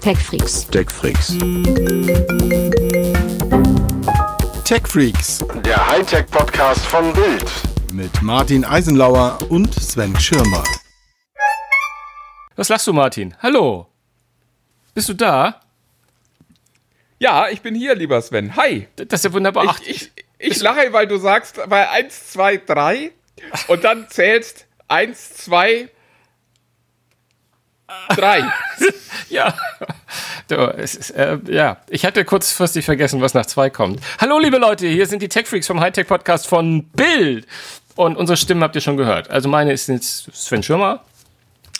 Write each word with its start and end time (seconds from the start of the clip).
TechFreaks. 0.00 0.66
TechFreaks. 0.70 1.28
TechFreaks 4.64 5.44
Der 5.64 5.86
Hightech-Podcast 5.88 6.84
von 6.86 7.12
Bild. 7.12 7.44
mit 7.92 8.22
Martin 8.22 8.64
Eisenlauer 8.64 9.38
und 9.50 9.74
Sven 9.74 10.18
Schirmer. 10.18 10.64
Was 12.56 12.68
lachst 12.68 12.86
du, 12.86 12.92
Martin? 12.92 13.34
Hallo. 13.42 13.86
Bist 14.94 15.08
du 15.08 15.14
da? 15.14 15.60
Ja, 17.18 17.48
ich 17.48 17.60
bin 17.60 17.74
hier, 17.74 17.94
lieber 17.94 18.20
Sven. 18.22 18.56
Hi. 18.56 18.88
Das 18.96 19.20
ist 19.20 19.24
ja 19.24 19.32
wunderbar. 19.32 19.64
Ach, 19.68 19.80
Ich, 19.84 20.10
ich, 20.16 20.24
ich 20.56 20.60
lache, 20.62 20.92
weil 20.92 21.06
du 21.06 21.18
sagst, 21.18 21.60
bei 21.68 21.88
1, 21.90 22.30
2, 22.32 22.56
3 22.58 23.12
und 23.68 23.84
dann 23.84 24.08
zählst 24.08 24.66
1, 24.88 25.34
2, 25.34 25.82
3. 25.84 25.88
ja. 29.28 29.54
Du, 30.48 30.56
es 30.76 30.94
ist, 30.94 31.10
äh, 31.10 31.38
ja, 31.48 31.78
ich 31.88 32.04
hatte 32.04 32.24
kurzfristig 32.24 32.84
vergessen, 32.84 33.20
was 33.20 33.34
nach 33.34 33.46
zwei 33.46 33.70
kommt. 33.70 34.00
Hallo, 34.20 34.38
liebe 34.38 34.58
Leute, 34.58 34.86
hier 34.86 35.06
sind 35.06 35.22
die 35.22 35.28
TechFreaks 35.28 35.66
vom 35.66 35.80
Hightech-Podcast 35.80 36.46
von 36.46 36.84
Bild. 36.84 37.46
Und 37.96 38.16
unsere 38.16 38.36
Stimmen 38.36 38.62
habt 38.62 38.74
ihr 38.74 38.80
schon 38.80 38.96
gehört. 38.96 39.30
Also 39.30 39.48
meine 39.48 39.72
ist 39.72 39.88
jetzt 39.88 40.34
Sven 40.34 40.62
Schirmer. 40.62 41.04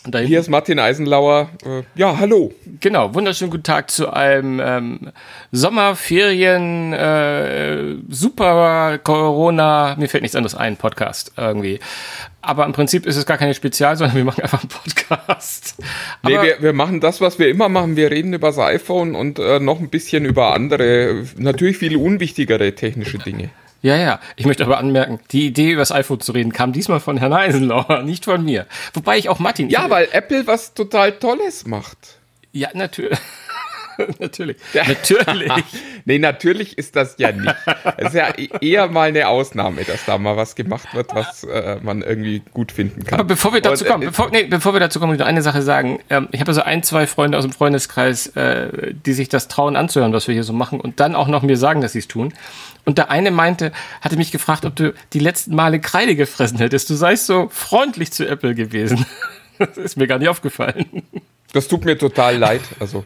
Und 0.06 0.16
Hier 0.16 0.40
ist 0.40 0.48
Martin 0.48 0.78
Eisenlauer. 0.78 1.50
Äh, 1.62 1.82
ja, 1.94 2.16
hallo. 2.16 2.54
Genau, 2.80 3.14
wunderschönen 3.14 3.50
guten 3.50 3.64
Tag 3.64 3.90
zu 3.90 4.10
einem 4.10 4.58
ähm, 4.58 5.12
Sommerferien, 5.52 6.94
äh, 6.94 7.96
super 8.08 8.96
Corona, 8.96 9.96
mir 9.98 10.08
fällt 10.08 10.22
nichts 10.22 10.36
anderes 10.36 10.54
ein, 10.54 10.78
Podcast 10.78 11.32
irgendwie. 11.36 11.80
Aber 12.42 12.64
im 12.64 12.72
Prinzip 12.72 13.06
ist 13.06 13.16
es 13.16 13.26
gar 13.26 13.36
keine 13.36 13.54
Spezial, 13.54 13.96
sondern 13.96 14.16
wir 14.16 14.24
machen 14.24 14.42
einfach 14.42 14.60
einen 14.62 14.68
Podcast. 14.68 15.74
Nee, 16.22 16.40
wir, 16.40 16.62
wir 16.62 16.72
machen 16.72 17.00
das, 17.00 17.20
was 17.20 17.38
wir 17.38 17.48
immer 17.48 17.68
machen. 17.68 17.96
Wir 17.96 18.10
reden 18.10 18.32
über 18.32 18.48
das 18.48 18.58
iPhone 18.58 19.14
und 19.14 19.38
äh, 19.38 19.60
noch 19.60 19.78
ein 19.78 19.90
bisschen 19.90 20.24
über 20.24 20.54
andere, 20.54 21.24
natürlich 21.36 21.76
viel 21.76 21.96
unwichtigere 21.96 22.74
technische 22.74 23.18
Dinge. 23.18 23.50
ja, 23.82 23.96
ja, 23.96 24.20
ich 24.36 24.46
möchte 24.46 24.64
aber 24.64 24.78
anmerken, 24.78 25.20
die 25.32 25.46
Idee 25.46 25.72
über 25.72 25.82
das 25.82 25.92
iPhone 25.92 26.20
zu 26.20 26.32
reden 26.32 26.52
kam 26.52 26.72
diesmal 26.72 27.00
von 27.00 27.18
Herrn 27.18 27.32
Eisenlauer, 27.32 28.02
nicht 28.04 28.24
von 28.24 28.44
mir. 28.44 28.66
Wobei 28.94 29.18
ich 29.18 29.28
auch 29.28 29.38
Martin... 29.38 29.68
Ja, 29.68 29.90
weil 29.90 30.08
Apple 30.12 30.46
was 30.46 30.72
total 30.72 31.12
Tolles 31.12 31.66
macht. 31.66 32.20
Ja, 32.52 32.70
natürlich. 32.72 33.18
natürlich. 34.18 34.56
Natürlich. 34.74 35.52
nee, 36.04 36.18
natürlich 36.18 36.78
ist 36.78 36.96
das 36.96 37.16
ja 37.18 37.32
nicht. 37.32 37.54
Es 37.96 38.08
ist 38.08 38.14
ja 38.14 38.28
e- 38.36 38.48
eher 38.60 38.88
mal 38.88 39.08
eine 39.08 39.28
Ausnahme, 39.28 39.84
dass 39.84 40.04
da 40.04 40.18
mal 40.18 40.36
was 40.36 40.54
gemacht 40.54 40.94
wird, 40.94 41.14
was 41.14 41.44
äh, 41.44 41.78
man 41.82 42.02
irgendwie 42.02 42.42
gut 42.52 42.72
finden 42.72 43.04
kann. 43.04 43.20
Aber 43.20 43.28
bevor 43.28 43.52
wir 43.52 43.60
dazu 43.60 43.84
Und, 43.84 43.88
äh, 43.88 43.92
kommen, 43.92 44.06
bevor, 44.06 44.30
nee, 44.30 44.44
bevor 44.44 44.72
wir 44.72 44.80
dazu 44.80 44.98
kommen, 45.00 45.12
will 45.12 45.16
ich 45.16 45.20
noch 45.20 45.26
eine 45.26 45.42
Sache 45.42 45.62
sagen. 45.62 46.00
Ähm, 46.10 46.28
ich 46.32 46.40
habe 46.40 46.50
also 46.50 46.62
ein, 46.62 46.82
zwei 46.82 47.06
Freunde 47.06 47.38
aus 47.38 47.44
dem 47.44 47.52
Freundeskreis, 47.52 48.28
äh, 48.28 48.94
die 49.04 49.12
sich 49.12 49.28
das 49.28 49.48
trauen 49.48 49.76
anzuhören, 49.76 50.12
was 50.12 50.28
wir 50.28 50.34
hier 50.34 50.44
so 50.44 50.52
machen 50.52 50.80
und 50.80 51.00
dann 51.00 51.14
auch 51.14 51.28
noch 51.28 51.42
mir 51.42 51.56
sagen, 51.56 51.80
dass 51.80 51.92
sie 51.92 52.00
es 52.00 52.08
tun. 52.08 52.32
Und 52.84 52.98
der 52.98 53.10
eine 53.10 53.30
meinte, 53.30 53.72
hatte 54.00 54.16
mich 54.16 54.32
gefragt, 54.32 54.64
ob 54.64 54.74
du 54.74 54.94
die 55.12 55.18
letzten 55.18 55.54
Male 55.54 55.80
Kreide 55.80 56.16
gefressen 56.16 56.58
hättest. 56.58 56.88
Du 56.90 56.94
seist 56.94 57.26
so 57.26 57.48
freundlich 57.50 58.12
zu 58.12 58.26
Apple 58.26 58.54
gewesen. 58.54 59.04
Das 59.58 59.76
ist 59.76 59.98
mir 59.98 60.06
gar 60.06 60.18
nicht 60.18 60.28
aufgefallen. 60.30 61.02
Das 61.52 61.68
tut 61.68 61.84
mir 61.84 61.98
total 61.98 62.38
leid. 62.38 62.62
Also 62.78 63.04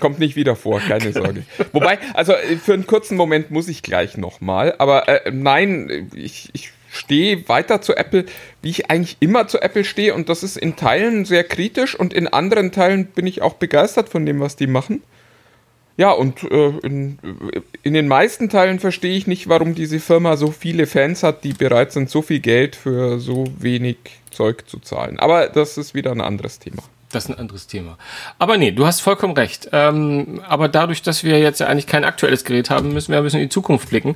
kommt 0.00 0.18
nicht 0.18 0.36
wieder 0.36 0.56
vor, 0.56 0.80
keine 0.80 1.12
Sorge. 1.14 1.44
Wobei, 1.72 1.98
also 2.14 2.32
äh, 2.32 2.56
für 2.56 2.74
einen 2.74 2.86
kurzen 2.86 3.16
Moment 3.16 3.50
muss 3.50 3.68
ich 3.68 3.82
gleich 3.82 4.16
nochmal. 4.16 4.74
Aber 4.78 5.08
äh, 5.08 5.30
nein, 5.30 6.10
ich, 6.14 6.50
ich 6.52 6.72
stehe 6.90 7.48
weiter 7.48 7.80
zu 7.80 7.96
Apple, 7.96 8.26
wie 8.62 8.70
ich 8.70 8.90
eigentlich 8.90 9.16
immer 9.20 9.46
zu 9.46 9.60
Apple 9.60 9.84
stehe. 9.84 10.14
Und 10.14 10.28
das 10.28 10.42
ist 10.42 10.56
in 10.56 10.76
Teilen 10.76 11.24
sehr 11.24 11.44
kritisch 11.44 11.94
und 11.94 12.12
in 12.12 12.26
anderen 12.26 12.72
Teilen 12.72 13.06
bin 13.06 13.26
ich 13.26 13.42
auch 13.42 13.54
begeistert 13.54 14.08
von 14.08 14.26
dem, 14.26 14.40
was 14.40 14.56
die 14.56 14.66
machen. 14.66 15.02
Ja, 15.96 16.12
und 16.12 16.44
äh, 16.44 16.72
in, 16.82 17.18
in 17.82 17.92
den 17.92 18.08
meisten 18.08 18.48
Teilen 18.48 18.78
verstehe 18.78 19.16
ich 19.16 19.26
nicht, 19.26 19.48
warum 19.48 19.74
diese 19.74 20.00
Firma 20.00 20.36
so 20.38 20.50
viele 20.50 20.86
Fans 20.86 21.22
hat, 21.22 21.44
die 21.44 21.52
bereit 21.52 21.92
sind, 21.92 22.08
so 22.08 22.22
viel 22.22 22.40
Geld 22.40 22.74
für 22.74 23.18
so 23.18 23.44
wenig 23.58 23.98
Zeug 24.30 24.66
zu 24.66 24.78
zahlen. 24.78 25.18
Aber 25.18 25.48
das 25.48 25.76
ist 25.76 25.94
wieder 25.94 26.12
ein 26.12 26.22
anderes 26.22 26.58
Thema. 26.58 26.82
Das 27.12 27.24
ist 27.24 27.30
ein 27.30 27.38
anderes 27.38 27.66
Thema. 27.66 27.98
Aber 28.38 28.56
nee, 28.56 28.70
du 28.70 28.86
hast 28.86 29.00
vollkommen 29.00 29.34
recht. 29.34 29.68
Ähm, 29.72 30.40
aber 30.46 30.68
dadurch, 30.68 31.02
dass 31.02 31.24
wir 31.24 31.40
jetzt 31.40 31.60
ja 31.60 31.66
eigentlich 31.66 31.86
kein 31.86 32.04
aktuelles 32.04 32.44
Gerät 32.44 32.70
haben, 32.70 32.92
müssen 32.92 33.10
wir 33.12 33.18
ein 33.18 33.24
bisschen 33.24 33.40
in 33.40 33.46
die 33.46 33.52
Zukunft 33.52 33.90
blicken. 33.90 34.14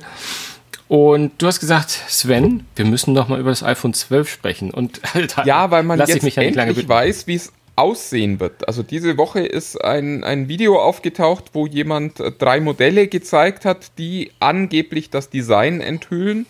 Und 0.87 1.41
du 1.41 1.47
hast 1.47 1.59
gesagt, 1.59 1.89
Sven, 1.89 2.65
wir 2.75 2.85
müssen 2.85 3.13
noch 3.13 3.27
mal 3.27 3.39
über 3.39 3.49
das 3.49 3.63
iPhone 3.63 3.93
12 3.93 4.29
sprechen. 4.29 4.71
Und 4.71 5.01
Alter, 5.13 5.45
Ja, 5.45 5.71
weil 5.71 5.83
man 5.83 5.99
jetzt 5.99 6.23
mich 6.23 6.35
ja 6.35 6.43
endlich 6.43 6.87
weiß, 6.87 7.27
wie 7.27 7.35
es 7.35 7.51
aussehen 7.75 8.39
wird. 8.39 8.67
Also 8.67 8.83
diese 8.83 9.17
Woche 9.17 9.41
ist 9.41 9.83
ein, 9.83 10.23
ein 10.23 10.47
Video 10.47 10.79
aufgetaucht, 10.81 11.45
wo 11.53 11.67
jemand 11.67 12.21
drei 12.39 12.61
Modelle 12.61 13.07
gezeigt 13.07 13.65
hat, 13.65 13.97
die 13.97 14.31
angeblich 14.39 15.09
das 15.09 15.29
Design 15.29 15.81
enthüllen. 15.81 16.45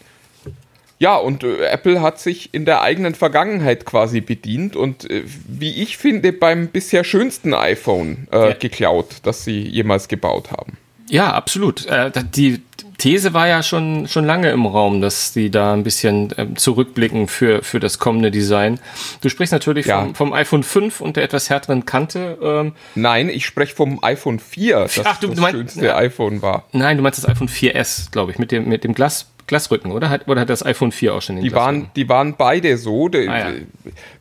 Ja, 0.97 1.17
und 1.17 1.43
äh, 1.43 1.65
Apple 1.65 2.01
hat 2.01 2.19
sich 2.19 2.53
in 2.53 2.63
der 2.65 2.81
eigenen 2.81 3.15
Vergangenheit 3.15 3.85
quasi 3.85 4.21
bedient 4.21 4.75
und 4.75 5.09
äh, 5.09 5.23
wie 5.47 5.81
ich 5.83 5.97
finde, 5.97 6.31
beim 6.31 6.67
bisher 6.67 7.03
schönsten 7.03 7.53
iPhone 7.53 8.27
äh, 8.31 8.49
Ja. 8.49 8.53
geklaut, 8.53 9.07
das 9.23 9.43
sie 9.43 9.59
jemals 9.61 10.07
gebaut 10.07 10.51
haben. 10.51 10.77
Ja, 11.09 11.33
absolut. 11.33 11.85
Äh, 11.85 12.11
die 12.33 12.61
These 12.97 13.33
war 13.33 13.45
ja 13.47 13.61
schon, 13.61 14.07
schon 14.07 14.23
lange 14.25 14.49
im 14.51 14.65
Raum, 14.65 15.01
dass 15.01 15.33
die 15.33 15.51
da 15.51 15.73
ein 15.73 15.83
bisschen 15.83 16.33
ähm, 16.37 16.55
zurückblicken 16.55 17.27
für, 17.27 17.61
für 17.61 17.81
das 17.81 17.99
kommende 17.99 18.31
Design. 18.31 18.79
Du 19.21 19.27
sprichst 19.27 19.51
natürlich 19.51 19.85
Ja. 19.87 19.99
vom, 20.01 20.15
vom 20.15 20.33
iPhone 20.33 20.63
5 20.63 21.01
und 21.01 21.17
der 21.17 21.25
etwas 21.25 21.49
härteren 21.49 21.85
Kante. 21.85 22.37
Ähm, 22.41 22.71
Nein, 22.95 23.27
ich 23.29 23.45
spreche 23.45 23.75
vom 23.75 24.01
iPhone 24.01 24.39
4, 24.39 24.79
das 24.79 25.01
Ach, 25.03 25.19
du- 25.19 25.27
das 25.27 25.39
meinst- 25.39 25.57
schönste 25.57 25.85
ja. 25.87 25.97
iPhone 25.97 26.41
war. 26.41 26.63
nein, 26.71 26.95
du 26.97 27.03
meinst 27.03 27.19
das 27.21 27.29
iPhone 27.29 27.49
4S, 27.49 28.11
glaube 28.11 28.31
ich, 28.31 28.39
mit 28.39 28.51
dem, 28.53 28.67
mit 28.69 28.83
dem 28.85 28.93
Glas, 28.95 29.27
Glasrücken, 29.47 29.91
oder? 29.91 30.09
Hat, 30.09 30.27
oder 30.27 30.41
hat 30.41 30.49
das 30.49 30.65
iPhone 30.65 30.91
4 30.91 31.13
auch 31.13 31.21
schon 31.21 31.35
den 31.35 31.43
Die 31.43 31.49
Glasrücken? 31.49 31.81
waren, 31.83 31.91
die 31.95 32.09
waren 32.09 32.35
beide 32.37 32.77
so. 32.77 33.07
Ah, 33.07 33.19
ja. 33.19 33.53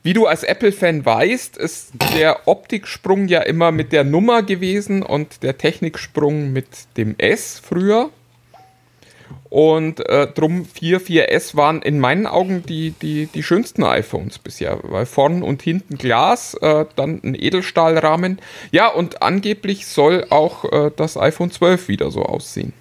Wie 0.03 0.13
du 0.13 0.27
als 0.27 0.43
Apple-Fan 0.43 1.05
weißt, 1.07 1.57
ist 1.57 1.93
der 2.15 2.47
Optiksprung 2.47 3.29
ja 3.29 3.41
immer 3.41 3.73
mit 3.73 3.93
der 3.93 4.05
Nummer 4.05 4.43
gewesen 4.43 5.03
und 5.03 5.43
der 5.43 5.57
Techniksprung 5.59 6.53
mit 6.53 6.67
dem 6.97 7.15
S 7.19 7.61
früher. 7.65 8.11
Und 9.49 10.01
äh, 10.09 10.27
drum 10.27 10.65
4, 10.67 11.01
4S 11.01 11.57
waren 11.57 11.81
in 11.81 12.01
meinen 12.01 12.27
Augen 12.27 12.65
die, 12.67 12.91
die, 12.91 13.27
die 13.27 13.43
schönsten 13.45 13.85
iPhones 13.85 14.41
bisher, 14.41 14.81
weil 14.83 15.07
vorn 15.07 15.45
und 15.45 15.63
hinten 15.63 15.97
Glas, 15.97 16.55
äh, 16.55 16.87
dann 16.97 17.21
ein 17.23 17.37
Edelstahlrahmen. 17.37 18.41
Ja, 18.73 18.89
und 18.89 19.23
angeblich 19.23 19.87
soll 19.87 20.27
auch 20.31 20.65
äh, 20.73 20.91
das 20.97 21.17
iPhone 21.17 21.53
12 21.53 21.87
wieder 21.87 22.11
so 22.11 22.23
aussehen. 22.25 22.73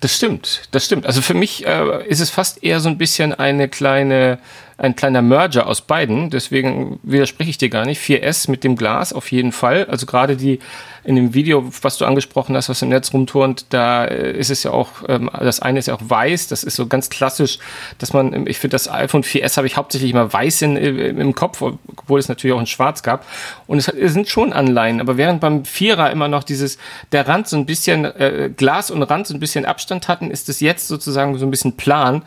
Das 0.00 0.14
stimmt, 0.14 0.68
das 0.72 0.84
stimmt. 0.84 1.06
Also 1.06 1.22
für 1.22 1.34
mich 1.34 1.66
äh, 1.66 2.06
ist 2.06 2.20
es 2.20 2.30
fast 2.30 2.62
eher 2.62 2.80
so 2.80 2.88
ein 2.88 2.98
bisschen 2.98 3.32
eine 3.32 3.68
kleine, 3.68 4.38
ein 4.78 4.94
kleiner 4.94 5.22
Merger 5.22 5.66
aus 5.66 5.80
beiden. 5.80 6.28
Deswegen 6.28 6.98
widerspreche 7.02 7.50
ich 7.50 7.58
dir 7.58 7.70
gar 7.70 7.86
nicht. 7.86 8.00
4S 8.00 8.50
mit 8.50 8.62
dem 8.62 8.76
Glas 8.76 9.12
auf 9.12 9.30
jeden 9.32 9.52
Fall. 9.52 9.86
Also 9.86 10.04
gerade 10.04 10.36
die 10.36 10.58
in 11.02 11.14
dem 11.14 11.34
Video, 11.34 11.64
was 11.82 11.98
du 11.98 12.04
angesprochen 12.04 12.56
hast, 12.56 12.68
was 12.68 12.82
im 12.82 12.88
Netz 12.88 13.12
rumturnt, 13.14 13.66
da 13.70 14.04
äh, 14.04 14.32
ist 14.32 14.50
es 14.50 14.64
ja 14.64 14.72
auch, 14.72 14.90
ähm, 15.08 15.30
das 15.38 15.60
eine 15.60 15.78
ist 15.78 15.86
ja 15.86 15.94
auch 15.94 16.02
weiß. 16.02 16.48
Das 16.48 16.64
ist 16.64 16.74
so 16.74 16.88
ganz 16.88 17.08
klassisch, 17.10 17.58
dass 17.98 18.12
man, 18.12 18.32
ähm, 18.32 18.46
ich 18.48 18.58
finde 18.58 18.74
das 18.74 18.90
iPhone 18.90 19.22
4S 19.22 19.56
habe 19.56 19.68
ich 19.68 19.76
hauptsächlich 19.76 20.10
immer 20.10 20.30
weiß 20.32 20.62
in, 20.62 20.76
im 20.76 21.20
im 21.20 21.34
Kopf, 21.34 21.62
obwohl 21.62 22.18
es 22.18 22.28
natürlich 22.28 22.54
auch 22.54 22.60
in 22.60 22.66
schwarz 22.66 23.02
gab. 23.02 23.24
Und 23.66 23.78
es 23.78 23.86
sind 23.86 24.28
schon 24.28 24.52
Anleihen. 24.52 25.00
Aber 25.00 25.16
während 25.16 25.40
beim 25.40 25.64
Vierer 25.64 26.10
immer 26.10 26.28
noch 26.28 26.42
dieses, 26.42 26.76
der 27.12 27.28
Rand 27.28 27.46
so 27.48 27.56
ein 27.56 27.66
bisschen, 27.66 28.04
äh, 28.04 28.50
Glas 28.54 28.90
und 28.90 29.02
Rand 29.04 29.28
so 29.28 29.34
ein 29.34 29.40
bisschen 29.40 29.64
Abstand 29.64 30.08
hatten, 30.08 30.30
ist 30.30 30.48
es 30.48 30.60
jetzt 30.60 30.88
sozusagen 30.88 31.38
so 31.38 31.46
ein 31.46 31.50
bisschen 31.50 31.76
plan, 31.76 32.22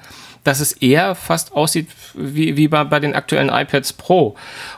dass 0.50 0.60
es 0.60 0.72
eher 0.74 1.14
fast 1.14 1.54
aussieht 1.54 1.90
wie, 2.16 2.58
wie 2.58 2.68
bei, 2.68 2.84
bei 2.84 3.00
den 3.00 3.14
aktuellen 3.14 3.50
iPads 3.50 3.94
Pro. 3.94 4.36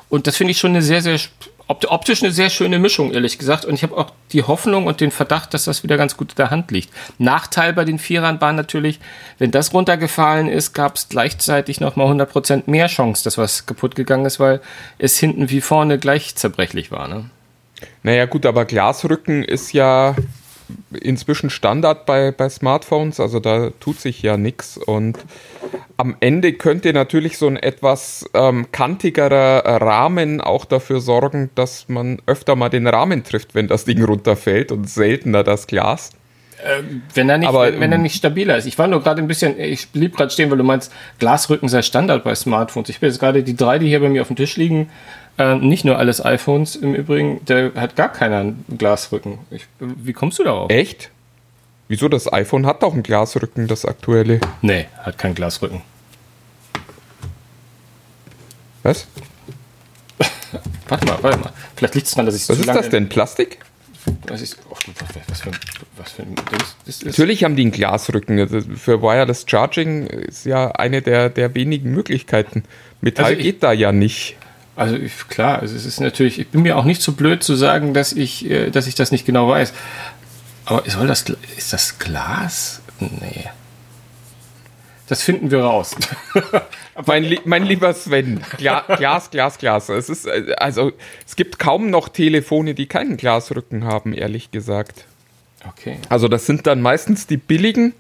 Und 0.10 0.28
das 0.28 0.36
finde 0.36 0.52
ich 0.52 0.58
schon 0.60 0.72
eine 0.72 0.82
sehr, 0.82 1.02
sehr 1.02 1.18
opt- 1.68 1.90
optisch 1.90 2.22
eine 2.22 2.34
sehr 2.34 2.50
schöne 2.50 2.78
Mischung, 2.78 3.14
ehrlich 3.14 3.38
gesagt. 3.38 3.64
Und 3.64 3.76
ich 3.76 3.84
habe 3.84 3.96
auch 3.96 4.12
die 4.34 4.44
Hoffnung 4.44 4.86
und 4.86 5.00
den 5.00 5.12
Verdacht, 5.12 5.54
dass 5.54 5.64
das 5.64 5.82
wieder 5.82 5.96
ganz 5.96 6.18
gut 6.18 6.32
in 6.32 6.36
der 6.36 6.52
Hand 6.52 6.72
liegt. 6.72 6.90
Nachteil 7.20 7.72
bei 7.72 7.86
den 7.86 8.00
Vierern 8.00 8.42
war 8.42 8.52
natürlich, 8.52 9.00
wenn 9.38 9.52
das 9.52 9.74
runtergefallen 9.74 10.50
ist, 10.50 10.74
gab 10.74 10.98
es 10.98 11.08
gleichzeitig 11.08 11.80
nochmal 11.80 12.08
100% 12.08 12.64
mehr 12.66 12.88
Chance, 12.88 13.24
dass 13.24 13.38
was 13.38 13.66
kaputt 13.66 13.96
gegangen 13.96 14.26
ist, 14.26 14.42
weil 14.42 14.60
es 14.98 15.18
hinten 15.18 15.50
wie 15.50 15.62
vorne 15.62 16.00
gleich 16.00 16.36
zerbrechlich 16.36 16.92
war. 16.92 17.08
Ne? 17.08 17.30
Naja, 18.04 18.26
gut, 18.26 18.46
aber 18.46 18.66
Glasrücken 18.66 19.42
ist 19.46 19.72
ja 19.72 20.16
inzwischen 20.92 21.50
Standard 21.50 22.06
bei, 22.06 22.32
bei 22.32 22.50
Smartphones, 22.50 23.20
also 23.20 23.40
da 23.40 23.72
tut 23.80 24.00
sich 24.00 24.22
ja 24.22 24.38
nichts. 24.38 24.78
Und 24.78 25.18
am 26.02 26.16
Ende 26.20 26.54
könnte 26.54 26.94
natürlich 26.94 27.38
so 27.38 27.48
ein 27.48 27.58
etwas 27.58 28.26
ähm, 28.34 28.72
kantigerer 28.72 29.82
Rahmen 29.82 30.42
auch 30.42 30.66
dafür 30.66 31.00
sorgen, 31.00 31.52
dass 31.54 31.88
man 31.88 32.18
öfter 32.26 32.56
mal 32.56 32.70
den 32.70 32.88
Rahmen 32.88 33.24
trifft, 33.24 33.54
wenn 33.54 33.68
das 33.68 33.86
Ding 33.86 34.04
runterfällt 34.04 34.72
und 34.72 34.90
seltener 34.90 35.44
das 35.44 35.68
Glas. 35.68 36.10
Wenn 37.14 37.30
er 37.30 37.38
nicht, 37.38 37.48
Aber, 37.48 37.64
wenn, 37.64 37.80
wenn 37.80 37.92
er 37.92 37.96
ähm, 37.96 38.04
nicht 38.04 38.16
stabiler 38.16 38.58
ist. 38.58 38.66
Ich 38.66 38.78
war 38.78 38.88
nur 38.88 39.02
gerade 39.02 39.22
ein 39.22 39.28
bisschen, 39.28 39.60
ich 39.60 39.90
blieb 39.90 40.16
gerade 40.16 40.32
stehen, 40.32 40.52
weil 40.52 40.58
du 40.58 40.64
meinst, 40.64 40.92
Glasrücken 41.20 41.70
sei 41.70 41.82
Standard 41.82 42.24
bei 42.24 42.36
Smartphones. 42.36 42.90
Ich 42.90 43.00
bin 43.00 43.10
jetzt 43.10 43.20
gerade 43.20 43.44
die 43.44 43.56
drei, 43.56 43.80
die 43.80 43.88
hier 43.88 44.00
bei 44.00 44.10
mir 44.10 44.22
auf 44.22 44.28
dem 44.28 44.36
Tisch 44.36 44.58
liegen, 44.58 44.90
Äh, 45.38 45.56
nicht 45.56 45.86
nur 45.86 45.98
alles 45.98 46.24
iPhones 46.24 46.76
im 46.76 46.94
Übrigen, 46.94 47.44
der 47.46 47.72
hat 47.76 47.96
gar 47.96 48.12
keinen 48.12 48.66
Glasrücken. 48.78 49.40
Ich, 49.50 49.66
wie 49.80 50.14
kommst 50.14 50.38
du 50.40 50.44
darauf? 50.44 50.70
Echt? 50.70 51.10
Wieso? 51.88 52.10
Das 52.10 52.32
iPhone 52.32 52.66
hat 52.66 52.84
doch 52.84 52.94
einen 52.94 53.02
Glasrücken, 53.02 53.68
das 53.68 53.86
aktuelle. 53.86 54.40
Nee, 54.62 54.88
hat 55.02 55.18
keinen 55.18 55.34
Glasrücken. 55.34 55.82
Was? 58.84 59.08
Warte 60.88 61.06
mal, 61.06 61.18
warte 61.22 61.38
mal. 61.40 61.54
Vielleicht 61.76 61.96
liegt 61.96 62.08
es 62.08 62.14
daran, 62.14 62.26
dass 62.26 62.36
ich 62.36 62.50
Was 62.50 62.60
ist 62.60 62.68
das 62.68 62.90
denn? 62.90 63.08
Plastik? 63.08 63.60
Was, 64.28 64.42
ist, 64.42 64.58
oh, 64.70 64.76
was, 65.30 65.40
für, 65.42 65.52
was 65.96 66.12
für 66.12 66.24
ein 66.24 66.36
Dings 66.36 66.76
das 66.86 66.96
ist? 66.98 67.06
Natürlich 67.06 67.44
haben 67.44 67.56
die 67.56 67.62
einen 67.62 67.72
Glasrücken. 67.72 68.40
Also 68.40 68.60
Für 68.76 69.02
Wireless 69.02 69.46
Charging 69.48 70.08
ist 70.08 70.46
ja 70.46 70.72
eine 70.72 71.02
der, 71.02 71.30
der 71.30 71.56
wenigen 71.56 71.92
Möglichkeiten. 71.92 72.64
Metall 73.00 73.26
Also 73.26 73.38
ich- 73.38 73.44
geht 73.44 73.64
da 73.64 73.72
ja 73.72 73.92
nicht. 73.92 74.36
Also 74.76 74.96
ich, 74.96 75.28
klar, 75.28 75.60
also 75.60 75.76
es 75.76 75.86
ist 75.86 76.00
natürlich, 76.00 76.40
ich 76.40 76.48
bin 76.50 76.62
mir 76.64 76.78
auch 76.78 76.86
nicht 76.86 77.02
so 77.02 77.12
blöd 77.12 77.44
zu 77.44 77.56
sagen, 77.56 77.94
dass 77.94 78.12
ich, 78.14 78.50
äh, 78.50 78.72
dass 78.72 78.88
ich 78.88 78.96
das 78.96 79.12
nicht 79.12 79.26
genau 79.26 79.48
weiß. 79.48 79.74
Aber 80.66 80.84
soll 80.90 81.08
das, 81.08 81.24
ist 81.58 81.72
das 81.74 82.00
Glas? 82.00 82.82
Nee. 83.00 83.46
Das 85.12 85.24
finden 85.24 85.52
wir 85.52 85.60
raus. 85.60 85.94
Mein, 87.06 87.38
mein 87.44 87.66
lieber 87.66 87.94
Sven, 87.94 88.40
Gla 88.56 88.80
Glas, 88.96 89.30
Glas, 89.30 89.58
Glas. 89.58 89.90
Es 89.90 90.08
ist, 90.08 90.26
äh, 90.26 90.54
also, 90.56 90.94
es 91.28 91.36
gibt 91.36 91.60
kaum 91.60 91.90
noch 91.90 92.08
Telefone, 92.08 92.76
die 92.76 92.86
keinen 92.86 93.18
Glasrücken 93.18 93.84
haben, 93.84 94.14
ehrlich 94.14 94.52
gesagt. 94.52 95.04
Okay. 95.68 95.98
Also 96.08 96.30
das 96.30 96.46
sind 96.46 96.66
dann 96.66 96.82
meistens 96.82 97.28
die 97.28 97.36
billigen, 97.36 97.94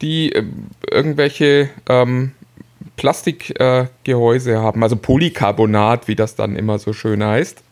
die 0.00 0.32
ähm, 0.32 0.68
irgendwelche 0.90 1.68
ähm, 1.90 2.32
Plastikgehäuse 2.96 4.52
äh, 4.52 4.56
haben, 4.56 4.82
also 4.82 4.96
Polycarbonat, 4.96 6.08
wie 6.08 6.16
das 6.16 6.34
dann 6.34 6.56
immer 6.56 6.78
so 6.78 6.94
schön 6.94 7.22
heißt. 7.22 7.62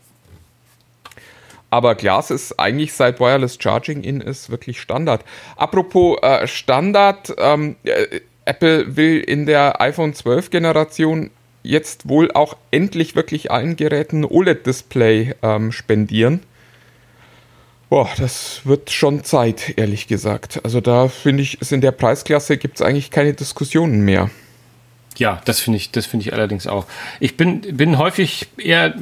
Aber 1.70 1.94
Glas 1.94 2.30
ist 2.30 2.60
eigentlich 2.60 2.92
seit 2.92 3.20
Wireless 3.20 3.56
Charging 3.58 4.02
in 4.02 4.20
ist 4.20 4.50
wirklich 4.50 4.80
Standard. 4.82 5.24
Apropos 5.56 6.18
äh, 6.20 6.46
Standard, 6.46 7.32
ähm, 7.38 7.76
äh, 7.84 8.20
Apple 8.50 8.96
will 8.96 9.20
in 9.20 9.46
der 9.46 9.80
iPhone 9.80 10.12
12 10.12 10.50
Generation 10.50 11.30
jetzt 11.62 12.08
wohl 12.08 12.32
auch 12.32 12.56
endlich 12.72 13.14
wirklich 13.14 13.52
allen 13.52 13.76
Geräten 13.76 14.24
OLED-Display 14.24 15.36
ähm, 15.40 15.70
spendieren. 15.70 16.40
Boah, 17.90 18.08
das 18.18 18.62
wird 18.64 18.90
schon 18.90 19.22
Zeit, 19.22 19.74
ehrlich 19.76 20.08
gesagt. 20.08 20.60
Also 20.64 20.80
da 20.80 21.06
finde 21.06 21.44
ich, 21.44 21.60
ist 21.60 21.72
in 21.72 21.80
der 21.80 21.92
Preisklasse 21.92 22.56
gibt 22.56 22.76
es 22.76 22.82
eigentlich 22.82 23.12
keine 23.12 23.34
Diskussionen 23.34 24.04
mehr. 24.04 24.30
Ja, 25.16 25.40
das 25.44 25.60
finde 25.60 25.76
ich, 25.76 25.92
das 25.92 26.12
ich 26.12 26.32
allerdings 26.32 26.66
auch. 26.66 26.86
Ich 27.20 27.36
bin, 27.36 27.60
bin 27.60 27.98
häufig 27.98 28.48
eher 28.56 28.94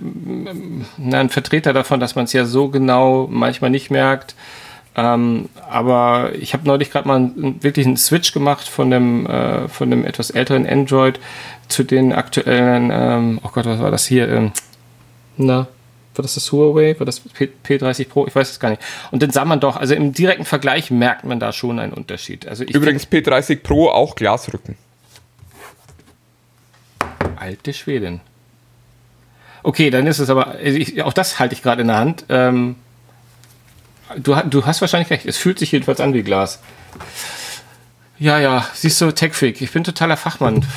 na, 0.99 1.21
ein 1.21 1.31
Vertreter 1.31 1.73
davon, 1.73 2.01
dass 2.01 2.17
man 2.17 2.27
es 2.27 2.35
ja 2.35 2.45
so 2.45 2.69
genau 2.69 3.29
manchmal 3.31 3.71
nicht 3.71 3.91
merkt. 3.91 4.35
Ähm, 4.99 5.49
aber 5.71 6.33
ich 6.35 6.55
habe 6.55 6.67
neulich 6.67 6.91
gerade 6.91 7.07
mal 7.07 7.15
einen, 7.15 7.63
wirklich 7.63 7.87
einen 7.87 7.97
Switch 7.97 8.33
gemacht 8.33 8.67
von 8.67 8.91
dem, 8.91 9.27
äh, 9.27 9.69
von 9.69 9.93
dem 9.93 10.05
etwas 10.05 10.31
älteren 10.31 10.67
Android 10.67 11.21
zu 11.69 11.85
den 11.85 12.13
aktuellen, 12.13 12.91
ähm, 12.93 13.41
oh 13.45 13.51
Gott, 13.53 13.67
was 13.67 13.79
war 13.79 13.93
das 13.93 14.07
hier? 14.07 14.29
Ähm, 14.29 14.51
na, 15.37 15.69
war 16.17 16.23
das 16.23 16.35
das 16.35 16.51
Huawei? 16.51 16.99
War 16.99 17.07
das 17.07 17.21
P 17.21 17.49
P30 17.65 18.09
Pro? 18.09 18.27
Ich 18.27 18.35
weiß 18.35 18.51
es 18.51 18.59
gar 18.59 18.71
nicht. 18.71 18.83
Und 19.13 19.23
dann 19.23 19.31
sah 19.31 19.45
man 19.45 19.61
doch, 19.61 19.77
also 19.77 19.95
im 19.95 20.13
direkten 20.13 20.45
Vergleich 20.45 20.91
merkt 20.91 21.25
man 21.25 21.39
da 21.39 21.53
schon 21.53 21.79
einen 21.79 21.93
Unterschied. 21.93 22.49
Also 22.49 22.65
Übrigens 22.65 23.07
P30 23.07 23.63
Pro 23.63 23.91
auch 23.91 24.17
Glasrücken. 24.17 24.77
Alte 27.37 27.73
Schwedin. 27.73 28.21
Okay, 29.63 29.91
dann 29.91 30.09
ist 30.09 30.19
es 30.19 30.29
aber, 30.29 30.49
also 30.49 30.77
ich, 30.77 31.01
auch 31.05 31.13
das 31.13 31.39
halte 31.39 31.55
ich 31.55 31.63
gerade 31.63 31.83
in 31.83 31.87
der 31.87 31.99
Hand. 31.99 32.25
Ähm, 32.31 32.75
du, 34.17 34.35
du 34.35 34.67
hast 34.67 34.81
wahrscheinlich 34.81 35.11
recht, 35.11 35.27
es 35.27 35.37
fühlt 35.37 35.59
sich 35.59 35.73
jedenfalls 35.73 36.01
an 36.01 36.15
wie 36.15 36.23
Glas. 36.23 36.61
Ja, 38.19 38.39
ja, 38.39 38.67
siehst 38.75 39.01
du, 39.01 39.13
Techfreak, 39.13 39.61
ich 39.61 39.71
bin 39.71 39.85
totaler 39.85 40.17
Fachmann. 40.17 40.67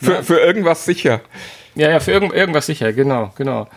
Für, 0.00 0.22
für 0.22 0.38
irgendwas 0.40 0.84
sicher. 0.84 1.20
Ja, 1.74 1.90
ja, 1.90 2.00
für 2.00 2.12
irgend, 2.12 2.32
irgendwas 2.32 2.66
sicher, 2.66 2.92
genau, 2.92 3.32
genau. 3.36 3.68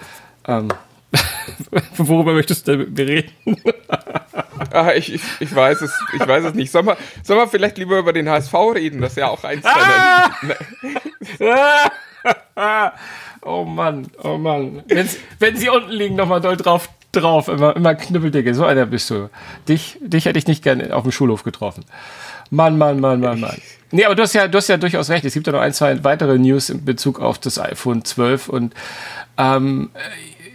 Ähm, 0.47 0.69
worüber 1.97 2.33
möchtest 2.33 2.67
du 2.67 2.85
denn 2.85 3.07
reden? 3.07 3.31
Ah, 4.71 4.91
ich, 4.93 5.13
ich, 5.13 5.21
ich 5.39 5.55
weiß 5.55 5.81
es, 5.81 5.93
ich 6.13 6.27
weiß 6.27 6.43
es 6.45 6.53
nicht. 6.53 6.71
Sollen 6.71 6.87
wir, 6.87 6.97
sollen 7.23 7.39
wir 7.39 7.47
vielleicht 7.47 7.77
lieber 7.77 7.99
über 7.99 8.11
den 8.11 8.27
HSV 8.27 8.53
reden? 8.75 9.01
Das 9.01 9.11
ist 9.11 9.17
ja 9.17 9.27
auch 9.27 9.43
eins 9.43 9.63
deiner. 9.63 10.35
oh 13.41 13.63
Mann, 13.63 14.07
oh 14.23 14.37
Mann. 14.37 14.83
Wenn's, 14.87 15.17
wenn 15.39 15.55
sie 15.55 15.69
unten 15.69 15.91
liegen, 15.91 16.15
nochmal 16.15 16.41
doll 16.41 16.57
drauf, 16.57 16.89
drauf. 17.11 17.47
Immer, 17.47 17.75
immer 17.75 17.95
knüppeldicke. 17.95 18.53
So 18.53 18.65
einer 18.65 18.85
bist 18.85 19.09
du. 19.09 19.29
Dich, 19.67 19.97
dich 20.01 20.25
hätte 20.25 20.39
ich 20.39 20.47
nicht 20.47 20.63
gerne 20.63 20.95
auf 20.95 21.03
dem 21.03 21.11
Schulhof 21.11 21.43
getroffen. 21.43 21.83
Mann, 22.49 22.77
Mann, 22.77 22.99
Mann, 22.99 23.19
Mann, 23.19 23.39
Mann. 23.39 23.57
Nee, 23.91 24.05
aber 24.05 24.15
du 24.15 24.23
hast 24.23 24.33
ja, 24.33 24.47
du 24.47 24.57
hast 24.57 24.67
ja 24.67 24.77
durchaus 24.77 25.09
recht. 25.09 25.25
Es 25.25 25.33
gibt 25.33 25.47
ja 25.47 25.53
noch 25.53 25.59
ein, 25.61 25.73
zwei 25.73 26.03
weitere 26.03 26.37
News 26.37 26.69
in 26.69 26.83
Bezug 26.85 27.19
auf 27.19 27.37
das 27.39 27.59
iPhone 27.59 28.03
12 28.05 28.49
und 28.49 28.73
ähm, 29.37 29.89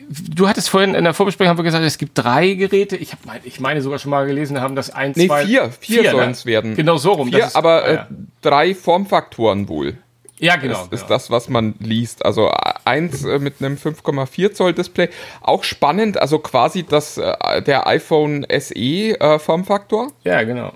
du 0.09 0.49
hattest 0.49 0.69
vorhin 0.71 0.95
in 0.95 1.05
der 1.05 1.15
Vorbesprechung 1.15 1.51
haben 1.51 1.57
wir 1.59 1.65
gesagt, 1.65 1.85
es 1.85 1.99
gibt 1.99 2.13
drei 2.19 2.55
Geräte. 2.55 2.97
Ich, 2.97 3.13
hab, 3.13 3.21
ich 3.45 3.61
meine 3.61 3.81
sogar 3.83 3.99
schon 3.99 4.11
mal 4.11 4.27
gelesen 4.27 4.61
haben, 4.61 4.75
dass 4.77 4.91
ein, 4.91 5.13
Nee, 5.17 5.27
zwei, 5.29 5.45
vier. 5.47 5.71
Vier, 5.81 6.03
ne? 6.03 6.11
sollen 6.11 6.31
es 6.31 6.47
werden. 6.47 6.77
Genau 6.77 6.97
so 6.97 7.13
rum. 7.13 7.29
Vier, 7.29 7.39
Das 7.39 7.49
ist- 7.49 7.57
aber 7.57 7.85
äh, 7.87 7.95
ja. 7.95 8.07
drei 8.43 8.75
Formfaktoren 8.75 9.69
wohl. 9.69 9.97
Ja, 10.43 10.57
genau. 10.57 10.83
ist 10.83 10.91
genau. 10.91 11.09
das, 11.09 11.31
was 11.31 11.49
man 11.49 11.75
liest. 11.79 12.25
Also 12.25 12.51
eins 12.85 13.25
äh, 13.25 13.39
mit 13.39 13.61
einem 13.61 13.77
5,4 13.77 14.53
Zoll 14.53 14.73
Display. 14.73 15.09
Auch 15.41 15.63
spannend, 15.63 16.19
also 16.19 16.41
quasi 16.41 16.83
das, 16.83 17.17
äh, 17.17 17.63
der 17.63 17.87
iPhone 17.87 18.45
SE 18.51 18.75
äh, 18.75 19.39
Formfaktor. 19.39 20.11
Ja, 20.25 20.43
genau. 20.43 20.73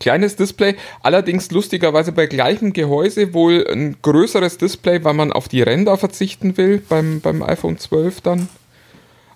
Kleines 0.00 0.34
Display, 0.34 0.76
allerdings 1.02 1.50
lustigerweise 1.50 2.10
bei 2.10 2.26
gleichem 2.26 2.72
Gehäuse 2.72 3.34
wohl 3.34 3.66
ein 3.70 3.98
größeres 4.00 4.56
Display, 4.56 5.04
weil 5.04 5.14
man 5.14 5.30
auf 5.30 5.46
die 5.48 5.62
Ränder 5.62 5.96
verzichten 5.98 6.56
will 6.56 6.82
beim, 6.88 7.20
beim 7.20 7.42
iPhone 7.42 7.78
12 7.78 8.22
dann. 8.22 8.48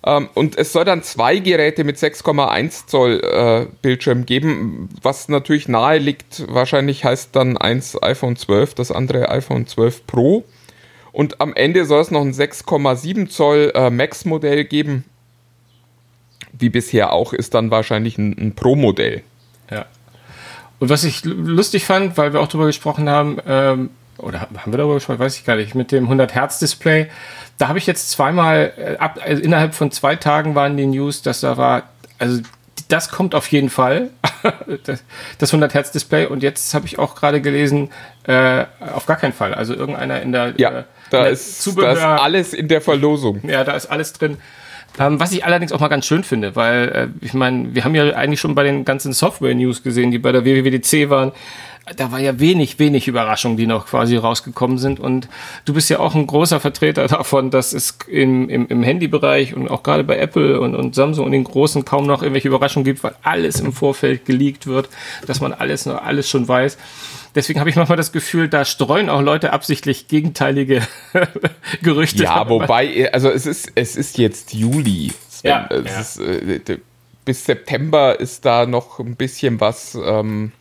Ähm, 0.07 0.29
und 0.35 0.57
es 0.57 0.71
soll 0.71 0.85
dann 0.85 1.03
zwei 1.03 1.39
Geräte 1.39 1.83
mit 1.83 1.97
6,1 1.97 2.87
Zoll 2.87 3.19
äh, 3.21 3.65
Bildschirm 3.81 4.25
geben, 4.25 4.87
was 5.01 5.27
natürlich 5.27 5.67
nahe 5.67 5.97
liegt. 5.97 6.45
Wahrscheinlich 6.47 7.03
heißt 7.03 7.35
dann 7.35 7.57
eins 7.57 8.01
iPhone 8.01 8.37
12, 8.37 8.73
das 8.73 8.93
andere 8.93 9.29
iPhone 9.29 9.67
12 9.67 10.07
Pro. 10.07 10.45
Und 11.11 11.41
am 11.41 11.53
Ende 11.53 11.83
soll 11.83 11.99
es 11.99 12.09
noch 12.09 12.21
ein 12.21 12.31
6,7 12.31 13.27
Zoll 13.27 13.73
äh, 13.75 13.89
Max-Modell 13.89 14.63
geben. 14.63 15.03
Wie 16.53 16.69
bisher 16.69 17.11
auch, 17.11 17.33
ist 17.33 17.53
dann 17.53 17.69
wahrscheinlich 17.69 18.17
ein, 18.17 18.33
ein 18.39 18.55
Pro-Modell. 18.55 19.23
Ja. 19.69 19.87
Und 20.79 20.87
was 20.89 21.03
ich 21.03 21.25
lustig 21.25 21.85
fand, 21.85 22.17
weil 22.17 22.31
wir 22.31 22.39
auch 22.39 22.47
darüber 22.47 22.67
gesprochen 22.67 23.09
haben, 23.09 23.39
ähm, 23.45 23.89
oder 24.17 24.41
haben 24.41 24.71
wir 24.71 24.77
darüber 24.77 24.95
gesprochen, 24.95 25.19
weiß 25.19 25.37
ich 25.37 25.45
gar 25.45 25.55
nicht, 25.55 25.75
mit 25.75 25.91
dem 25.91 26.05
100 26.05 26.33
Hertz 26.33 26.59
Display, 26.59 27.07
da 27.57 27.67
habe 27.67 27.79
ich 27.79 27.87
jetzt 27.87 28.09
zweimal, 28.11 28.73
äh, 28.77 28.97
ab, 28.97 29.19
also 29.23 29.41
innerhalb 29.41 29.73
von 29.73 29.91
zwei 29.91 30.15
Tagen 30.15 30.55
waren 30.55 30.77
die 30.77 30.85
News, 30.85 31.21
dass 31.21 31.41
da 31.41 31.57
war, 31.57 31.83
also 32.19 32.41
das 32.89 33.09
kommt 33.09 33.35
auf 33.35 33.47
jeden 33.47 33.69
Fall, 33.69 34.09
das, 34.85 35.03
das 35.39 35.49
100 35.51 35.73
Hertz 35.73 35.91
Display. 35.91 36.25
Und 36.25 36.43
jetzt 36.43 36.73
habe 36.73 36.85
ich 36.85 36.99
auch 36.99 37.15
gerade 37.15 37.41
gelesen, 37.41 37.89
äh, 38.23 38.65
auf 38.93 39.05
gar 39.05 39.17
keinen 39.17 39.33
Fall. 39.33 39.53
Also 39.53 39.73
irgendeiner 39.73 40.21
in 40.21 40.31
der, 40.31 40.53
Ja, 40.57 40.69
äh, 40.69 40.77
in 40.79 40.85
da 41.09 41.21
der 41.23 41.29
ist, 41.31 41.67
da 41.77 41.91
ist 41.91 42.01
alles 42.01 42.53
in 42.53 42.67
der 42.67 42.81
Verlosung. 42.81 43.41
ja, 43.47 43.63
da 43.63 43.73
ist 43.73 43.87
alles 43.87 44.13
drin. 44.13 44.37
Ähm, 44.99 45.19
was 45.19 45.31
ich 45.31 45.45
allerdings 45.45 45.71
auch 45.71 45.79
mal 45.79 45.89
ganz 45.89 46.05
schön 46.05 46.23
finde, 46.23 46.55
weil 46.55 46.89
äh, 46.89 47.25
ich 47.25 47.33
meine, 47.33 47.75
wir 47.75 47.83
haben 47.83 47.93
ja 47.93 48.15
eigentlich 48.15 48.39
schon 48.39 48.55
bei 48.55 48.63
den 48.63 48.83
ganzen 48.85 49.13
Software-News 49.13 49.83
gesehen, 49.83 50.11
die 50.11 50.17
bei 50.17 50.31
der 50.31 50.43
WWDC 50.45 51.09
waren. 51.09 51.33
Da 51.95 52.11
war 52.11 52.19
ja 52.19 52.39
wenig, 52.39 52.79
wenig 52.79 53.07
Überraschungen, 53.07 53.57
die 53.57 53.65
noch 53.65 53.87
quasi 53.87 54.17
rausgekommen 54.17 54.77
sind. 54.77 54.99
Und 54.99 55.29
du 55.65 55.73
bist 55.73 55.89
ja 55.89 55.99
auch 55.99 56.15
ein 56.15 56.27
großer 56.27 56.59
Vertreter 56.59 57.07
davon, 57.07 57.49
dass 57.49 57.73
es 57.73 57.97
im, 58.07 58.49
im, 58.49 58.67
im 58.67 58.83
Handybereich 58.83 59.55
und 59.55 59.69
auch 59.69 59.83
gerade 59.83 60.03
bei 60.03 60.17
Apple 60.17 60.59
und, 60.59 60.75
und 60.75 60.95
Samsung 60.95 61.25
und 61.25 61.31
den 61.31 61.45
Großen 61.45 61.85
kaum 61.85 62.05
noch 62.05 62.21
irgendwelche 62.21 62.49
Überraschungen 62.49 62.83
gibt, 62.83 63.03
weil 63.03 63.15
alles 63.23 63.59
im 63.59 63.71
Vorfeld 63.71 64.25
geleakt 64.25 64.67
wird, 64.67 64.89
dass 65.25 65.39
man 65.39 65.53
alles 65.53 65.85
noch 65.85 66.03
alles 66.03 66.29
schon 66.29 66.47
weiß. 66.47 66.77
Deswegen 67.35 67.59
habe 67.59 67.69
ich 67.69 67.75
manchmal 67.75 67.97
das 67.97 68.11
Gefühl, 68.11 68.49
da 68.49 68.65
streuen 68.65 69.09
auch 69.09 69.21
Leute 69.21 69.53
absichtlich 69.53 70.07
gegenteilige 70.07 70.81
Gerüchte. 71.83 72.23
Ja, 72.23 72.49
wobei, 72.49 73.13
also 73.13 73.29
es 73.29 73.45
ist, 73.45 73.71
es 73.75 73.95
ist 73.95 74.17
jetzt 74.17 74.53
Juli. 74.53 75.13
Ja, 75.43 75.69
ja. 75.71 75.77
Ist, 75.77 76.19
äh, 76.19 76.79
bis 77.25 77.45
September 77.45 78.19
ist 78.19 78.45
da 78.45 78.65
noch 78.65 78.99
ein 78.99 79.15
bisschen 79.15 79.59
was. 79.59 79.95
Ähm, 79.95 80.51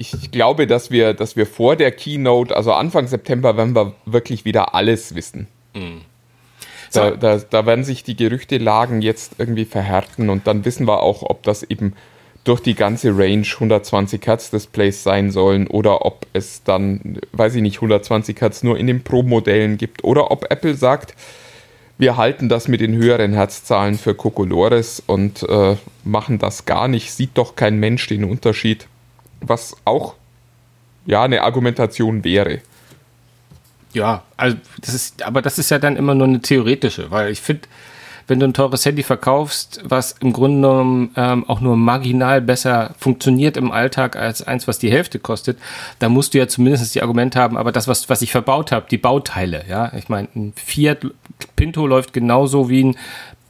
ich 0.00 0.30
glaube, 0.30 0.66
dass 0.66 0.90
wir, 0.90 1.12
dass 1.12 1.36
wir 1.36 1.46
vor 1.46 1.76
der 1.76 1.92
Keynote, 1.92 2.56
also 2.56 2.72
Anfang 2.72 3.06
September, 3.06 3.58
werden 3.58 3.74
wir 3.74 3.92
wirklich 4.06 4.46
wieder 4.46 4.74
alles 4.74 5.14
wissen. 5.14 5.46
Mhm. 5.74 6.00
Da, 6.92 7.10
da, 7.12 7.36
da 7.38 7.66
werden 7.66 7.84
sich 7.84 8.02
die 8.02 8.16
Gerüchtelagen 8.16 9.02
jetzt 9.02 9.34
irgendwie 9.38 9.66
verhärten 9.66 10.30
und 10.30 10.46
dann 10.46 10.64
wissen 10.64 10.88
wir 10.88 11.02
auch, 11.02 11.22
ob 11.22 11.42
das 11.44 11.62
eben 11.62 11.92
durch 12.42 12.60
die 12.60 12.74
ganze 12.74 13.16
Range 13.16 13.46
120 13.46 14.26
Hertz 14.26 14.50
Displays 14.50 15.02
sein 15.02 15.30
sollen 15.30 15.66
oder 15.66 16.04
ob 16.06 16.26
es 16.32 16.64
dann, 16.64 17.20
weiß 17.32 17.54
ich 17.56 17.62
nicht, 17.62 17.76
120 17.76 18.40
Hertz 18.40 18.62
nur 18.62 18.78
in 18.78 18.86
den 18.86 19.04
Pro-Modellen 19.04 19.76
gibt 19.76 20.02
oder 20.02 20.30
ob 20.30 20.50
Apple 20.50 20.74
sagt, 20.74 21.14
wir 21.98 22.16
halten 22.16 22.48
das 22.48 22.66
mit 22.66 22.80
den 22.80 22.96
höheren 22.96 23.34
Herzzahlen 23.34 23.98
für 23.98 24.14
Kokolores 24.14 25.02
und 25.06 25.46
äh, 25.48 25.76
machen 26.02 26.38
das 26.38 26.64
gar 26.64 26.88
nicht. 26.88 27.12
Sieht 27.12 27.32
doch 27.34 27.54
kein 27.54 27.78
Mensch 27.78 28.06
den 28.08 28.24
Unterschied, 28.24 28.88
was 29.40 29.76
auch 29.84 30.14
ja 31.06 31.22
eine 31.22 31.42
Argumentation 31.42 32.24
wäre. 32.24 32.60
Ja, 33.92 34.22
also 34.36 34.56
das 34.80 34.94
ist, 34.94 35.22
aber 35.22 35.42
das 35.42 35.58
ist 35.58 35.70
ja 35.70 35.78
dann 35.78 35.96
immer 35.96 36.14
nur 36.14 36.28
eine 36.28 36.40
theoretische, 36.40 37.10
weil 37.10 37.32
ich 37.32 37.40
finde, 37.40 37.62
wenn 38.28 38.38
du 38.38 38.46
ein 38.46 38.54
teures 38.54 38.86
Handy 38.86 39.02
verkaufst, 39.02 39.80
was 39.82 40.12
im 40.20 40.32
Grunde 40.32 40.68
genommen 40.68 41.10
ähm, 41.16 41.44
auch 41.48 41.60
nur 41.60 41.76
marginal 41.76 42.40
besser 42.40 42.94
funktioniert 42.96 43.56
im 43.56 43.72
Alltag 43.72 44.14
als 44.14 44.46
eins, 44.46 44.68
was 44.68 44.78
die 44.78 44.92
Hälfte 44.92 45.18
kostet, 45.18 45.58
da 45.98 46.08
musst 46.08 46.32
du 46.32 46.38
ja 46.38 46.46
zumindest 46.46 46.94
die 46.94 47.02
Argumente 47.02 47.40
haben, 47.40 47.56
aber 47.56 47.72
das, 47.72 47.88
was, 47.88 48.08
was 48.08 48.22
ich 48.22 48.30
verbaut 48.30 48.70
habe, 48.70 48.86
die 48.88 48.98
Bauteile, 48.98 49.64
ja, 49.68 49.92
ich 49.96 50.08
meine, 50.08 50.28
ein 50.36 50.52
Fiat 50.54 51.04
Pinto 51.56 51.88
läuft 51.88 52.12
genauso 52.12 52.70
wie 52.70 52.84
ein 52.84 52.96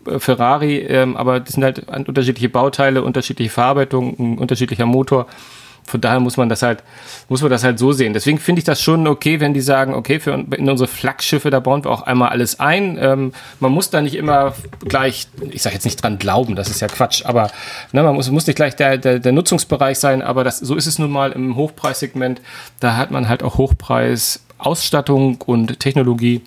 äh, 0.07 0.19
Ferrari, 0.19 0.79
ähm, 0.79 1.15
aber 1.15 1.41
das 1.41 1.53
sind 1.53 1.65
halt 1.65 1.87
unterschiedliche 2.09 2.49
Bauteile, 2.49 3.03
unterschiedliche 3.03 3.51
Verarbeitung, 3.51 4.19
ein 4.19 4.39
unterschiedlicher 4.39 4.87
Motor 4.87 5.27
von 5.91 6.01
daher 6.01 6.21
muss 6.21 6.37
man 6.37 6.49
das 6.49 6.63
halt, 6.63 6.83
muss 7.29 7.43
man 7.43 7.51
das 7.51 7.65
halt 7.65 7.79
so 7.79 7.93
sehen. 7.93 8.13
Deswegen 8.13 8.39
finde 8.39 8.61
ich 8.61 8.65
das 8.65 8.81
schon 8.81 9.07
okay, 9.07 9.41
wenn 9.41 9.53
die 9.53 9.61
sagen, 9.61 9.95
okay, 9.95 10.21
für 10.21 10.33
in 10.33 10.69
unsere 10.71 10.89
Flaggschiffe, 10.89 11.51
da 11.51 11.61
bauen 11.61 11.85
wir 11.85 11.91
auch 11.91 12.03
einmal 12.03 12.29
alles 12.31 12.61
ein. 12.61 12.97
Ähm, 13.01 13.33
man 13.59 13.73
muss 13.73 13.91
da 13.91 14.01
nicht 14.01 14.15
immer 14.15 14.55
gleich, 14.85 15.27
ich 15.51 15.63
sage 15.63 15.75
jetzt 15.75 15.85
nicht 15.85 16.03
dran 16.03 16.19
glauben, 16.19 16.55
das 16.55 16.69
ist 16.69 16.81
ja 16.81 16.87
Quatsch, 16.87 17.27
aber 17.27 17.51
ne, 17.93 18.03
man 18.03 18.15
muss, 18.15 18.31
muss 18.31 18.47
nicht 18.47 18.57
gleich 18.57 18.77
der, 18.77 18.99
der, 18.99 19.19
der 19.19 19.33
Nutzungsbereich 19.33 19.99
sein, 19.99 20.23
aber 20.23 20.45
das, 20.45 20.59
so 20.59 20.77
ist 20.77 20.87
es 20.87 20.99
nun 20.99 21.11
mal 21.11 21.33
im 21.33 21.57
Hochpreissegment. 21.57 22.41
Da 22.79 22.97
hat 22.97 23.11
man 23.11 23.29
halt 23.29 23.43
auch 23.43 23.59
Hochpreis. 23.59 24.43
Ausstattung 24.63 25.41
und 25.47 25.81
Technologie, 25.81 26.43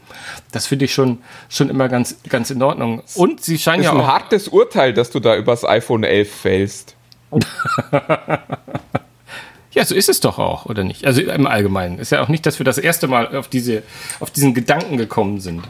das 0.51 0.67
finde 0.67 0.85
ich 0.85 0.93
schon, 0.93 1.17
schon 1.49 1.67
immer 1.71 1.89
ganz, 1.89 2.15
ganz 2.29 2.51
in 2.51 2.61
Ordnung. 2.61 3.01
Und 3.15 3.43
sie 3.43 3.57
scheinen 3.57 3.79
ist 3.79 3.85
ja 3.85 3.93
auch. 3.93 4.01
ein 4.01 4.05
hartes 4.05 4.47
Urteil, 4.49 4.93
dass 4.93 5.09
du 5.09 5.19
da 5.19 5.35
übers 5.35 5.65
iPhone 5.65 6.03
11 6.03 6.31
fällst. 6.31 6.95
Ja, 9.73 9.83
so 9.85 9.95
ist 9.95 10.09
es 10.09 10.19
doch 10.19 10.39
auch, 10.39 10.65
oder 10.65 10.83
nicht? 10.83 11.05
Also 11.05 11.21
im 11.21 11.47
Allgemeinen. 11.47 11.99
Ist 11.99 12.11
ja 12.11 12.21
auch 12.21 12.27
nicht, 12.27 12.45
dass 12.45 12.59
wir 12.59 12.63
das 12.63 12.77
erste 12.77 13.07
Mal 13.07 13.35
auf, 13.35 13.47
diese, 13.47 13.83
auf 14.19 14.29
diesen 14.31 14.53
Gedanken 14.53 14.97
gekommen 14.97 15.39
sind. 15.39 15.63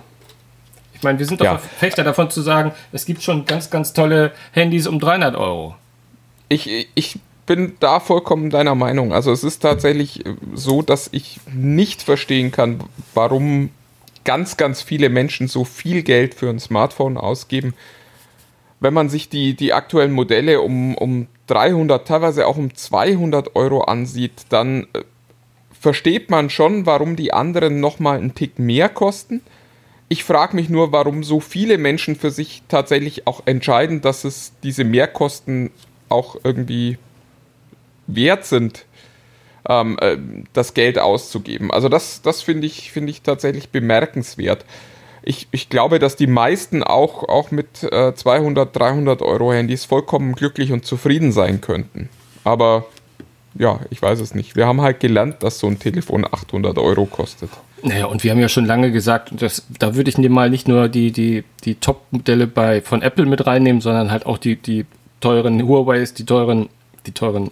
Ich 0.93 1.03
meine, 1.03 1.19
wir 1.19 1.25
sind 1.25 1.41
doch 1.41 1.45
Ja. 1.45 1.57
Fechter 1.57 2.03
davon 2.03 2.29
zu 2.29 2.41
sagen, 2.41 2.71
es 2.91 3.05
gibt 3.05 3.23
schon 3.23 3.45
ganz, 3.45 3.69
ganz 3.69 3.93
tolle 3.93 4.31
Handys 4.51 4.87
um 4.87 4.99
300 4.99 5.35
Euro. 5.35 5.75
Ich, 6.49 6.87
ich 6.95 7.19
bin 7.45 7.73
da 7.79 7.99
vollkommen 7.99 8.49
deiner 8.49 8.75
Meinung. 8.75 9.13
Also 9.13 9.31
es 9.31 9.43
ist 9.43 9.59
tatsächlich 9.59 10.23
so, 10.53 10.81
dass 10.81 11.09
ich 11.11 11.39
nicht 11.53 12.01
verstehen 12.01 12.51
kann, 12.51 12.81
warum 13.13 13.69
ganz, 14.23 14.57
ganz 14.57 14.81
viele 14.81 15.09
Menschen 15.09 15.47
so 15.47 15.65
viel 15.65 16.03
Geld 16.03 16.33
für 16.33 16.49
ein 16.49 16.59
Smartphone 16.59 17.17
ausgeben. 17.17 17.73
Wenn 18.79 18.93
man 18.93 19.09
sich 19.09 19.29
die, 19.29 19.55
die 19.55 19.73
aktuellen 19.73 20.11
Modelle 20.11 20.61
um, 20.61 20.95
um 20.95 21.27
300, 21.47 22.07
teilweise 22.07 22.47
auch 22.47 22.57
um 22.57 22.73
200 22.73 23.55
Euro 23.55 23.81
ansieht, 23.81 24.45
dann 24.49 24.87
äh, 24.93 25.03
versteht 25.79 26.29
man 26.29 26.49
schon, 26.49 26.85
warum 26.85 27.15
die 27.15 27.33
anderen 27.33 27.79
nochmal 27.79 28.17
einen 28.17 28.35
Tick 28.35 28.59
mehr 28.59 28.89
kosten. 28.89 29.41
Ich 30.07 30.23
frage 30.23 30.55
mich 30.55 30.69
nur, 30.69 30.91
warum 30.91 31.23
so 31.23 31.39
viele 31.39 31.77
Menschen 31.77 32.15
für 32.15 32.31
sich 32.31 32.63
tatsächlich 32.67 33.27
auch 33.27 33.43
entscheiden, 33.45 34.01
dass 34.01 34.23
es 34.23 34.53
diese 34.63 34.83
Mehrkosten 34.83 35.71
auch 36.09 36.37
irgendwie 36.43 36.97
wert 38.07 38.45
sind, 38.45 38.85
ähm, 39.67 39.97
äh, 40.01 40.17
das 40.53 40.73
Geld 40.73 40.99
auszugeben. 40.99 41.71
Also 41.71 41.89
das, 41.89 42.21
das 42.21 42.41
finde 42.41 42.67
ich, 42.67 42.91
finde 42.91 43.11
ich 43.11 43.21
tatsächlich 43.21 43.69
bemerkenswert. 43.69 44.65
Ich, 45.23 45.47
ich 45.51 45.69
glaube, 45.69 45.99
dass 45.99 46.15
die 46.15 46.27
meisten 46.27 46.83
auch, 46.83 47.23
auch 47.27 47.51
mit 47.51 47.83
äh, 47.83 48.13
200, 48.13 48.75
300 48.77 49.21
Euro 49.21 49.53
Handys 49.53 49.85
vollkommen 49.85 50.33
glücklich 50.33 50.71
und 50.71 50.85
zufrieden 50.85 51.31
sein 51.31 51.61
könnten. 51.61 52.09
Aber 52.43 52.85
ja, 53.55 53.79
ich 53.89 54.01
weiß 54.01 54.19
es 54.19 54.35
nicht. 54.35 54.55
Wir 54.55 54.67
haben 54.67 54.81
halt 54.81 54.99
gelernt, 54.99 55.43
dass 55.43 55.59
so 55.59 55.67
ein 55.67 55.79
Telefon 55.79 56.25
800 56.25 56.77
Euro 56.77 57.05
kostet. 57.05 57.49
Naja, 57.83 58.05
und 58.05 58.23
wir 58.23 58.31
haben 58.31 58.39
ja 58.39 58.49
schon 58.49 58.65
lange 58.65 58.91
gesagt, 58.91 59.41
dass, 59.41 59.63
da 59.77 59.95
würde 59.95 60.09
ich 60.09 60.17
mal 60.17 60.49
nicht 60.49 60.67
nur 60.67 60.87
die, 60.87 61.11
die, 61.11 61.43
die 61.63 61.75
Top-Modelle 61.75 62.81
von 62.83 63.01
Apple 63.01 63.25
mit 63.25 63.45
reinnehmen, 63.45 63.81
sondern 63.81 64.09
halt 64.09 64.25
auch 64.25 64.37
die, 64.37 64.55
die 64.55 64.85
teuren 65.19 65.67
Huawei's, 65.67 66.13
die 66.13 66.25
teuren, 66.25 66.69
die 67.05 67.11
teuren 67.11 67.51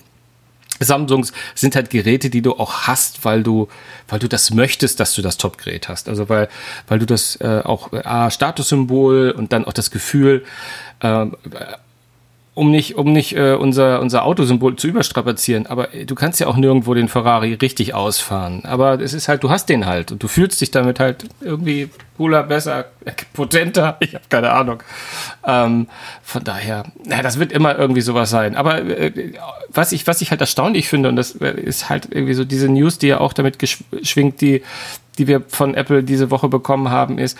Samsungs 0.83 1.33
sind 1.55 1.75
halt 1.75 1.89
Geräte, 1.89 2.29
die 2.29 2.41
du 2.41 2.53
auch 2.53 2.83
hast, 2.83 3.25
weil 3.25 3.43
du, 3.43 3.67
weil 4.07 4.19
du 4.19 4.27
das 4.27 4.51
möchtest, 4.51 4.99
dass 4.99 5.13
du 5.13 5.21
das 5.21 5.37
Top-Gerät 5.37 5.89
hast. 5.89 6.09
Also 6.09 6.29
weil, 6.29 6.49
weil 6.87 6.99
du 6.99 7.05
das 7.05 7.35
äh, 7.41 7.61
auch 7.63 7.93
äh, 7.93 8.03
A, 8.03 8.31
Statussymbol 8.31 9.31
und 9.31 9.53
dann 9.53 9.65
auch 9.65 9.73
das 9.73 9.91
Gefühl, 9.91 10.43
äh, 10.99 11.25
um 12.53 12.69
nicht, 12.69 12.95
um 12.95 13.13
nicht 13.13 13.35
äh, 13.37 13.53
unser, 13.53 14.01
unser 14.01 14.25
Autosymbol 14.25 14.75
zu 14.75 14.87
überstrapazieren, 14.87 15.67
aber 15.67 15.93
äh, 15.93 16.05
du 16.05 16.15
kannst 16.15 16.41
ja 16.41 16.47
auch 16.47 16.57
nirgendwo 16.57 16.93
den 16.93 17.07
Ferrari 17.07 17.53
richtig 17.53 17.93
ausfahren. 17.93 18.65
Aber 18.65 18.99
es 18.99 19.13
ist 19.13 19.29
halt, 19.29 19.43
du 19.43 19.49
hast 19.49 19.69
den 19.69 19.85
halt 19.85 20.11
und 20.11 20.21
du 20.21 20.27
fühlst 20.27 20.59
dich 20.59 20.69
damit 20.69 20.99
halt 20.99 21.25
irgendwie 21.39 21.89
cooler, 22.17 22.43
besser, 22.43 22.85
potenter. 23.33 23.97
Ich 24.01 24.15
habe 24.15 24.25
keine 24.27 24.51
Ahnung. 24.51 24.83
Ähm, 25.47 25.87
von 26.23 26.43
daher, 26.43 26.83
naja, 27.05 27.23
das 27.23 27.39
wird 27.39 27.53
immer 27.53 27.77
irgendwie 27.77 28.01
sowas 28.01 28.29
sein. 28.29 28.57
Aber 28.57 28.81
äh, 28.81 29.33
was 29.69 29.93
ich, 29.93 30.05
was 30.05 30.21
ich 30.21 30.31
halt 30.31 30.41
erstaunlich 30.41 30.89
finde, 30.89 31.07
und 31.07 31.15
das 31.15 31.35
äh, 31.35 31.51
ist 31.51 31.89
halt 31.89 32.09
irgendwie 32.11 32.33
so 32.33 32.43
diese 32.43 32.67
News, 32.67 32.97
die 32.97 33.07
ja 33.07 33.21
auch 33.21 33.31
damit 33.31 33.59
geschwingt, 33.59 34.41
die, 34.41 34.61
die 35.17 35.27
wir 35.27 35.41
von 35.47 35.73
Apple 35.73 36.03
diese 36.03 36.31
Woche 36.31 36.49
bekommen 36.49 36.89
haben, 36.89 37.17
ist, 37.17 37.37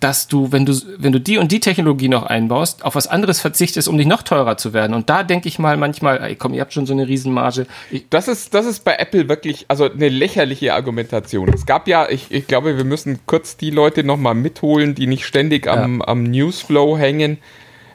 dass 0.00 0.28
du, 0.28 0.52
wenn 0.52 0.66
du, 0.66 0.74
wenn 0.98 1.12
du 1.12 1.20
die 1.20 1.38
und 1.38 1.52
die 1.52 1.60
Technologie 1.60 2.08
noch 2.08 2.24
einbaust, 2.24 2.84
auf 2.84 2.94
was 2.94 3.06
anderes 3.06 3.40
verzichtest, 3.40 3.88
um 3.88 3.96
nicht 3.96 4.08
noch 4.08 4.22
teurer 4.22 4.58
zu 4.58 4.72
werden. 4.74 4.94
Und 4.94 5.08
da 5.08 5.22
denke 5.22 5.48
ich 5.48 5.58
mal 5.58 5.76
manchmal, 5.76 6.22
ey, 6.22 6.36
komm, 6.36 6.52
ihr 6.52 6.60
habt 6.60 6.74
schon 6.74 6.84
so 6.84 6.92
eine 6.92 7.08
Riesenmarge. 7.08 7.66
Ich, 7.90 8.04
Das 8.10 8.28
ist, 8.28 8.52
das 8.52 8.66
ist 8.66 8.84
bei 8.84 8.96
Apple 8.96 9.28
wirklich 9.28 9.64
also 9.68 9.90
eine 9.90 10.08
lächerliche 10.08 10.74
Argumentation. 10.74 11.48
Es 11.48 11.64
gab 11.64 11.88
ja, 11.88 12.08
ich, 12.10 12.30
ich 12.30 12.46
glaube, 12.46 12.76
wir 12.76 12.84
müssen 12.84 13.20
kurz 13.26 13.56
die 13.56 13.70
Leute 13.70 14.04
nochmal 14.04 14.34
mitholen, 14.34 14.94
die 14.94 15.06
nicht 15.06 15.24
ständig 15.24 15.66
am, 15.66 16.02
am 16.02 16.24
Newsflow 16.24 16.98
hängen. 16.98 17.38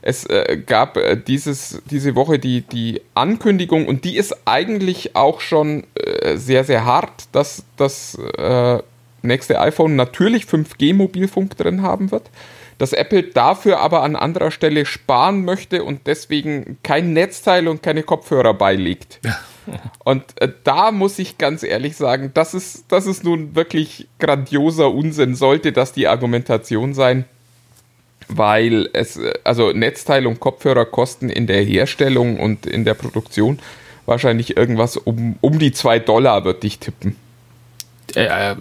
Es 0.02 0.26
äh, 0.26 0.60
gab 0.66 0.98
äh, 0.98 1.16
dieses, 1.16 1.82
diese 1.90 2.16
Woche 2.16 2.40
die, 2.40 2.62
die 2.62 3.02
Ankündigung 3.14 3.88
und 3.88 4.04
die 4.04 4.18
ist 4.18 4.36
eigentlich 4.48 5.16
auch 5.16 5.42
schon 5.42 5.84
äh, 5.94 6.38
sehr, 6.38 6.64
sehr 6.64 6.86
hart, 6.86 7.26
dass 7.32 7.64
das 7.78 8.16
äh, 8.16 8.80
nächste 9.22 9.60
iPhone 9.60 9.96
natürlich 9.96 10.44
5G-Mobilfunk 10.46 11.58
drin 11.58 11.82
haben 11.82 12.12
wird. 12.12 12.30
Dass 12.78 12.94
Apple 12.94 13.24
dafür 13.24 13.80
aber 13.80 14.02
an 14.02 14.16
anderer 14.16 14.50
Stelle 14.50 14.86
sparen 14.86 15.46
möchte 15.46 15.84
und 15.84 16.08
deswegen 16.08 16.78
kein 16.82 17.14
Netzteil 17.14 17.68
und 17.68 17.84
keine 17.84 18.02
Kopfhörer 18.02 18.56
beilegt. 18.56 19.20
Und 20.04 20.24
äh, 20.42 20.50
da 20.64 20.92
muss 20.92 21.20
ich 21.20 21.38
ganz 21.38 21.64
ehrlich 21.64 21.96
sagen, 21.96 22.32
das 22.34 22.54
ist, 22.54 22.86
das 22.90 23.06
ist 23.06 23.24
nun 23.24 23.56
wirklich 23.56 24.08
grandioser 24.20 24.92
Unsinn, 24.92 25.36
sollte 25.36 25.72
das 25.72 25.94
die 25.94 26.08
Argumentation 26.08 26.94
sein, 26.94 27.26
weil 28.28 28.90
es, 28.94 29.18
äh, 29.18 29.34
also 29.44 29.72
Netzteil 29.72 30.26
und 30.26 30.40
Kopfhörer 30.40 30.86
kosten 30.86 31.30
in 31.30 31.48
der 31.48 31.62
Herstellung 31.62 32.40
und 32.40 32.66
in 32.66 32.86
der 32.86 32.96
Produktion 32.96 33.60
wahrscheinlich 34.06 34.58
irgendwas 34.58 34.98
um, 34.98 35.38
um 35.42 35.60
die 35.60 35.72
2 35.72 36.00
Dollar, 36.00 36.44
würde 36.44 36.66
ich 36.66 36.80
tippen. 36.80 37.16
Äh, 38.16 38.56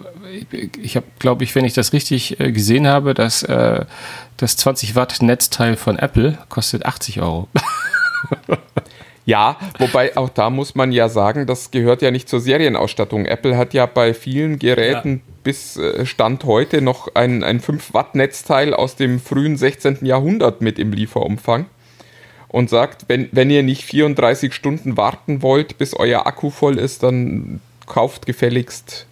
ich 0.81 0.95
habe, 0.95 1.05
glaube 1.19 1.43
ich, 1.43 1.55
wenn 1.55 1.65
ich 1.65 1.73
das 1.73 1.93
richtig 1.93 2.39
äh, 2.39 2.51
gesehen 2.51 2.87
habe, 2.87 3.13
dass 3.13 3.43
äh, 3.43 3.85
das 4.37 4.57
20 4.57 4.95
Watt 4.95 5.21
Netzteil 5.21 5.75
von 5.75 5.99
Apple 5.99 6.37
kostet 6.49 6.85
80 6.85 7.21
Euro. 7.21 7.47
Ja, 9.25 9.57
wobei 9.77 10.17
auch 10.17 10.29
da 10.29 10.49
muss 10.49 10.73
man 10.73 10.91
ja 10.91 11.07
sagen, 11.07 11.45
das 11.45 11.69
gehört 11.69 12.01
ja 12.01 12.09
nicht 12.09 12.27
zur 12.27 12.39
Serienausstattung. 12.39 13.25
Apple 13.25 13.55
hat 13.55 13.73
ja 13.73 13.85
bei 13.85 14.13
vielen 14.13 14.57
Geräten 14.57 15.21
bis 15.43 15.77
äh, 15.77 16.05
Stand 16.05 16.43
heute 16.43 16.81
noch 16.81 17.13
ein, 17.13 17.43
ein 17.43 17.61
5-Watt-Netzteil 17.61 18.73
aus 18.73 18.95
dem 18.95 19.19
frühen 19.19 19.57
16. 19.57 19.99
Jahrhundert 20.01 20.61
mit 20.61 20.79
im 20.79 20.91
Lieferumfang 20.91 21.67
und 22.47 22.69
sagt, 22.69 23.05
wenn, 23.07 23.29
wenn 23.31 23.49
ihr 23.49 23.63
nicht 23.63 23.83
34 23.83 24.53
Stunden 24.53 24.97
warten 24.97 25.41
wollt, 25.41 25.77
bis 25.77 25.93
euer 25.93 26.25
Akku 26.25 26.49
voll 26.49 26.79
ist, 26.79 27.03
dann 27.03 27.61
kauft 27.85 28.25
gefälligst 28.25 29.05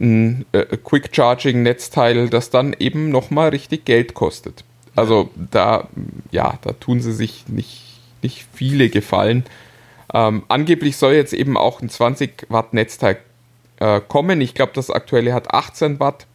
ein 0.00 0.44
äh, 0.52 0.76
Quick-Charging-Netzteil, 0.76 2.28
das 2.28 2.50
dann 2.50 2.74
eben 2.78 3.10
nochmal 3.10 3.50
richtig 3.50 3.84
Geld 3.84 4.14
kostet. 4.14 4.64
Also 4.96 5.30
da, 5.36 5.88
ja, 6.30 6.58
da 6.62 6.72
tun 6.72 7.00
sie 7.00 7.12
sich 7.12 7.48
nicht, 7.48 7.82
nicht 8.22 8.46
viele 8.52 8.88
gefallen. 8.88 9.44
Ähm, 10.12 10.44
angeblich 10.48 10.96
soll 10.96 11.14
jetzt 11.14 11.32
eben 11.32 11.56
auch 11.56 11.80
ein 11.80 11.88
20 11.88 12.46
Watt 12.48 12.74
Netzteil 12.74 13.18
äh, 13.80 14.00
kommen. 14.06 14.40
Ich 14.40 14.54
glaube, 14.54 14.72
das 14.74 14.90
aktuelle 14.90 15.34
hat 15.34 15.52
18 15.52 15.98
Watt. 15.98 16.26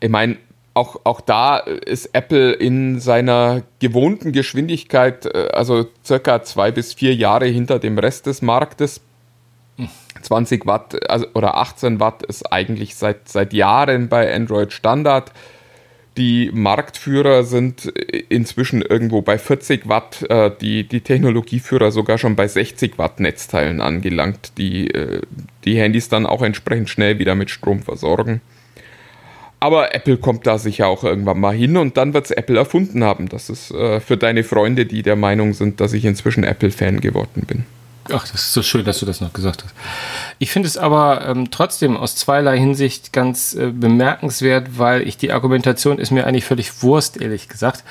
Ich 0.00 0.10
meine, 0.10 0.36
auch, 0.74 1.00
auch 1.04 1.20
da 1.20 1.58
ist 1.58 2.10
Apple 2.12 2.52
in 2.52 3.00
seiner 3.00 3.62
gewohnten 3.78 4.32
Geschwindigkeit, 4.32 5.26
äh, 5.26 5.48
also 5.52 5.86
circa 6.04 6.42
zwei 6.42 6.70
bis 6.70 6.94
vier 6.94 7.14
Jahre 7.14 7.46
hinter 7.46 7.78
dem 7.78 7.98
Rest 7.98 8.26
des 8.26 8.42
Marktes. 8.42 9.00
20 10.22 10.66
Watt 10.66 11.10
also, 11.10 11.26
oder 11.34 11.56
18 11.56 12.00
Watt 12.00 12.22
ist 12.22 12.50
eigentlich 12.52 12.94
seit, 12.94 13.28
seit 13.28 13.52
Jahren 13.52 14.08
bei 14.08 14.32
Android 14.34 14.72
Standard. 14.72 15.32
Die 16.16 16.50
Marktführer 16.52 17.42
sind 17.42 17.86
inzwischen 18.28 18.82
irgendwo 18.82 19.22
bei 19.22 19.36
40 19.36 19.88
Watt, 19.88 20.22
äh, 20.28 20.52
die, 20.60 20.86
die 20.86 21.00
Technologieführer 21.00 21.90
sogar 21.90 22.18
schon 22.18 22.36
bei 22.36 22.46
60 22.46 22.98
Watt 22.98 23.18
Netzteilen 23.18 23.80
angelangt, 23.80 24.52
die 24.56 24.90
äh, 24.92 25.22
die 25.64 25.76
Handys 25.76 26.08
dann 26.08 26.26
auch 26.26 26.42
entsprechend 26.42 26.88
schnell 26.88 27.18
wieder 27.18 27.34
mit 27.34 27.50
Strom 27.50 27.82
versorgen. 27.82 28.40
Aber 29.58 29.94
Apple 29.94 30.18
kommt 30.18 30.46
da 30.46 30.58
sicher 30.58 30.86
auch 30.86 31.02
irgendwann 31.02 31.40
mal 31.40 31.54
hin 31.54 31.76
und 31.76 31.96
dann 31.96 32.14
wird 32.14 32.26
es 32.26 32.30
Apple 32.30 32.58
erfunden 32.58 33.02
haben. 33.02 33.28
Das 33.28 33.50
ist 33.50 33.72
äh, 33.72 33.98
für 33.98 34.16
deine 34.16 34.44
Freunde, 34.44 34.86
die 34.86 35.02
der 35.02 35.16
Meinung 35.16 35.52
sind, 35.52 35.80
dass 35.80 35.94
ich 35.94 36.04
inzwischen 36.04 36.44
Apple-Fan 36.44 37.00
geworden 37.00 37.44
bin. 37.46 37.64
Ach, 38.12 38.28
das 38.28 38.34
ist 38.34 38.52
so 38.52 38.62
schön, 38.62 38.84
dass 38.84 38.98
du 38.98 39.06
das 39.06 39.20
noch 39.20 39.32
gesagt 39.32 39.64
hast. 39.64 39.74
Ich 40.38 40.50
finde 40.50 40.68
es 40.68 40.76
aber 40.76 41.26
ähm, 41.26 41.50
trotzdem 41.50 41.96
aus 41.96 42.16
zweierlei 42.16 42.58
Hinsicht 42.58 43.12
ganz 43.12 43.54
äh, 43.54 43.70
bemerkenswert, 43.70 44.78
weil 44.78 45.02
ich 45.02 45.16
die 45.16 45.32
Argumentation 45.32 45.98
ist 45.98 46.10
mir 46.10 46.26
eigentlich 46.26 46.44
völlig 46.44 46.82
Wurst, 46.82 47.20
ehrlich 47.20 47.48
gesagt. 47.48 47.82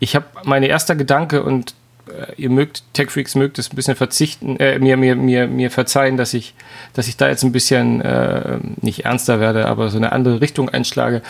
Ich 0.00 0.16
habe 0.16 0.26
mein 0.44 0.64
erster 0.64 0.96
Gedanke 0.96 1.44
und 1.44 1.74
äh, 2.08 2.34
ihr 2.36 2.50
mögt, 2.50 2.82
TechFreaks 2.94 3.36
mögt 3.36 3.58
es 3.58 3.72
ein 3.72 3.76
bisschen 3.76 3.94
verzichten, 3.94 4.56
äh, 4.56 4.78
mir, 4.80 4.96
mir, 4.96 5.14
mir, 5.14 5.46
mir 5.46 5.70
verzeihen, 5.70 6.16
dass 6.16 6.34
ich, 6.34 6.54
dass 6.94 7.06
ich 7.06 7.16
da 7.16 7.28
jetzt 7.28 7.44
ein 7.44 7.52
bisschen 7.52 8.00
äh, 8.00 8.58
nicht 8.80 9.04
ernster 9.04 9.38
werde, 9.38 9.66
aber 9.66 9.88
so 9.90 9.98
eine 9.98 10.12
andere 10.12 10.40
Richtung 10.40 10.68
einschlage. 10.68 11.22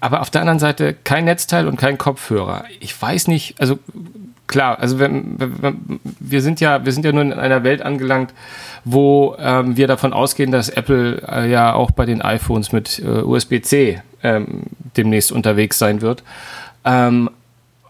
Aber 0.00 0.20
auf 0.20 0.30
der 0.30 0.40
anderen 0.40 0.58
Seite 0.58 0.94
kein 1.04 1.24
Netzteil 1.24 1.68
und 1.68 1.76
kein 1.76 1.98
Kopfhörer. 1.98 2.64
Ich 2.80 3.00
weiß 3.00 3.28
nicht, 3.28 3.60
also 3.60 3.78
klar, 4.52 4.78
also 4.78 4.98
wenn, 4.98 5.34
wenn, 5.38 6.00
wir 6.20 6.42
sind 6.42 6.60
ja, 6.60 6.84
wir 6.84 6.92
sind 6.92 7.04
ja 7.04 7.12
nur 7.12 7.22
in 7.22 7.32
einer 7.32 7.64
Welt 7.64 7.82
angelangt, 7.82 8.32
wo 8.84 9.34
ähm, 9.38 9.76
wir 9.76 9.88
davon 9.88 10.12
ausgehen, 10.12 10.52
dass 10.52 10.68
Apple 10.68 11.22
äh, 11.26 11.50
ja 11.50 11.72
auch 11.72 11.90
bei 11.90 12.06
den 12.06 12.22
iPhones 12.22 12.70
mit 12.70 13.00
äh, 13.00 13.22
USB-C 13.22 14.00
ähm, 14.22 14.64
demnächst 14.96 15.32
unterwegs 15.32 15.78
sein 15.78 16.02
wird. 16.02 16.22
Ähm, 16.84 17.30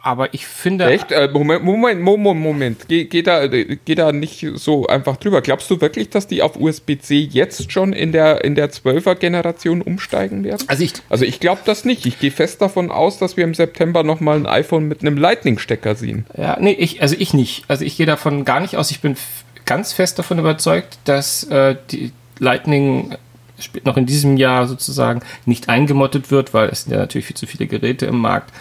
aber 0.03 0.35
ich 0.35 0.47
finde. 0.47 0.87
Echt? 0.87 1.13
Äh, 1.13 1.29
Moment, 1.33 1.63
Moment, 1.63 2.01
Moment, 2.01 2.41
Moment. 2.41 2.89
Geh, 2.89 3.05
geh, 3.05 3.23
da, 3.23 3.47
geh 3.47 3.95
da 3.95 4.13
nicht 4.13 4.45
so 4.55 4.87
einfach 4.87 5.17
drüber. 5.17 5.41
Glaubst 5.43 5.71
du 5.71 5.81
wirklich, 5.81 6.11
dass 6.11 6.27
die 6.27 6.43
auf 6.43 6.57
USB-C 6.57 7.29
jetzt 7.31 7.71
schon 7.71 7.93
in 7.93 8.11
der, 8.11 8.45
in 8.45 8.57
der 8.57 8.71
12er 8.71 9.15
Generation 9.15 9.81
umsteigen 9.81 10.43
werden? 10.43 10.65
Also 10.67 10.83
ich, 10.83 10.95
also 11.09 11.25
ich 11.25 11.39
glaube 11.39 11.61
das 11.65 11.85
nicht. 11.85 12.05
Ich 12.05 12.19
gehe 12.19 12.33
fest 12.33 12.61
davon 12.61 12.91
aus, 12.91 13.19
dass 13.19 13.37
wir 13.37 13.45
im 13.45 13.55
September 13.55 14.03
nochmal 14.03 14.37
ein 14.37 14.47
iPhone 14.47 14.89
mit 14.89 15.03
einem 15.03 15.17
Lightning-Stecker 15.17 15.95
sehen. 15.95 16.27
Ja, 16.37 16.59
nee, 16.61 16.73
ich, 16.73 17.01
also 17.01 17.15
ich 17.17 17.33
nicht. 17.33 17.65
Also 17.69 17.85
ich 17.85 17.97
gehe 17.97 18.07
davon 18.07 18.45
gar 18.45 18.61
nicht 18.61 18.77
aus. 18.77 18.91
Ich 18.91 19.01
bin 19.01 19.17
ganz 19.67 19.93
fest 19.93 20.19
davon 20.19 20.41
überzeugt, 20.41 20.99
dass 21.05 21.45
äh, 21.45 21.77
die 21.93 22.13
Lightning 22.41 23.15
noch 23.85 23.97
in 23.97 24.07
diesem 24.07 24.37
Jahr 24.37 24.67
sozusagen 24.67 25.21
nicht 25.47 25.69
eingemottet 25.69 26.33
wird, 26.33 26.53
weil 26.53 26.69
es 26.71 26.83
sind 26.83 26.93
ja 26.93 26.99
natürlich 26.99 27.27
viel 27.27 27.37
zu 27.37 27.47
viele 27.47 27.69
Geräte 27.69 28.07
im 28.07 28.19
Markt 28.19 28.53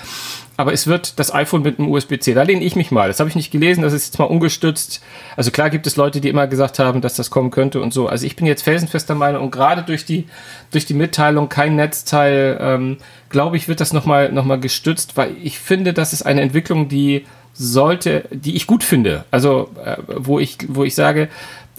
aber 0.61 0.73
es 0.73 0.85
wird 0.85 1.17
das 1.17 1.33
iPhone 1.33 1.63
mit 1.63 1.79
einem 1.79 1.89
USB-C. 1.89 2.35
Da 2.35 2.43
lehne 2.43 2.63
ich 2.63 2.75
mich 2.75 2.91
mal. 2.91 3.07
Das 3.07 3.19
habe 3.19 3.27
ich 3.27 3.35
nicht 3.35 3.49
gelesen, 3.49 3.81
das 3.81 3.93
ist 3.93 4.05
jetzt 4.05 4.19
mal 4.19 4.25
ungestützt. 4.25 5.01
Also 5.35 5.49
klar 5.49 5.71
gibt 5.71 5.87
es 5.87 5.95
Leute, 5.95 6.21
die 6.21 6.29
immer 6.29 6.45
gesagt 6.45 6.77
haben, 6.77 7.01
dass 7.01 7.15
das 7.15 7.31
kommen 7.31 7.49
könnte 7.49 7.81
und 7.81 7.91
so. 7.91 8.07
Also 8.07 8.27
ich 8.27 8.35
bin 8.35 8.45
jetzt 8.45 8.61
felsenfester 8.61 9.15
Meinung 9.15 9.45
und 9.45 9.49
gerade 9.49 9.81
durch 9.81 10.05
die, 10.05 10.27
durch 10.69 10.85
die 10.85 10.93
Mitteilung 10.93 11.49
kein 11.49 11.75
Netzteil, 11.75 12.59
ähm, 12.61 12.97
glaube 13.29 13.57
ich, 13.57 13.69
wird 13.69 13.81
das 13.81 13.91
nochmal 13.91 14.31
noch 14.31 14.45
mal 14.45 14.59
gestützt, 14.59 15.17
weil 15.17 15.35
ich 15.41 15.57
finde, 15.57 15.93
das 15.93 16.13
ist 16.13 16.21
eine 16.21 16.41
Entwicklung, 16.41 16.87
die 16.87 17.25
sollte, 17.53 18.25
die 18.29 18.55
ich 18.55 18.67
gut 18.67 18.83
finde. 18.83 19.25
Also 19.31 19.71
äh, 19.83 19.97
wo 20.15 20.37
ich, 20.37 20.59
wo 20.67 20.83
ich 20.83 20.93
sage, 20.93 21.27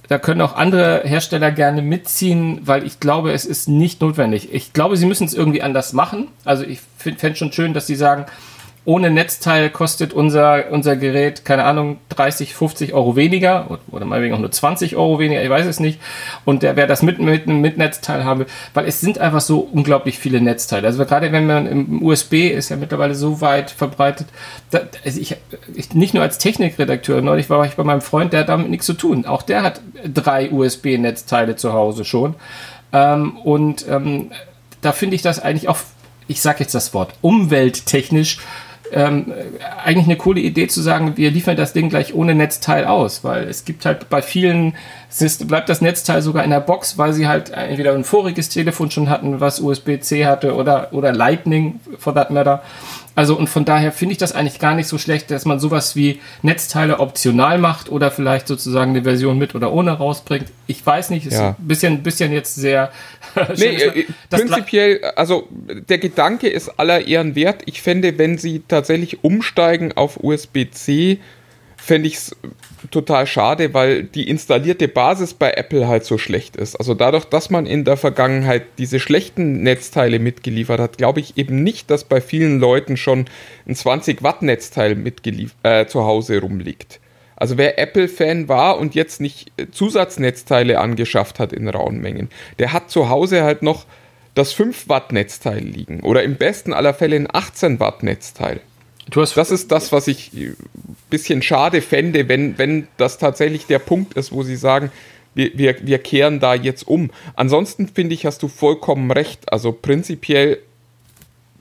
da 0.08 0.18
können 0.18 0.40
auch 0.40 0.56
andere 0.56 1.02
Hersteller 1.04 1.52
gerne 1.52 1.82
mitziehen, 1.82 2.62
weil 2.64 2.84
ich 2.84 2.98
glaube, 2.98 3.30
es 3.30 3.44
ist 3.44 3.68
nicht 3.68 4.00
notwendig. 4.00 4.52
Ich 4.52 4.72
glaube, 4.72 4.96
sie 4.96 5.06
müssen 5.06 5.24
es 5.24 5.34
irgendwie 5.34 5.62
anders 5.62 5.92
machen. 5.92 6.26
Also 6.44 6.64
ich 6.64 6.80
fände 6.98 7.36
schon 7.36 7.52
schön, 7.52 7.74
dass 7.74 7.86
sie 7.86 7.94
sagen, 7.94 8.26
ohne 8.84 9.10
Netzteil 9.10 9.70
kostet 9.70 10.12
unser, 10.12 10.70
unser 10.72 10.96
Gerät, 10.96 11.44
keine 11.44 11.64
Ahnung, 11.64 11.98
30, 12.08 12.54
50 12.54 12.94
Euro 12.94 13.14
weniger 13.14 13.78
oder, 13.90 14.04
meinetwegen 14.04 14.34
auch 14.34 14.40
nur 14.40 14.50
20 14.50 14.96
Euro 14.96 15.20
weniger, 15.20 15.42
ich 15.42 15.50
weiß 15.50 15.66
es 15.66 15.78
nicht. 15.78 16.00
Und 16.44 16.64
der, 16.64 16.74
wer 16.74 16.88
das 16.88 17.02
mit, 17.02 17.20
mit, 17.20 17.46
mit 17.46 17.78
Netzteil 17.78 18.24
haben 18.24 18.40
will, 18.40 18.46
weil 18.74 18.86
es 18.86 19.00
sind 19.00 19.18
einfach 19.18 19.40
so 19.40 19.60
unglaublich 19.60 20.18
viele 20.18 20.40
Netzteile. 20.40 20.88
Also 20.88 21.04
gerade 21.04 21.30
wenn 21.30 21.46
man 21.46 21.66
im 21.66 22.02
USB 22.02 22.48
ist 22.48 22.70
ja 22.70 22.76
mittlerweile 22.76 23.14
so 23.14 23.40
weit 23.40 23.70
verbreitet, 23.70 24.26
da, 24.72 24.80
also 25.04 25.20
ich, 25.20 25.36
ich, 25.74 25.94
nicht 25.94 26.14
nur 26.14 26.24
als 26.24 26.38
Technikredakteur, 26.38 27.22
neulich 27.22 27.50
war 27.50 27.64
ich 27.64 27.74
bei 27.74 27.84
meinem 27.84 28.00
Freund, 28.00 28.32
der 28.32 28.40
hat 28.40 28.48
damit 28.48 28.68
nichts 28.68 28.86
zu 28.86 28.94
tun. 28.94 29.26
Auch 29.26 29.42
der 29.42 29.62
hat 29.62 29.80
drei 30.12 30.50
USB-Netzteile 30.50 31.54
zu 31.54 31.72
Hause 31.72 32.04
schon. 32.04 32.34
Ähm, 32.92 33.36
und 33.36 33.86
ähm, 33.88 34.32
da 34.80 34.90
finde 34.90 35.14
ich 35.14 35.22
das 35.22 35.38
eigentlich 35.38 35.68
auch, 35.68 35.78
ich 36.26 36.42
sage 36.42 36.60
jetzt 36.60 36.74
das 36.74 36.92
Wort, 36.94 37.14
umwelttechnisch 37.20 38.38
ähm, 38.92 39.32
eigentlich 39.84 40.06
eine 40.06 40.16
coole 40.16 40.40
Idee 40.40 40.68
zu 40.68 40.80
sagen, 40.80 41.16
wir 41.16 41.30
liefern 41.30 41.56
das 41.56 41.72
Ding 41.72 41.88
gleich 41.88 42.14
ohne 42.14 42.34
Netzteil 42.34 42.84
aus, 42.84 43.24
weil 43.24 43.44
es 43.48 43.64
gibt 43.64 43.84
halt 43.84 44.08
bei 44.08 44.22
vielen, 44.22 44.74
ist, 45.18 45.46
bleibt 45.48 45.68
das 45.68 45.80
Netzteil 45.80 46.22
sogar 46.22 46.44
in 46.44 46.50
der 46.50 46.60
Box, 46.60 46.98
weil 46.98 47.12
sie 47.12 47.26
halt 47.26 47.50
entweder 47.50 47.92
ein 47.92 48.04
voriges 48.04 48.48
Telefon 48.48 48.90
schon 48.90 49.10
hatten, 49.10 49.40
was 49.40 49.60
USB-C 49.60 50.26
hatte 50.26 50.54
oder, 50.54 50.88
oder 50.92 51.12
Lightning, 51.12 51.80
for 51.98 52.14
that 52.14 52.30
matter. 52.30 52.62
Also 53.14 53.36
und 53.36 53.48
von 53.48 53.64
daher 53.64 53.92
finde 53.92 54.12
ich 54.12 54.18
das 54.18 54.32
eigentlich 54.32 54.58
gar 54.58 54.74
nicht 54.74 54.86
so 54.86 54.96
schlecht, 54.96 55.30
dass 55.30 55.44
man 55.44 55.60
sowas 55.60 55.96
wie 55.96 56.20
Netzteile 56.40 56.98
optional 56.98 57.58
macht 57.58 57.90
oder 57.90 58.10
vielleicht 58.10 58.48
sozusagen 58.48 58.92
eine 58.92 59.02
Version 59.02 59.36
mit 59.36 59.54
oder 59.54 59.72
ohne 59.72 59.92
rausbringt. 59.92 60.46
Ich 60.66 60.84
weiß 60.84 61.10
nicht, 61.10 61.26
ist 61.26 61.34
ja. 61.34 61.50
ein 61.50 61.68
bisschen, 61.68 62.02
bisschen 62.02 62.32
jetzt 62.32 62.54
sehr. 62.54 62.90
nee, 63.56 63.66
äh, 63.66 64.06
prinzipiell, 64.30 65.04
also 65.16 65.48
der 65.50 65.98
Gedanke 65.98 66.48
ist 66.48 66.68
aller 66.78 67.06
Ehren 67.06 67.34
wert. 67.34 67.62
Ich 67.66 67.82
fände, 67.82 68.16
wenn 68.18 68.38
sie 68.38 68.62
tatsächlich 68.66 69.22
umsteigen 69.22 69.92
auf 69.92 70.22
USB-C, 70.22 71.18
fände 71.76 72.08
ich 72.08 72.14
es 72.14 72.36
total 72.90 73.26
schade, 73.26 73.74
weil 73.74 74.04
die 74.04 74.28
installierte 74.28 74.88
Basis 74.88 75.34
bei 75.34 75.52
Apple 75.52 75.88
halt 75.88 76.04
so 76.04 76.18
schlecht 76.18 76.56
ist. 76.56 76.76
Also 76.76 76.94
dadurch, 76.94 77.24
dass 77.24 77.50
man 77.50 77.66
in 77.66 77.84
der 77.84 77.96
Vergangenheit 77.96 78.64
diese 78.78 79.00
schlechten 79.00 79.62
Netzteile 79.62 80.18
mitgeliefert 80.18 80.80
hat, 80.80 80.98
glaube 80.98 81.20
ich 81.20 81.36
eben 81.36 81.62
nicht, 81.62 81.90
dass 81.90 82.04
bei 82.04 82.20
vielen 82.20 82.60
Leuten 82.60 82.96
schon 82.96 83.26
ein 83.66 83.74
20 83.74 84.22
Watt 84.22 84.42
Netzteil 84.42 84.96
äh, 85.62 85.86
zu 85.86 86.04
Hause 86.04 86.40
rumliegt. 86.40 87.00
Also 87.36 87.58
wer 87.58 87.78
Apple-Fan 87.78 88.48
war 88.48 88.78
und 88.78 88.94
jetzt 88.94 89.20
nicht 89.20 89.50
Zusatznetzteile 89.72 90.78
angeschafft 90.78 91.40
hat 91.40 91.52
in 91.52 91.68
rauen 91.68 92.00
Mengen, 92.00 92.28
der 92.58 92.72
hat 92.72 92.90
zu 92.90 93.08
Hause 93.08 93.42
halt 93.42 93.62
noch 93.62 93.84
das 94.34 94.52
5 94.52 94.88
Watt 94.88 95.12
Netzteil 95.12 95.58
liegen 95.58 96.00
oder 96.00 96.22
im 96.22 96.36
besten 96.36 96.72
aller 96.72 96.94
Fälle 96.94 97.16
ein 97.16 97.28
18 97.30 97.80
Watt 97.80 98.02
Netzteil 98.02 98.60
das 99.20 99.50
ist 99.50 99.72
das, 99.72 99.92
was 99.92 100.08
ich 100.08 100.32
ein 100.32 100.56
bisschen 101.10 101.42
schade 101.42 101.82
fände, 101.82 102.28
wenn, 102.28 102.58
wenn 102.58 102.88
das 102.96 103.18
tatsächlich 103.18 103.66
der 103.66 103.78
Punkt 103.78 104.14
ist, 104.14 104.32
wo 104.32 104.42
sie 104.42 104.56
sagen, 104.56 104.90
wir, 105.34 105.50
wir, 105.54 105.76
wir 105.82 105.98
kehren 105.98 106.40
da 106.40 106.54
jetzt 106.54 106.86
um. 106.86 107.10
Ansonsten 107.34 107.88
finde 107.88 108.14
ich, 108.14 108.26
hast 108.26 108.42
du 108.42 108.48
vollkommen 108.48 109.10
recht. 109.10 109.52
Also 109.52 109.72
prinzipiell 109.72 110.58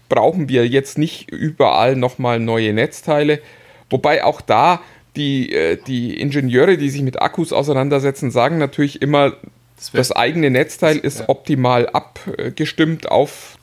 brauchen 0.10 0.50
wir 0.50 0.68
jetzt 0.68 0.98
nicht 0.98 1.32
überall 1.32 1.96
nochmal 1.96 2.40
neue 2.40 2.74
Netzteile. 2.74 3.40
Wobei 3.90 4.24
auch 4.24 4.42
da 4.42 4.82
die, 5.16 5.54
äh, 5.54 5.78
die 5.88 6.20
Ingenieure, 6.20 6.78
die 6.78 6.90
sich 6.90 7.02
mit 7.02 7.22
Akkus 7.22 7.54
auseinandersetzen, 7.54 8.32
sagen 8.32 8.58
natürlich 8.58 9.02
immer, 9.02 9.36
das, 9.78 9.92
das 9.92 10.12
eigene 10.12 10.50
Netzteil 10.50 10.98
ist 10.98 11.28
optimal 11.28 11.90
abgestimmt 11.90 13.10
auf 13.10 13.58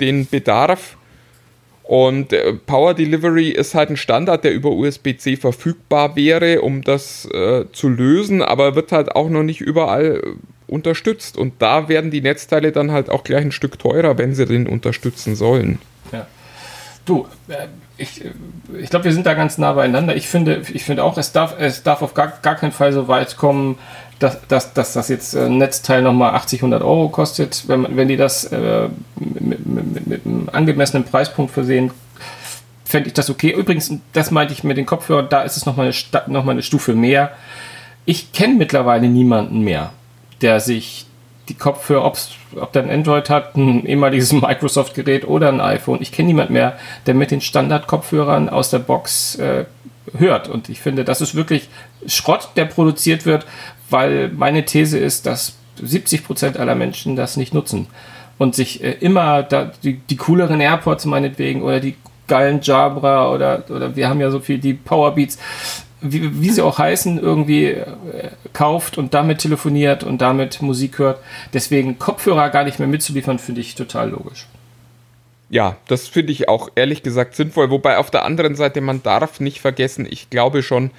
den 0.00 0.26
Bedarf. 0.28 0.96
Und 1.84 2.32
äh, 2.32 2.54
Power 2.54 2.94
Delivery 2.94 3.50
ist 3.50 3.74
halt 3.74 3.90
ein 3.90 3.98
Standard, 3.98 4.42
der 4.42 4.54
über 4.54 4.70
USB-C 4.70 5.36
verfügbar 5.36 6.16
wäre, 6.16 6.62
um 6.62 6.82
das 6.82 7.26
äh, 7.26 7.66
zu 7.72 7.90
lösen, 7.90 8.40
aber 8.40 8.74
wird 8.74 8.90
halt 8.90 9.14
auch 9.14 9.28
noch 9.28 9.42
nicht 9.42 9.60
überall 9.60 10.22
äh, 10.24 10.72
unterstützt. 10.72 11.36
Und 11.36 11.60
da 11.60 11.88
werden 11.88 12.10
die 12.10 12.22
Netzteile 12.22 12.72
dann 12.72 12.90
halt 12.90 13.10
auch 13.10 13.22
gleich 13.22 13.42
ein 13.44 13.52
Stück 13.52 13.78
teurer, 13.78 14.16
wenn 14.16 14.34
sie 14.34 14.46
den 14.46 14.66
unterstützen 14.66 15.36
sollen. 15.36 15.78
Ja. 16.10 16.26
Du, 17.04 17.26
äh, 17.48 17.66
ich, 17.98 18.24
ich 18.80 18.88
glaube, 18.88 19.04
wir 19.04 19.12
sind 19.12 19.26
da 19.26 19.34
ganz 19.34 19.58
nah 19.58 19.74
beieinander. 19.74 20.16
Ich 20.16 20.26
finde, 20.26 20.62
ich 20.72 20.84
finde 20.84 21.04
auch, 21.04 21.18
es 21.18 21.32
darf, 21.32 21.54
es 21.58 21.82
darf 21.82 22.00
auf 22.00 22.14
gar, 22.14 22.32
gar 22.40 22.56
keinen 22.56 22.72
Fall 22.72 22.94
so 22.94 23.08
weit 23.08 23.36
kommen, 23.36 23.78
dass, 24.18 24.46
dass, 24.46 24.72
dass 24.72 24.92
das 24.92 25.08
jetzt 25.08 25.36
ein 25.36 25.52
äh, 25.52 25.56
Netzteil 25.56 26.02
nochmal 26.02 26.34
80, 26.34 26.60
100 26.60 26.82
Euro 26.82 27.08
kostet. 27.08 27.64
Wenn, 27.66 27.96
wenn 27.96 28.08
die 28.08 28.16
das 28.16 28.44
äh, 28.44 28.88
mit, 29.16 29.66
mit, 29.66 30.06
mit, 30.06 30.26
einem 30.26 30.48
angemessenen 30.52 31.04
Preispunkt 31.04 31.52
versehen, 31.52 31.90
fände 32.84 33.08
ich 33.08 33.14
das 33.14 33.30
okay. 33.30 33.50
Übrigens, 33.50 33.92
das 34.12 34.30
meinte 34.30 34.52
ich 34.52 34.64
mit 34.64 34.76
den 34.76 34.86
Kopfhörern, 34.86 35.28
da 35.28 35.42
ist 35.42 35.56
es 35.56 35.66
nochmal 35.66 35.90
eine, 35.90 36.32
noch 36.32 36.46
eine 36.46 36.62
Stufe 36.62 36.94
mehr. 36.94 37.32
Ich 38.04 38.32
kenne 38.32 38.54
mittlerweile 38.54 39.08
niemanden 39.08 39.60
mehr, 39.60 39.92
der 40.42 40.60
sich 40.60 41.06
die 41.48 41.54
Kopfhörer, 41.54 42.04
ob's, 42.04 42.30
ob 42.56 42.72
der 42.72 42.84
ein 42.84 42.90
Android 42.90 43.28
hat, 43.30 43.56
ein 43.56 43.84
ehemaliges 43.84 44.32
Microsoft-Gerät 44.32 45.26
oder 45.26 45.48
ein 45.48 45.60
iPhone. 45.60 46.00
Ich 46.00 46.12
kenne 46.12 46.28
niemand 46.28 46.50
mehr, 46.50 46.78
der 47.06 47.14
mit 47.14 47.30
den 47.30 47.40
Standard-Kopfhörern 47.40 48.48
aus 48.48 48.70
der 48.70 48.78
Box 48.78 49.36
äh, 49.36 49.64
hört. 50.16 50.48
Und 50.48 50.68
ich 50.68 50.80
finde, 50.80 51.04
das 51.04 51.20
ist 51.20 51.34
wirklich 51.34 51.68
Schrott, 52.06 52.50
der 52.56 52.66
produziert 52.66 53.26
wird, 53.26 53.46
weil 53.94 54.28
meine 54.30 54.64
These 54.64 54.98
ist, 54.98 55.24
dass 55.24 55.54
70 55.80 56.24
Prozent 56.24 56.56
aller 56.56 56.74
Menschen 56.74 57.14
das 57.14 57.36
nicht 57.36 57.54
nutzen 57.54 57.86
und 58.38 58.56
sich 58.56 58.82
äh, 58.82 58.90
immer 58.90 59.44
da, 59.44 59.70
die, 59.84 59.98
die 59.98 60.16
cooleren 60.16 60.60
AirPods 60.60 61.04
meinetwegen 61.04 61.62
oder 61.62 61.78
die 61.78 61.94
geilen 62.26 62.58
Jabra 62.60 63.30
oder, 63.30 63.62
oder 63.68 63.94
wir 63.94 64.08
haben 64.08 64.20
ja 64.20 64.32
so 64.32 64.40
viel 64.40 64.58
die 64.58 64.74
Powerbeats, 64.74 65.38
wie, 66.00 66.42
wie 66.42 66.50
sie 66.50 66.62
auch 66.62 66.78
heißen, 66.78 67.20
irgendwie 67.20 67.66
äh, 67.66 67.84
kauft 68.52 68.98
und 68.98 69.14
damit 69.14 69.38
telefoniert 69.38 70.02
und 70.02 70.20
damit 70.20 70.60
Musik 70.60 70.98
hört. 70.98 71.20
Deswegen 71.52 71.96
Kopfhörer 72.00 72.50
gar 72.50 72.64
nicht 72.64 72.80
mehr 72.80 72.88
mitzuliefern, 72.88 73.38
finde 73.38 73.60
ich 73.60 73.76
total 73.76 74.10
logisch. 74.10 74.48
Ja, 75.50 75.76
das 75.86 76.08
finde 76.08 76.32
ich 76.32 76.48
auch 76.48 76.68
ehrlich 76.74 77.04
gesagt 77.04 77.36
sinnvoll. 77.36 77.70
Wobei 77.70 77.98
auf 77.98 78.10
der 78.10 78.24
anderen 78.24 78.56
Seite, 78.56 78.80
man 78.80 79.04
darf 79.04 79.38
nicht 79.38 79.60
vergessen, 79.60 80.04
ich 80.10 80.30
glaube 80.30 80.64
schon, 80.64 80.90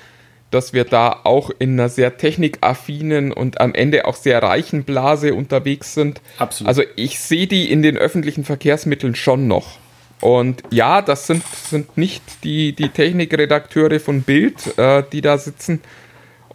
dass 0.52 0.74
wir 0.74 0.86
da 0.86 1.22
auch 1.24 1.52
in 1.60 1.74
einer 1.74 1.90
sehr 1.90 2.18
technikaffinen 2.18 3.32
und 3.32 3.60
am 3.60 3.74
Ende 3.74 4.06
auch 4.06 4.16
sehr 4.16 4.42
reichen 4.42 4.84
Blase 4.84 5.34
unterwegs 5.34 5.94
sind. 5.94 6.22
Absolut. 6.38 6.68
Also 6.68 6.84
ich 6.96 7.20
sehe 7.20 7.48
die 7.48 7.72
in 7.72 7.82
den 7.82 7.98
öffentlichen 7.98 8.46
Verkehrsmitteln 8.46 9.16
schon 9.16 9.48
noch. 9.48 9.80
Und 10.22 10.64
ja, 10.72 11.02
das 11.02 11.28
sind, 11.28 11.44
sind 11.46 11.98
nicht 11.98 12.24
die, 12.44 12.74
die 12.74 12.90
Technikredakteure 12.90 14.00
von 14.00 14.22
Bild, 14.22 14.78
äh, 14.78 15.04
die 15.12 15.22
da 15.22 15.38
sitzen 15.38 15.82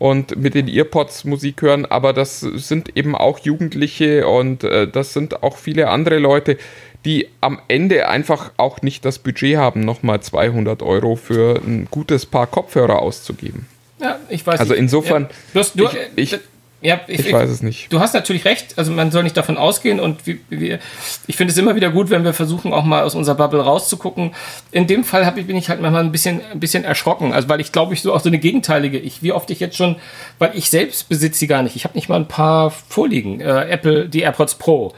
und 0.00 0.35
mit 0.37 0.55
den 0.55 0.66
Earpods 0.66 1.24
Musik 1.24 1.61
hören, 1.61 1.85
aber 1.85 2.14
das 2.14 2.40
sind 2.40 2.96
eben 2.96 3.14
auch 3.14 3.38
Jugendliche 3.38 4.26
und 4.26 4.64
äh, 4.64 4.88
das 4.88 5.12
sind 5.12 5.42
auch 5.42 5.59
viele 5.59 5.90
andere 5.90 6.18
Leute, 6.18 6.57
die 7.05 7.29
am 7.42 7.61
Ende 7.68 8.09
einfach 8.09 8.53
auch 8.57 8.81
nicht 8.81 9.05
das 9.05 9.18
Budget 9.18 9.59
haben, 9.59 9.81
nochmal 9.81 10.20
200 10.20 10.83
Euro 10.83 11.16
für 11.16 11.61
ein 11.62 11.87
gutes 11.90 12.24
Paar 12.24 12.46
Kopfhörer 12.46 13.00
auszugeben. 13.00 13.66
Ja, 14.01 14.19
ich 14.29 14.47
weiß 14.47 14.61
Also 14.61 14.73
nicht. 14.73 14.81
insofern, 14.81 15.29
Ja, 15.55 15.63
du 15.75 15.85
ich, 16.17 16.33
ich, 16.33 16.41
ja, 16.83 17.01
ich, 17.07 17.27
ich 17.27 17.33
weiß 17.33 17.51
es 17.51 17.63
nicht. 17.63 17.93
Du 17.93 18.01
hast 18.01 18.15
natürlich 18.15 18.47
recht, 18.47 18.79
also 18.79 18.91
man 18.91 19.11
soll 19.11 19.23
nicht 19.23 19.37
davon 19.37 19.59
ausgehen 19.59 20.01
und 20.01 20.27
wir, 20.27 20.39
wir, 20.49 20.79
ich 21.27 21.37
finde 21.37 21.53
es 21.53 21.59
immer 21.59 21.77
wieder 21.77 21.91
gut, 21.91 22.09
wenn 22.09 22.25
wir 22.25 22.33
versuchen, 22.33 22.73
auch 22.73 22.85
mal 22.85 23.03
aus 23.03 23.15
unserer 23.15 23.35
Bubble 23.35 23.61
rauszugucken. 23.61 24.35
In 24.73 24.87
dem 24.87 25.05
Fall 25.05 25.27
hab 25.27 25.37
ich, 25.37 25.47
bin 25.47 25.57
ich 25.57 25.69
halt 25.69 25.83
manchmal 25.83 26.03
ein 26.03 26.13
bisschen, 26.13 26.41
ein 26.51 26.59
bisschen 26.59 26.85
erschrocken, 26.85 27.35
also 27.35 27.51
weil 27.51 27.61
ich 27.61 27.71
glaube, 27.73 27.93
ich 27.93 28.01
so 28.01 28.15
auch 28.15 28.21
so 28.21 28.31
eine 28.31 28.39
gegenteilige, 28.39 28.99
ich, 28.99 29.23
wie 29.23 29.33
oft 29.33 29.51
ich 29.51 29.61
jetzt 29.61 29.77
schon, 29.77 29.97
weil 30.39 30.53
ich 30.55 30.71
selbst 30.71 31.11
besitze 31.11 31.41
sie 31.41 31.47
gar 31.47 31.63
nicht, 31.63 31.77
ich 31.77 31.85
habe 31.85 31.95
nicht 31.97 32.09
mal 32.09 32.17
ein 32.17 32.29
paar 32.29 32.71
vorliegen, 32.71 33.41
äh, 33.41 33.69
Apple, 33.69 34.09
die 34.09 34.21
AirPods 34.21 34.55
Pro. 34.55 34.95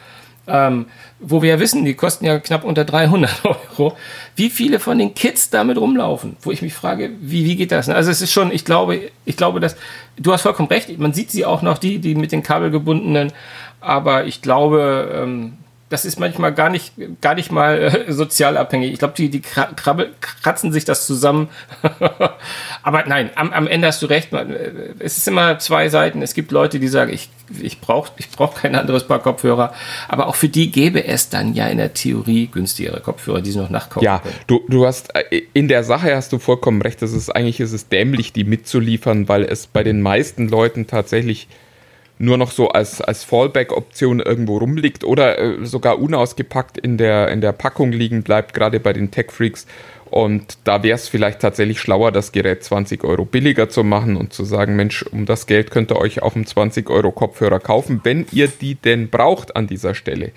Ähm, 0.48 0.86
wo 1.20 1.40
wir 1.40 1.50
ja 1.50 1.60
wissen, 1.60 1.84
die 1.84 1.94
kosten 1.94 2.24
ja 2.24 2.40
knapp 2.40 2.64
unter 2.64 2.84
300 2.84 3.44
Euro, 3.78 3.96
wie 4.34 4.50
viele 4.50 4.80
von 4.80 4.98
den 4.98 5.14
Kids 5.14 5.50
damit 5.50 5.78
rumlaufen, 5.78 6.36
wo 6.42 6.50
ich 6.50 6.62
mich 6.62 6.74
frage, 6.74 7.10
wie, 7.20 7.44
wie 7.44 7.54
geht 7.54 7.70
das? 7.70 7.88
Also 7.88 8.10
es 8.10 8.20
ist 8.22 8.32
schon, 8.32 8.50
ich 8.50 8.64
glaube, 8.64 9.10
ich 9.24 9.36
glaube, 9.36 9.60
dass, 9.60 9.76
du 10.16 10.32
hast 10.32 10.42
vollkommen 10.42 10.68
recht, 10.68 10.98
man 10.98 11.12
sieht 11.12 11.30
sie 11.30 11.44
auch 11.44 11.62
noch, 11.62 11.78
die, 11.78 12.00
die 12.00 12.16
mit 12.16 12.32
den 12.32 12.42
kabelgebundenen, 12.42 13.32
aber 13.80 14.24
ich 14.24 14.42
glaube, 14.42 15.22
ähm, 15.22 15.58
das 15.92 16.06
ist 16.06 16.18
manchmal 16.18 16.54
gar 16.54 16.70
nicht, 16.70 16.94
gar 17.20 17.34
nicht 17.34 17.52
mal 17.52 18.06
äh, 18.08 18.12
sozial 18.12 18.56
abhängig. 18.56 18.94
Ich 18.94 18.98
glaube, 18.98 19.12
die, 19.14 19.28
die 19.28 19.42
krabbel, 19.42 20.14
kratzen 20.20 20.72
sich 20.72 20.86
das 20.86 21.06
zusammen. 21.06 21.50
Aber 22.82 23.04
nein, 23.06 23.28
am, 23.34 23.52
am 23.52 23.66
Ende 23.66 23.88
hast 23.88 24.00
du 24.00 24.06
recht. 24.06 24.32
Man, 24.32 24.50
äh, 24.50 24.70
es 25.00 25.18
ist 25.18 25.28
immer 25.28 25.58
zwei 25.58 25.90
Seiten. 25.90 26.22
Es 26.22 26.32
gibt 26.32 26.50
Leute, 26.50 26.80
die 26.80 26.88
sagen, 26.88 27.12
ich, 27.12 27.28
ich 27.60 27.82
brauche 27.82 28.10
ich 28.16 28.30
brauch 28.30 28.54
kein 28.54 28.74
anderes 28.74 29.06
Paar 29.06 29.18
Kopfhörer. 29.18 29.74
Aber 30.08 30.28
auch 30.28 30.34
für 30.34 30.48
die 30.48 30.70
gäbe 30.70 31.04
es 31.04 31.28
dann 31.28 31.52
ja 31.52 31.66
in 31.66 31.76
der 31.76 31.92
Theorie 31.92 32.46
günstigere 32.46 33.00
Kopfhörer, 33.00 33.42
die 33.42 33.50
sie 33.50 33.58
noch 33.58 33.68
nachkaufen 33.68 34.06
ja, 34.06 34.20
können. 34.20 34.34
du, 34.46 34.62
du 34.68 34.86
hast, 34.86 35.14
äh, 35.14 35.42
in 35.52 35.68
der 35.68 35.84
Sache 35.84 36.16
hast 36.16 36.32
du 36.32 36.38
vollkommen 36.38 36.80
recht. 36.80 37.02
Das 37.02 37.12
ist, 37.12 37.28
eigentlich 37.28 37.60
ist 37.60 37.72
es 37.72 37.88
dämlich, 37.88 38.32
die 38.32 38.44
mitzuliefern, 38.44 39.28
weil 39.28 39.44
es 39.44 39.66
bei 39.66 39.84
den 39.84 40.00
meisten 40.00 40.48
Leuten 40.48 40.86
tatsächlich 40.86 41.48
nur 42.22 42.36
noch 42.36 42.52
so 42.52 42.68
als, 42.68 43.00
als 43.00 43.24
Fallback-Option 43.24 44.20
irgendwo 44.20 44.58
rumliegt 44.58 45.02
oder 45.02 45.38
äh, 45.38 45.66
sogar 45.66 45.98
unausgepackt 45.98 46.78
in 46.78 46.96
der, 46.96 47.28
in 47.28 47.40
der 47.40 47.50
Packung 47.50 47.90
liegen 47.90 48.22
bleibt, 48.22 48.54
gerade 48.54 48.78
bei 48.78 48.92
den 48.92 49.10
Tech-Freaks. 49.10 49.66
Und 50.04 50.58
da 50.62 50.84
wäre 50.84 50.94
es 50.94 51.08
vielleicht 51.08 51.40
tatsächlich 51.40 51.80
schlauer, 51.80 52.12
das 52.12 52.30
Gerät 52.30 52.62
20 52.62 53.02
Euro 53.02 53.24
billiger 53.24 53.68
zu 53.68 53.82
machen 53.82 54.16
und 54.16 54.32
zu 54.32 54.44
sagen, 54.44 54.76
Mensch, 54.76 55.02
um 55.02 55.26
das 55.26 55.46
Geld 55.46 55.72
könnt 55.72 55.90
ihr 55.90 55.96
euch 55.96 56.22
auch 56.22 56.36
einen 56.36 56.46
20 56.46 56.88
Euro 56.90 57.10
Kopfhörer 57.10 57.58
kaufen, 57.58 58.00
wenn 58.04 58.26
ihr 58.30 58.46
die 58.46 58.76
denn 58.76 59.10
braucht 59.10 59.56
an 59.56 59.66
dieser 59.66 59.94
Stelle. 59.94 60.30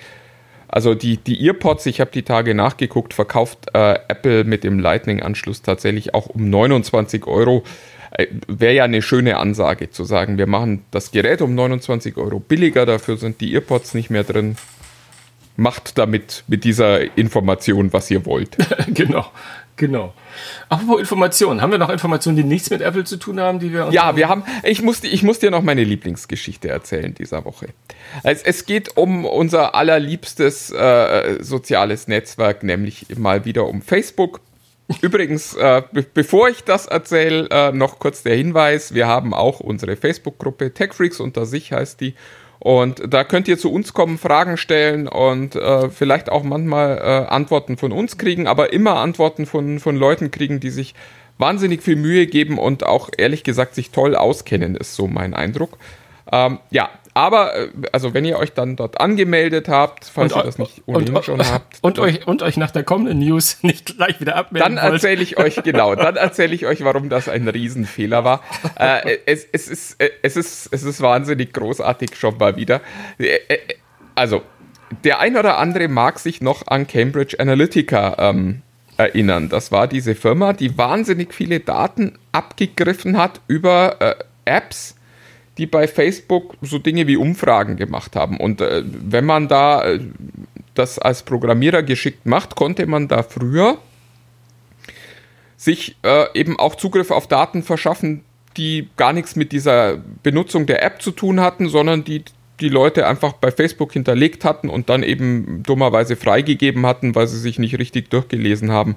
Also 0.67 0.95
die, 0.95 1.17
die 1.17 1.45
Earpods, 1.45 1.85
ich 1.85 2.01
habe 2.01 2.09
die 2.11 2.23
Tage 2.23 2.55
nachgeguckt, 2.55 3.13
verkauft 3.13 3.67
äh, 3.73 3.99
Apple 4.07 4.43
mit 4.43 4.63
dem 4.63 4.79
Lightning-Anschluss 4.79 5.61
tatsächlich 5.61 6.15
auch 6.15 6.27
um 6.27 6.49
29 6.49 7.27
Euro. 7.27 7.63
Äh, 8.17 8.27
Wäre 8.47 8.73
ja 8.73 8.83
eine 8.85 9.01
schöne 9.01 9.37
Ansage 9.37 9.89
zu 9.89 10.03
sagen, 10.03 10.37
wir 10.37 10.47
machen 10.47 10.85
das 10.91 11.11
Gerät 11.11 11.41
um 11.41 11.55
29 11.55 12.17
Euro 12.17 12.39
billiger, 12.39 12.85
dafür 12.85 13.17
sind 13.17 13.41
die 13.41 13.53
Earpods 13.53 13.93
nicht 13.93 14.09
mehr 14.09 14.23
drin. 14.23 14.57
Macht 15.57 15.97
damit 15.97 16.43
mit 16.47 16.65
dieser 16.65 17.17
Information, 17.17 17.93
was 17.93 18.11
ihr 18.11 18.25
wollt. 18.25 18.57
genau, 18.87 19.25
genau. 19.77 20.13
Apropos 20.67 20.99
Informationen, 20.99 21.61
haben 21.61 21.71
wir 21.71 21.77
noch 21.77 21.89
Informationen, 21.89 22.35
die 22.35 22.43
nichts 22.43 22.69
mit 22.69 22.81
Apple 22.81 23.05
zu 23.05 23.15
tun 23.15 23.39
haben, 23.39 23.59
die 23.59 23.71
wir 23.71 23.85
uns 23.85 23.95
Ja, 23.95 24.17
wir 24.17 24.27
haben, 24.27 24.43
ich 24.63 24.81
muss, 24.81 25.01
ich 25.03 25.23
muss 25.23 25.39
dir 25.39 25.51
noch 25.51 25.61
meine 25.61 25.85
Lieblingsgeschichte 25.85 26.67
erzählen 26.67 27.13
dieser 27.13 27.45
Woche. 27.45 27.67
Es, 28.23 28.43
es 28.43 28.65
geht 28.65 28.97
um 28.97 29.23
unser 29.23 29.75
allerliebstes 29.75 30.71
äh, 30.71 31.37
soziales 31.41 32.09
Netzwerk, 32.09 32.63
nämlich 32.63 33.05
mal 33.17 33.45
wieder 33.45 33.65
um 33.67 33.81
Facebook. 33.81 34.41
Übrigens, 35.01 35.55
äh, 35.55 35.81
be 35.91 36.05
bevor 36.13 36.49
ich 36.49 36.63
das 36.63 36.85
erzähle, 36.85 37.47
äh, 37.49 37.71
noch 37.71 37.99
kurz 37.99 38.23
der 38.23 38.35
Hinweis: 38.35 38.93
Wir 38.93 39.07
haben 39.07 39.33
auch 39.33 39.59
unsere 39.59 39.95
Facebook-Gruppe 39.95 40.73
TechFreaks 40.73 41.19
unter 41.19 41.45
sich 41.45 41.71
heißt 41.71 42.01
die. 42.01 42.13
Und 42.59 43.01
da 43.13 43.23
könnt 43.23 43.47
ihr 43.47 43.57
zu 43.57 43.71
uns 43.71 43.93
kommen, 43.93 44.17
Fragen 44.17 44.57
stellen 44.57 45.07
und 45.07 45.55
äh, 45.55 45.89
vielleicht 45.89 46.31
auch 46.31 46.43
manchmal 46.43 46.97
äh, 46.97 47.01
Antworten 47.31 47.77
von 47.77 47.91
uns 47.91 48.17
kriegen, 48.17 48.47
aber 48.47 48.73
immer 48.73 48.95
Antworten 48.95 49.45
von, 49.45 49.79
von 49.79 49.95
Leuten 49.95 50.31
kriegen, 50.31 50.59
die 50.59 50.69
sich 50.69 50.95
wahnsinnig 51.37 51.83
viel 51.83 51.95
Mühe 51.95 52.27
geben 52.27 52.57
und 52.57 52.85
auch 52.85 53.09
ehrlich 53.17 53.43
gesagt 53.43 53.75
sich 53.75 53.91
toll 53.91 54.15
auskennen, 54.15 54.75
ist 54.75 54.95
so 54.95 55.07
mein 55.07 55.33
Eindruck. 55.33 55.77
Ähm, 56.31 56.59
ja, 56.71 56.89
aber 57.15 57.55
äh, 57.55 57.69
also 57.91 58.13
wenn 58.13 58.25
ihr 58.25 58.37
euch 58.37 58.53
dann 58.53 58.75
dort 58.75 58.99
angemeldet 59.01 59.67
habt, 59.69 60.05
falls 60.05 60.33
Und- 60.33 60.39
ihr 60.41 60.43
das 60.43 60.57
nicht 60.59 60.83
ohnehin 60.85 61.15
und, 61.15 61.25
schon 61.25 61.39
habt, 61.39 61.79
und, 61.81 61.97
euch, 61.97 62.27
und 62.27 62.43
euch 62.43 62.57
nach 62.57 62.69
der 62.71 62.83
kommenden 62.83 63.17
News 63.19 63.57
nicht 63.63 63.97
gleich 63.97 64.19
wieder 64.19 64.35
abmelden 64.35 64.75
dann 64.75 64.93
erzähle 64.93 65.23
ich 65.23 65.37
euch, 65.37 65.55
genau, 65.63 65.95
dann 65.95 66.17
erzähle 66.17 66.53
ich 66.53 66.65
euch, 66.67 66.83
warum 66.83 67.09
das 67.09 67.27
ein 67.29 67.47
Riesenfehler 67.47 68.23
war. 68.23 68.43
Äh, 68.77 69.17
es, 69.25 69.47
es, 69.51 69.67
ist, 69.67 69.99
äh, 70.01 70.09
es, 70.21 70.35
ist, 70.37 70.69
es 70.71 70.83
ist 70.83 71.01
wahnsinnig 71.01 71.53
großartig 71.53 72.15
schon 72.15 72.37
mal 72.37 72.55
wieder. 72.57 72.81
Äh, 73.17 73.39
Also, 74.13 74.43
der 75.03 75.19
ein 75.19 75.35
oder 75.35 75.57
andere 75.57 75.87
mag 75.87 76.19
sich 76.19 76.41
noch 76.41 76.67
an 76.67 76.85
Cambridge 76.85 77.39
Analytica 77.39 78.15
ähm, 78.19 78.61
erinnern. 78.97 79.49
Das 79.49 79.71
war 79.71 79.87
diese 79.87 80.15
Firma, 80.15 80.53
die 80.53 80.77
wahnsinnig 80.77 81.33
viele 81.33 81.59
Daten 81.59 82.17
abgegriffen 82.31 83.17
hat 83.17 83.41
über 83.47 83.95
äh, 83.99 84.15
Apps, 84.45 84.95
die 85.57 85.65
bei 85.65 85.87
Facebook 85.87 86.55
so 86.61 86.79
Dinge 86.79 87.07
wie 87.07 87.17
Umfragen 87.17 87.77
gemacht 87.77 88.15
haben. 88.15 88.37
Und 88.37 88.61
äh, 88.61 88.83
wenn 88.85 89.25
man 89.25 89.47
da 89.47 89.85
äh, 89.85 89.99
das 90.73 90.99
als 90.99 91.23
Programmierer 91.23 91.83
geschickt 91.83 92.25
macht, 92.25 92.55
konnte 92.55 92.85
man 92.87 93.07
da 93.07 93.23
früher 93.23 93.77
sich 95.57 95.95
äh, 96.03 96.25
eben 96.37 96.59
auch 96.59 96.75
Zugriff 96.75 97.11
auf 97.11 97.27
Daten 97.27 97.63
verschaffen, 97.63 98.23
die 98.57 98.89
gar 98.97 99.13
nichts 99.13 99.35
mit 99.35 99.51
dieser 99.51 99.97
Benutzung 100.23 100.65
der 100.65 100.83
App 100.83 101.01
zu 101.01 101.11
tun 101.11 101.39
hatten, 101.39 101.69
sondern 101.69 102.03
die 102.03 102.23
die 102.59 102.69
Leute 102.69 103.07
einfach 103.07 103.33
bei 103.33 103.51
Facebook 103.51 103.93
hinterlegt 103.93 104.45
hatten 104.45 104.69
und 104.69 104.89
dann 104.89 105.03
eben 105.03 105.63
dummerweise 105.63 106.15
freigegeben 106.15 106.85
hatten, 106.85 107.15
weil 107.15 107.27
sie 107.27 107.39
sich 107.39 107.59
nicht 107.59 107.77
richtig 107.77 108.09
durchgelesen 108.09 108.71
haben, 108.71 108.95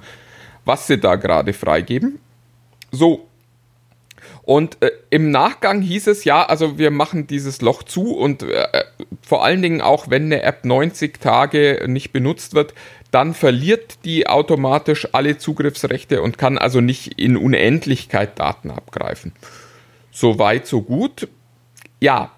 was 0.65 0.87
sie 0.87 0.99
da 0.99 1.17
gerade 1.17 1.53
freigeben. 1.53 2.19
So. 2.91 3.28
Und 4.49 4.79
äh, 4.81 4.93
im 5.11 5.31
Nachgang 5.31 5.83
hieß 5.83 6.07
es 6.07 6.25
ja, 6.25 6.43
also 6.43 6.79
wir 6.79 6.91
machen 6.91 7.27
dieses 7.27 7.61
Loch 7.61 7.83
zu 7.83 8.17
und 8.17 8.45
äh, 8.45 8.67
vor 9.21 9.45
allen 9.45 9.61
Dingen 9.61 9.83
auch, 9.83 10.09
wenn 10.09 10.25
eine 10.25 10.41
App 10.41 10.65
90 10.65 11.21
Tage 11.21 11.85
nicht 11.87 12.13
benutzt 12.15 12.55
wird, 12.55 12.73
dann 13.11 13.35
verliert 13.35 14.07
die 14.07 14.27
automatisch 14.27 15.07
alle 15.13 15.37
Zugriffsrechte 15.37 16.23
und 16.23 16.39
kann 16.39 16.57
also 16.57 16.81
nicht 16.81 17.21
in 17.21 17.37
Unendlichkeit 17.37 18.39
Daten 18.39 18.71
abgreifen. 18.71 19.33
So 20.11 20.39
weit, 20.39 20.67
so 20.67 20.81
gut. 20.81 21.29
Ja, 22.01 22.31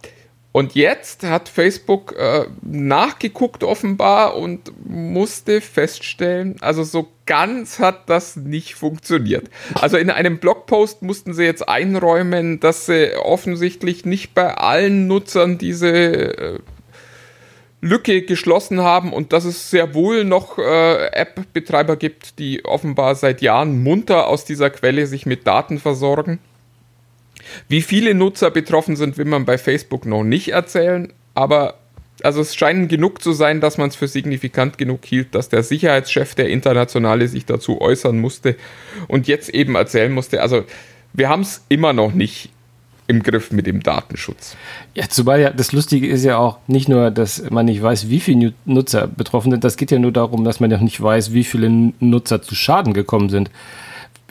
und 0.52 0.74
jetzt 0.74 1.22
hat 1.22 1.48
Facebook 1.48 2.16
äh, 2.18 2.46
nachgeguckt 2.62 3.62
offenbar 3.62 4.36
und 4.36 4.72
musste 4.84 5.60
feststellen, 5.60 6.56
also 6.60 6.82
so 6.82 7.08
ganz 7.26 7.78
hat 7.78 8.10
das 8.10 8.34
nicht 8.34 8.74
funktioniert. 8.74 9.48
Also 9.74 9.96
in 9.96 10.10
einem 10.10 10.38
Blogpost 10.38 11.02
mussten 11.02 11.34
sie 11.34 11.44
jetzt 11.44 11.68
einräumen, 11.68 12.58
dass 12.58 12.86
sie 12.86 13.14
offensichtlich 13.14 14.04
nicht 14.04 14.34
bei 14.34 14.54
allen 14.54 15.06
Nutzern 15.06 15.56
diese 15.56 15.88
äh, 15.88 16.58
Lücke 17.80 18.22
geschlossen 18.22 18.80
haben 18.80 19.12
und 19.12 19.32
dass 19.32 19.44
es 19.44 19.70
sehr 19.70 19.94
wohl 19.94 20.24
noch 20.24 20.58
äh, 20.58 21.06
App-Betreiber 21.12 21.94
gibt, 21.94 22.40
die 22.40 22.64
offenbar 22.64 23.14
seit 23.14 23.40
Jahren 23.40 23.84
munter 23.84 24.26
aus 24.26 24.44
dieser 24.44 24.68
Quelle 24.70 25.06
sich 25.06 25.26
mit 25.26 25.46
Daten 25.46 25.78
versorgen. 25.78 26.40
Wie 27.68 27.82
viele 27.82 28.14
Nutzer 28.14 28.50
betroffen 28.50 28.96
sind, 28.96 29.18
will 29.18 29.24
man 29.24 29.44
bei 29.44 29.58
Facebook 29.58 30.06
noch 30.06 30.24
nicht 30.24 30.48
erzählen, 30.48 31.12
aber 31.34 31.74
also 32.22 32.40
es 32.40 32.54
scheinen 32.54 32.88
genug 32.88 33.22
zu 33.22 33.32
sein, 33.32 33.60
dass 33.60 33.78
man 33.78 33.88
es 33.88 33.96
für 33.96 34.08
signifikant 34.08 34.78
genug 34.78 35.04
hielt, 35.04 35.34
dass 35.34 35.48
der 35.48 35.62
Sicherheitschef 35.62 36.34
der 36.34 36.48
Internationale 36.48 37.28
sich 37.28 37.46
dazu 37.46 37.80
äußern 37.80 38.18
musste 38.18 38.56
und 39.08 39.26
jetzt 39.26 39.48
eben 39.50 39.74
erzählen 39.74 40.12
musste. 40.12 40.42
Also 40.42 40.64
wir 41.12 41.28
haben 41.28 41.42
es 41.42 41.64
immer 41.68 41.92
noch 41.92 42.12
nicht 42.12 42.50
im 43.06 43.22
Griff 43.24 43.50
mit 43.50 43.66
dem 43.66 43.82
Datenschutz. 43.82 44.56
Ja, 44.94 45.08
zumal 45.08 45.40
ja 45.40 45.50
das 45.50 45.72
Lustige 45.72 46.06
ist 46.06 46.24
ja 46.24 46.38
auch 46.38 46.58
nicht 46.68 46.88
nur, 46.88 47.10
dass 47.10 47.50
man 47.50 47.66
nicht 47.66 47.82
weiß, 47.82 48.08
wie 48.08 48.20
viele 48.20 48.54
Nutzer 48.64 49.08
betroffen 49.08 49.50
sind, 49.50 49.64
das 49.64 49.76
geht 49.76 49.90
ja 49.90 49.98
nur 49.98 50.12
darum, 50.12 50.44
dass 50.44 50.60
man 50.60 50.70
ja 50.70 50.78
nicht 50.78 51.02
weiß, 51.02 51.32
wie 51.32 51.44
viele 51.44 51.92
Nutzer 51.98 52.40
zu 52.40 52.54
Schaden 52.54 52.92
gekommen 52.92 53.28
sind. 53.28 53.50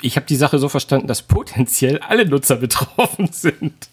Ich 0.01 0.15
habe 0.15 0.25
die 0.25 0.35
Sache 0.35 0.59
so 0.59 0.69
verstanden, 0.69 1.07
dass 1.07 1.21
potenziell 1.21 1.99
alle 1.99 2.25
Nutzer 2.25 2.55
betroffen 2.55 3.29
sind. 3.31 3.89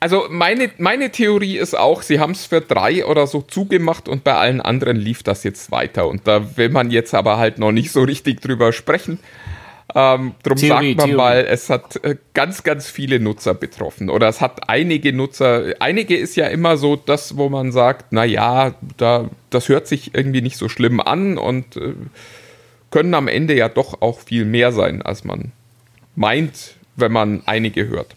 Also 0.00 0.26
meine, 0.30 0.70
meine 0.78 1.10
Theorie 1.10 1.58
ist 1.58 1.76
auch, 1.78 2.02
sie 2.02 2.18
haben 2.18 2.32
es 2.32 2.46
für 2.46 2.60
drei 2.60 3.06
oder 3.06 3.26
so 3.26 3.40
zugemacht 3.40 4.08
und 4.08 4.24
bei 4.24 4.34
allen 4.34 4.60
anderen 4.60 4.96
lief 4.96 5.22
das 5.22 5.44
jetzt 5.44 5.70
weiter. 5.70 6.08
Und 6.08 6.26
da 6.26 6.56
will 6.56 6.70
man 6.70 6.90
jetzt 6.90 7.14
aber 7.14 7.38
halt 7.38 7.58
noch 7.58 7.72
nicht 7.72 7.92
so 7.92 8.02
richtig 8.02 8.40
drüber 8.40 8.72
sprechen. 8.72 9.18
Ähm, 9.94 10.34
drum 10.42 10.56
Theorie, 10.56 10.88
sagt 10.94 10.96
man 10.96 11.06
Theorie. 11.06 11.16
mal, 11.16 11.46
es 11.48 11.70
hat 11.70 12.02
äh, 12.04 12.16
ganz, 12.32 12.64
ganz 12.64 12.88
viele 12.88 13.20
Nutzer 13.20 13.54
betroffen. 13.54 14.10
Oder 14.10 14.28
es 14.28 14.40
hat 14.40 14.68
einige 14.68 15.12
Nutzer. 15.12 15.74
Einige 15.78 16.16
ist 16.16 16.36
ja 16.36 16.46
immer 16.46 16.76
so 16.76 16.96
das, 16.96 17.36
wo 17.36 17.48
man 17.48 17.70
sagt, 17.70 18.06
na 18.10 18.24
ja, 18.24 18.74
da, 18.96 19.30
das 19.50 19.68
hört 19.68 19.86
sich 19.86 20.14
irgendwie 20.14 20.42
nicht 20.42 20.56
so 20.56 20.68
schlimm 20.68 21.00
an 21.00 21.38
und 21.38 21.76
äh, 21.76 21.94
können 22.94 23.14
am 23.14 23.26
Ende 23.26 23.56
ja 23.56 23.68
doch 23.68 24.02
auch 24.02 24.20
viel 24.20 24.44
mehr 24.44 24.70
sein, 24.70 25.02
als 25.02 25.24
man 25.24 25.50
meint, 26.14 26.76
wenn 26.94 27.10
man 27.10 27.42
einige 27.44 27.88
hört. 27.88 28.14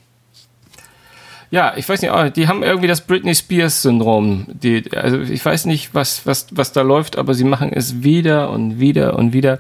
Ja, 1.50 1.74
ich 1.78 1.90
weiß 1.90 2.04
nicht, 2.04 2.12
oh, 2.14 2.30
die 2.30 2.48
haben 2.48 2.62
irgendwie 2.62 2.88
das 2.88 3.02
Britney 3.02 3.34
Spears 3.34 3.82
Syndrom. 3.82 4.46
Also 4.94 5.22
ich 5.22 5.44
weiß 5.44 5.66
nicht, 5.66 5.96
was, 5.96 6.28
was, 6.28 6.46
was 6.52 6.74
da 6.74 6.84
läuft, 6.84 7.18
aber 7.18 7.34
sie 7.34 7.44
machen 7.44 7.74
es 7.74 8.04
wieder 8.04 8.52
und 8.52 8.80
wieder 8.80 9.18
und 9.18 9.34
wieder 9.34 9.58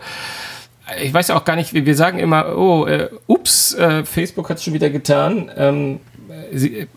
ich 1.02 1.14
weiß 1.14 1.32
auch 1.32 1.46
gar 1.46 1.56
nicht, 1.56 1.74
wir 1.74 1.96
sagen 1.96 2.20
immer, 2.20 2.56
oh, 2.56 2.86
äh, 2.86 3.10
ups, 3.26 3.74
äh, 3.74 4.06
Facebook 4.06 4.50
hat 4.50 4.58
es 4.58 4.64
schon 4.64 4.74
wieder 4.74 4.90
getan. 4.92 5.52
Ähm, 5.58 6.00
sie, 6.54 6.82
äh, 6.82 6.88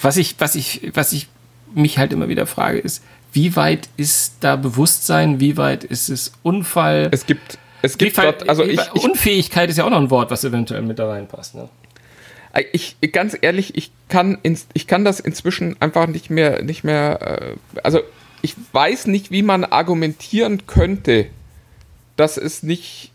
was, 0.00 0.16
ich, 0.16 0.36
was, 0.38 0.54
ich, 0.54 0.90
was 0.94 1.12
ich 1.12 1.28
mich 1.74 1.98
halt 1.98 2.12
immer 2.12 2.28
wieder 2.28 2.46
frage, 2.46 2.78
ist, 2.78 3.04
wie 3.32 3.56
weit 3.56 3.88
ist 3.96 4.34
da 4.40 4.56
Bewusstsein, 4.56 5.40
wie 5.40 5.56
weit 5.56 5.84
ist 5.84 6.08
es 6.08 6.32
Unfall? 6.42 7.08
Es 7.12 7.26
gibt, 7.26 7.58
es 7.82 7.98
gibt 7.98 8.18
dort, 8.18 8.48
also 8.48 8.64
ich, 8.64 8.80
ich, 8.94 9.04
Unfähigkeit 9.04 9.70
ist 9.70 9.76
ja 9.76 9.84
auch 9.84 9.90
noch 9.90 10.00
ein 10.00 10.10
Wort, 10.10 10.30
was 10.30 10.44
eventuell 10.44 10.82
mit 10.82 10.98
da 10.98 11.08
reinpasst. 11.08 11.54
Ne? 11.54 11.68
Ich, 12.72 12.96
ganz 13.12 13.36
ehrlich, 13.40 13.76
ich 13.76 13.92
kann, 14.08 14.38
ins, 14.42 14.66
ich 14.72 14.86
kann 14.86 15.04
das 15.04 15.20
inzwischen 15.20 15.80
einfach 15.80 16.06
nicht 16.08 16.30
mehr, 16.30 16.62
nicht 16.62 16.82
mehr, 16.82 17.56
äh, 17.74 17.80
also 17.82 18.00
ich 18.42 18.56
weiß 18.72 19.06
nicht, 19.06 19.30
wie 19.30 19.42
man 19.42 19.64
argumentieren 19.64 20.66
könnte, 20.66 21.26
dass 22.16 22.36
es 22.36 22.62
nicht 22.62 23.12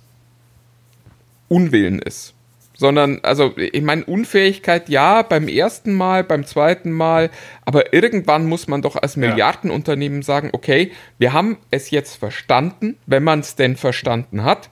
Unwillen 1.47 1.99
ist. 1.99 2.34
Sondern, 2.77 3.19
also, 3.23 3.53
ich 3.57 3.81
meine, 3.81 4.03
Unfähigkeit 4.05 4.89
ja, 4.89 5.21
beim 5.21 5.47
ersten 5.47 5.93
Mal, 5.93 6.23
beim 6.23 6.45
zweiten 6.45 6.91
Mal, 6.91 7.29
aber 7.63 7.93
irgendwann 7.93 8.47
muss 8.47 8.67
man 8.67 8.81
doch 8.81 8.97
als 8.97 9.15
Milliardenunternehmen 9.15 10.23
sagen, 10.23 10.49
okay, 10.51 10.91
wir 11.17 11.31
haben 11.31 11.57
es 11.71 11.89
jetzt 11.91 12.15
verstanden, 12.15 12.97
wenn 13.05 13.23
man 13.23 13.39
es 13.39 13.55
denn 13.55 13.77
verstanden 13.77 14.43
hat. 14.43 14.69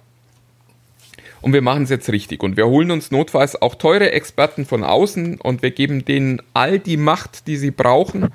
Und 1.44 1.52
wir 1.52 1.62
machen 1.62 1.84
es 1.84 1.90
jetzt 1.90 2.10
richtig. 2.10 2.42
Und 2.42 2.56
wir 2.56 2.68
holen 2.68 2.90
uns 2.90 3.12
notfalls 3.12 3.62
auch 3.62 3.76
teure 3.76 4.12
Experten 4.12 4.66
von 4.66 4.84
außen 4.84 5.42
und 5.42 5.62
wir 5.62 5.72
geben 5.72 6.06
denen 6.06 6.42
all 6.54 6.80
die 6.80 6.96
Macht, 6.96 7.48
die 7.48 7.58
sie 7.58 7.72
brauchen. 7.72 8.30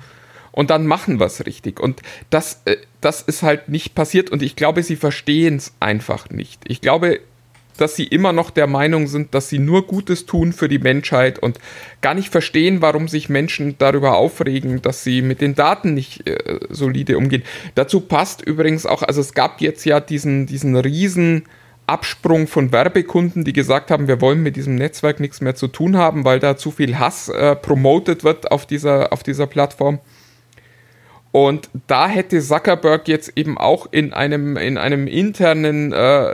Und 0.51 0.69
dann 0.69 0.85
machen 0.85 1.19
wir 1.19 1.25
es 1.25 1.45
richtig. 1.45 1.79
Und 1.79 2.01
das, 2.29 2.61
äh, 2.65 2.77
das 3.01 3.23
ist 3.23 3.41
halt 3.41 3.67
nicht 3.67 3.95
passiert. 3.95 4.29
Und 4.29 4.43
ich 4.43 4.55
glaube, 4.55 4.83
sie 4.83 4.95
verstehen 4.95 5.55
es 5.55 5.73
einfach 5.79 6.29
nicht. 6.29 6.61
Ich 6.67 6.81
glaube, 6.81 7.19
dass 7.81 7.95
sie 7.95 8.05
immer 8.05 8.33
noch 8.33 8.49
der 8.49 8.67
Meinung 8.67 9.07
sind, 9.07 9.33
dass 9.33 9.49
sie 9.49 9.59
nur 9.59 9.87
Gutes 9.87 10.25
tun 10.25 10.53
für 10.53 10.67
die 10.67 10.79
Menschheit 10.79 11.39
und 11.39 11.59
gar 12.01 12.13
nicht 12.13 12.29
verstehen, 12.29 12.81
warum 12.81 13.07
sich 13.07 13.29
Menschen 13.29 13.75
darüber 13.77 14.17
aufregen, 14.17 14.81
dass 14.81 15.03
sie 15.03 15.21
mit 15.21 15.41
den 15.41 15.55
Daten 15.55 15.93
nicht 15.93 16.27
äh, 16.27 16.59
solide 16.69 17.17
umgehen. 17.17 17.43
Dazu 17.75 18.01
passt 18.01 18.41
übrigens 18.41 18.85
auch, 18.85 19.03
also 19.03 19.21
es 19.21 19.33
gab 19.33 19.61
jetzt 19.61 19.85
ja 19.85 19.99
diesen, 19.99 20.45
diesen 20.45 20.75
riesen 20.75 21.45
Absprung 21.87 22.47
von 22.47 22.71
Werbekunden, 22.71 23.43
die 23.43 23.53
gesagt 23.53 23.89
haben, 23.89 24.07
wir 24.07 24.21
wollen 24.21 24.43
mit 24.43 24.55
diesem 24.55 24.75
Netzwerk 24.75 25.19
nichts 25.19 25.41
mehr 25.41 25.55
zu 25.55 25.67
tun 25.67 25.97
haben, 25.97 26.23
weil 26.23 26.39
da 26.39 26.55
zu 26.55 26.71
viel 26.71 26.99
Hass 26.99 27.29
äh, 27.29 27.55
promotet 27.55 28.23
wird 28.23 28.51
auf 28.51 28.65
dieser, 28.65 29.11
auf 29.11 29.23
dieser 29.23 29.47
Plattform. 29.47 29.99
Und 31.31 31.69
da 31.87 32.07
hätte 32.07 32.41
Zuckerberg 32.41 33.07
jetzt 33.07 33.33
eben 33.35 33.57
auch 33.57 33.87
in 33.91 34.13
einem, 34.13 34.57
in 34.57 34.77
einem 34.77 35.07
internen 35.07 35.93
äh, 35.93 36.33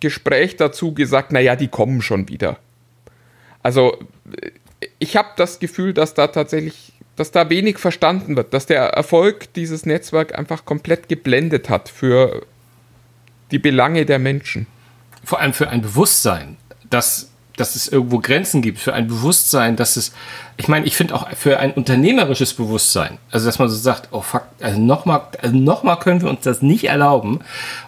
Gespräch 0.00 0.56
dazu 0.56 0.94
gesagt, 0.94 1.32
naja, 1.32 1.56
die 1.56 1.68
kommen 1.68 2.02
schon 2.02 2.28
wieder. 2.28 2.58
Also 3.62 3.98
ich 4.98 5.16
habe 5.16 5.28
das 5.36 5.58
Gefühl, 5.58 5.94
dass 5.94 6.14
da 6.14 6.28
tatsächlich, 6.28 6.92
dass 7.16 7.32
da 7.32 7.50
wenig 7.50 7.78
verstanden 7.78 8.36
wird, 8.36 8.54
dass 8.54 8.66
der 8.66 8.82
Erfolg 8.82 9.52
dieses 9.54 9.86
Netzwerks 9.86 10.34
einfach 10.34 10.64
komplett 10.64 11.08
geblendet 11.08 11.68
hat 11.68 11.88
für 11.88 12.46
die 13.50 13.58
Belange 13.58 14.06
der 14.06 14.18
Menschen. 14.18 14.66
Vor 15.24 15.40
allem 15.40 15.52
für 15.52 15.68
ein 15.68 15.82
Bewusstsein, 15.82 16.56
dass 16.90 17.30
dass 17.56 17.74
es 17.74 17.88
irgendwo 17.88 18.18
Grenzen 18.18 18.62
gibt, 18.62 18.78
für 18.78 18.92
ein 18.92 19.06
Bewusstsein, 19.06 19.76
dass 19.76 19.96
es, 19.96 20.12
ich 20.56 20.68
meine, 20.68 20.86
ich 20.86 20.96
finde 20.96 21.14
auch 21.14 21.28
für 21.30 21.58
ein 21.58 21.72
unternehmerisches 21.72 22.54
Bewusstsein, 22.54 23.18
also 23.30 23.46
dass 23.46 23.58
man 23.58 23.68
so 23.68 23.76
sagt, 23.76 24.08
oh 24.12 24.20
fuck, 24.20 24.44
also 24.60 24.78
nochmal, 24.78 25.22
also 25.40 25.56
nochmal 25.56 25.98
können 25.98 26.22
wir 26.22 26.28
uns 26.28 26.42
das 26.42 26.62
nicht 26.62 26.84
erlauben. 26.84 27.40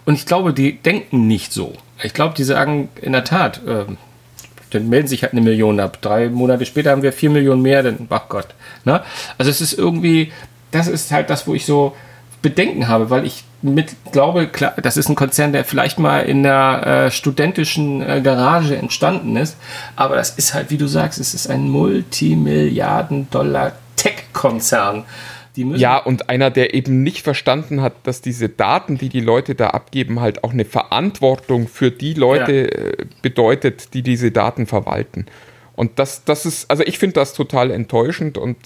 Und 0.05 0.15
ich 0.15 0.27
glaube, 0.27 0.53
die 0.53 0.79
denken 0.79 1.27
nicht 1.27 1.53
so. 1.53 1.75
Ich 2.03 2.15
glaube, 2.15 2.35
die 2.35 2.45
sagen 2.45 2.89
in 3.01 3.13
der 3.13 3.25
Tat, 3.25 3.61
äh, 3.67 3.85
dann 4.71 4.89
melden 4.89 5.09
sich 5.09 5.23
halt 5.23 5.33
eine 5.33 5.41
Million 5.41 5.81
ab. 5.81 5.99
Drei 6.01 6.29
Monate 6.29 6.67
später 6.67 6.91
haben 6.91 7.03
wir 7.03 7.13
vier 7.13 7.31
Millionen 7.31 7.63
mehr, 7.63 7.83
dann, 7.83 8.07
ach 8.11 8.29
Gott. 8.29 8.49
Ne? 8.85 9.03
Also 9.39 9.51
es 9.51 9.61
ist 9.61 9.73
irgendwie, 9.73 10.33
das 10.71 10.89
ist 10.89 11.11
halt 11.11 11.31
das, 11.31 11.47
wo 11.47 11.55
ich 11.55 11.65
so 11.65 11.97
Bedenken 12.43 12.89
habe, 12.89 13.11
weil 13.11 13.27
ich 13.27 13.45
mit 13.63 13.97
glaube, 14.13 14.47
klar, 14.47 14.75
das 14.81 14.97
ist 14.97 15.09
ein 15.09 15.17
Konzern, 15.17 15.53
der 15.53 15.65
vielleicht 15.65 15.99
mal 15.99 16.21
in 16.21 16.43
der 16.43 17.07
äh, 17.07 17.11
studentischen 17.11 18.03
äh, 18.03 18.21
Garage 18.23 18.77
entstanden 18.77 19.37
ist, 19.37 19.57
aber 19.97 20.17
das 20.17 20.31
ist 20.31 20.55
halt, 20.55 20.71
wie 20.71 20.79
du 20.79 20.87
sagst, 20.87 21.19
es 21.19 21.35
ist 21.35 21.51
ein 21.51 21.69
Multimilliarden-Dollar 21.69 23.73
Tech-Konzern. 23.97 25.05
Ja, 25.57 25.99
und 25.99 26.31
einer, 26.31 26.51
der 26.51 26.75
eben 26.75 27.03
nicht 27.03 27.23
verstanden 27.23 27.83
hat, 27.83 27.95
dass 28.05 28.21
diese 28.21 28.49
Daten, 28.49 28.97
die 28.97 29.09
die 29.09 29.21
Leute 29.21 29.57
da 29.57 29.71
abgeben, 29.71 30.21
halt 30.21 30.45
auch 30.45 30.53
eine 30.53 30.65
Verantwortung 30.65 31.67
für 31.67 31.91
die 31.91 32.15
Leute 32.15 32.53
ja. 32.53 32.69
Äh, 32.69 33.07
bedeutet, 33.23 33.93
die 33.93 34.03
diese 34.03 34.31
Daten 34.31 34.67
verwalten. 34.67 35.27
Und 35.79 36.01
das, 36.01 36.25
das 36.25 36.45
ist, 36.45 36.69
also 36.69 36.83
ich 36.83 36.99
finde 36.99 37.15
das 37.15 37.35
total 37.35 37.71
enttäuschend 37.71 38.37
und 38.37 38.57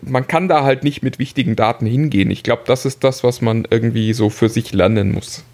man 0.00 0.26
kann 0.26 0.48
da 0.48 0.64
halt 0.64 0.82
nicht 0.82 1.02
mit 1.02 1.18
wichtigen 1.18 1.56
Daten 1.56 1.84
hingehen. 1.84 2.30
Ich 2.30 2.42
glaube, 2.42 2.62
das 2.64 2.86
ist 2.86 3.04
das, 3.04 3.22
was 3.22 3.42
man 3.42 3.66
irgendwie 3.68 4.14
so 4.14 4.30
für 4.30 4.48
sich 4.48 4.72
lernen 4.72 5.12
muss. 5.12 5.44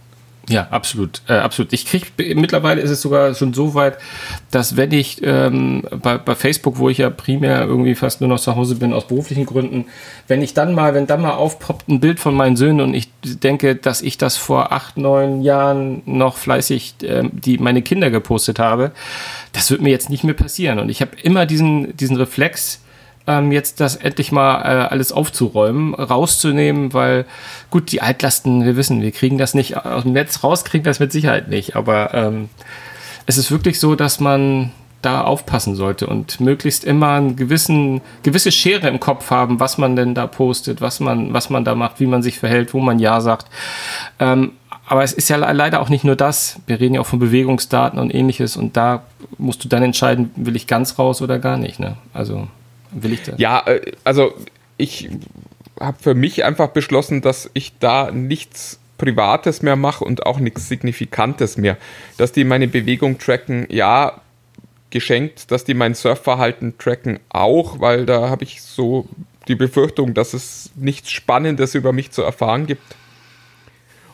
Ja, 0.49 0.69
absolut, 0.71 1.23
äh, 1.29 1.35
absolut. 1.35 1.73
Ich 1.73 1.87
kriege 1.87 2.07
mittlerweile 2.35 2.83
ist 2.83 2.91
es 2.91 3.01
sogar 3.01 3.35
schon 3.35 3.55
so 3.55 3.75
weit, 3.75 3.97
dass 4.51 4.77
wenn 4.77 4.93
ich 4.93 5.23
ähm, 5.23 5.83
bei, 6.03 6.19
bei 6.19 6.35
Facebook, 6.35 6.79
wo 6.79 6.91
ich 6.91 6.99
ja 6.99 7.09
primär 7.09 7.63
irgendwie 7.63 7.95
fast 7.95 8.21
nur 8.21 8.29
noch 8.29 8.41
zu 8.41 8.55
Hause 8.55 8.77
bin 8.77 8.93
aus 8.93 9.07
beruflichen 9.07 9.47
Gründen, 9.47 9.87
wenn 10.29 10.43
ich 10.43 10.53
dann 10.53 10.75
mal, 10.75 10.95
wenn 10.95 11.07
dann 11.07 11.23
mal 11.23 11.33
aufpoppt 11.33 11.89
ein 11.89 12.01
Bild 12.01 12.21
von 12.21 12.35
meinen 12.35 12.57
Söhnen 12.57 12.81
und 12.83 12.95
ich 12.95 13.09
denke, 13.23 13.75
dass 13.75 14.03
ich 14.03 14.19
das 14.19 14.37
vor 14.37 14.73
acht, 14.73 14.99
neun 14.99 15.41
Jahren 15.43 16.03
noch 16.05 16.37
fleißig 16.37 16.97
äh, 17.03 17.23
die 17.33 17.57
meine 17.59 17.81
Kinder 17.81 18.11
gepostet 18.11 18.59
habe, 18.59 18.93
das 19.53 19.71
wird 19.71 19.81
mir 19.81 19.91
jetzt 19.91 20.11
nicht 20.11 20.25
mehr 20.25 20.35
passieren. 20.35 20.79
Und 20.79 20.91
ich 20.91 21.01
habe 21.01 21.13
immer 21.23 21.47
diesen 21.47 21.97
diesen 21.97 22.17
Reflex 22.17 22.84
ähm, 23.27 23.53
jetzt 23.53 23.81
das 23.81 23.97
endlich 23.97 24.33
mal 24.33 24.61
äh, 24.63 24.89
alles 24.89 25.13
aufzuräumen, 25.13 25.95
rauszunehmen, 25.95 26.93
weil 26.93 27.25
gut, 27.71 27.93
die 27.93 28.03
Altlasten, 28.03 28.65
wir 28.65 28.77
wissen, 28.77 29.03
wir 29.03 29.13
kriegen 29.13 29.39
das 29.39 29.55
nicht 29.55 29.77
aus 29.77 30.03
dem 30.03 30.13
Netz 30.13 30.43
raus, 30.45 30.65
kriegen 30.65 30.85
das 30.85 31.01
mit 31.01 31.13
Sicherheit 31.13 31.49
nicht. 31.49 31.77
Aber 31.77 32.13
ähm, 32.15 32.49
es 33.27 33.39
ist 33.39 33.51
wirklich 33.51 33.81
so, 33.81 33.95
dass 33.95 34.21
man 34.21 34.73
da 35.01 35.23
aufpassen 35.23 35.75
sollte 35.75 36.07
und 36.07 36.41
möglichst 36.41 36.85
immer 36.85 37.13
einen 37.13 37.37
gewissen, 37.37 38.01
gewisse 38.23 38.51
Schere 38.51 38.89
im 38.89 39.01
Kopf 39.01 39.31
haben, 39.31 39.61
was 39.61 39.77
man 39.77 39.97
denn 39.97 40.15
da 40.15 40.27
postet, 40.27 40.81
was 40.81 41.01
man, 41.01 41.35
was 41.35 41.51
man 41.51 41.65
da 41.65 41.75
macht, 41.75 42.01
wie 42.01 42.07
man 42.07 42.23
sich 42.23 42.39
verhält, 42.39 42.73
wo 42.73 42.81
man 42.81 42.99
Ja 42.99 43.21
sagt. 43.21 43.47
Ähm, 44.19 44.53
aber 44.87 45.03
es 45.03 45.13
ist 45.13 45.29
ja 45.31 45.37
leider 45.37 45.81
auch 45.81 45.89
nicht 45.89 46.05
nur 46.05 46.17
das. 46.17 46.61
Wir 46.67 46.79
reden 46.79 46.95
ja 46.95 47.01
auch 47.01 47.07
von 47.07 47.19
Bewegungsdaten 47.19 47.99
und 47.99 48.15
ähnliches 48.15 48.57
und 48.57 48.77
da 48.77 49.05
musst 49.39 49.65
du 49.65 49.69
dann 49.69 49.83
entscheiden, 49.83 50.31
will 50.37 50.57
ich 50.57 50.67
ganz 50.67 50.99
raus 50.99 51.23
oder 51.23 51.39
gar 51.39 51.57
nicht. 51.57 51.81
Ne? 51.81 51.97
Also 52.13 52.49
will 52.95 53.13
ich 53.13 53.23
das? 53.23 53.39
Ja, 53.39 53.67
äh, 53.67 53.93
also 54.05 54.35
ich 54.77 55.11
habe 55.81 55.97
für 56.01 56.15
mich 56.15 56.45
einfach 56.45 56.69
beschlossen, 56.69 57.21
dass 57.21 57.51
ich 57.55 57.79
da 57.79 58.11
nichts 58.11 58.79
Privates 58.99 59.63
mehr 59.63 59.77
mache 59.77 60.05
und 60.05 60.25
auch 60.27 60.39
nichts 60.39 60.69
Signifikantes 60.69 61.57
mehr. 61.57 61.77
Dass 62.17 62.33
die 62.33 62.45
meine 62.45 62.69
Bewegung 62.69 63.19
tracken, 63.19 63.67
ja, 63.69 64.21
geschenkt, 64.91 65.51
dass 65.51 65.65
die 65.65 65.75
mein 65.75 65.95
Surfverhalten 65.95 66.79
tracken 66.79 67.19
auch, 67.29 67.81
weil 67.81 68.07
da 68.07 68.31
habe 68.31 68.45
ich 68.45 68.63
so 68.63 69.09
die 69.49 69.57
Befürchtung, 69.57 70.15
dass 70.15 70.35
es 70.35 70.71
nichts 70.77 71.11
Spannendes 71.11 71.75
über 71.75 71.93
mich 71.93 72.13
zu 72.13 72.23
erfahren 72.23 72.67
gibt. 72.67 72.83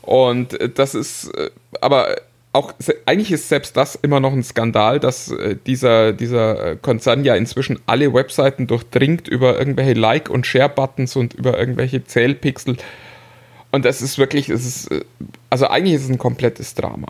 Und 0.02 0.58
äh, 0.58 0.68
das 0.70 0.94
ist, 0.94 1.28
äh, 1.36 1.50
aber 1.80 2.16
auch 2.52 2.72
eigentlich 3.06 3.30
ist 3.30 3.48
selbst 3.48 3.76
das 3.76 3.94
immer 3.94 4.18
noch 4.18 4.32
ein 4.32 4.42
Skandal, 4.42 4.98
dass 4.98 5.30
äh, 5.30 5.56
dieser, 5.66 6.12
dieser 6.12 6.76
Konzern 6.76 7.24
ja 7.24 7.36
inzwischen 7.36 7.78
alle 7.86 8.12
Webseiten 8.12 8.66
durchdringt 8.66 9.28
über 9.28 9.58
irgendwelche 9.58 9.92
Like- 9.94 10.30
und 10.30 10.46
Share-Buttons 10.46 11.14
und 11.14 11.34
über 11.34 11.58
irgendwelche 11.58 12.04
Zählpixel. 12.04 12.76
Und 13.70 13.84
das 13.84 14.02
ist 14.02 14.18
wirklich, 14.18 14.48
es 14.48 14.66
ist, 14.66 14.90
also 15.48 15.68
eigentlich 15.68 15.94
ist 15.94 16.04
es 16.04 16.10
ein 16.10 16.18
komplettes 16.18 16.74
Drama. 16.74 17.06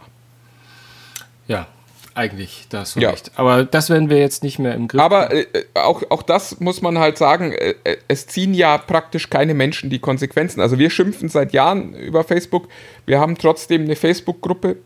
Ja, 1.48 1.66
eigentlich, 2.14 2.66
da 2.68 2.81
hast 2.81 2.96
du 2.96 3.00
Ja. 3.00 3.11
recht. 3.11 3.31
Aber 3.37 3.64
das 3.64 3.88
werden 3.88 4.11
wir 4.11 4.18
jetzt 4.18 4.42
nicht 4.42 4.59
mehr 4.59 4.74
im 4.74 4.88
Griff. 4.88 5.00
Aber 5.00 5.33
äh, 5.33 5.46
auch, 5.74 6.03
auch 6.11 6.22
das 6.22 6.61
muss 6.61 6.83
man 6.83 6.98
halt 6.98 7.16
sagen, 7.16 7.53
äh, 7.53 7.74
äh, 7.85 7.96
es 8.09 8.26
ziehen 8.26 8.53
ja 8.53 8.76
praktisch 8.76 9.31
keine 9.31 9.55
Menschen 9.55 9.88
die 9.88 10.00
Konsequenzen. 10.00 10.61
Also 10.61 10.79
wir 10.79 10.90
schimpfen 10.90 11.31
seit 11.31 11.55
Jahren 11.55 11.94
über 11.94 12.24
Facebook. 12.24 12.68
Wir 13.07 13.20
haben 13.20 13.38
trotzdem 13.38 13.83
eine 13.83 13.96
Facebook-Gruppe. 13.96 14.76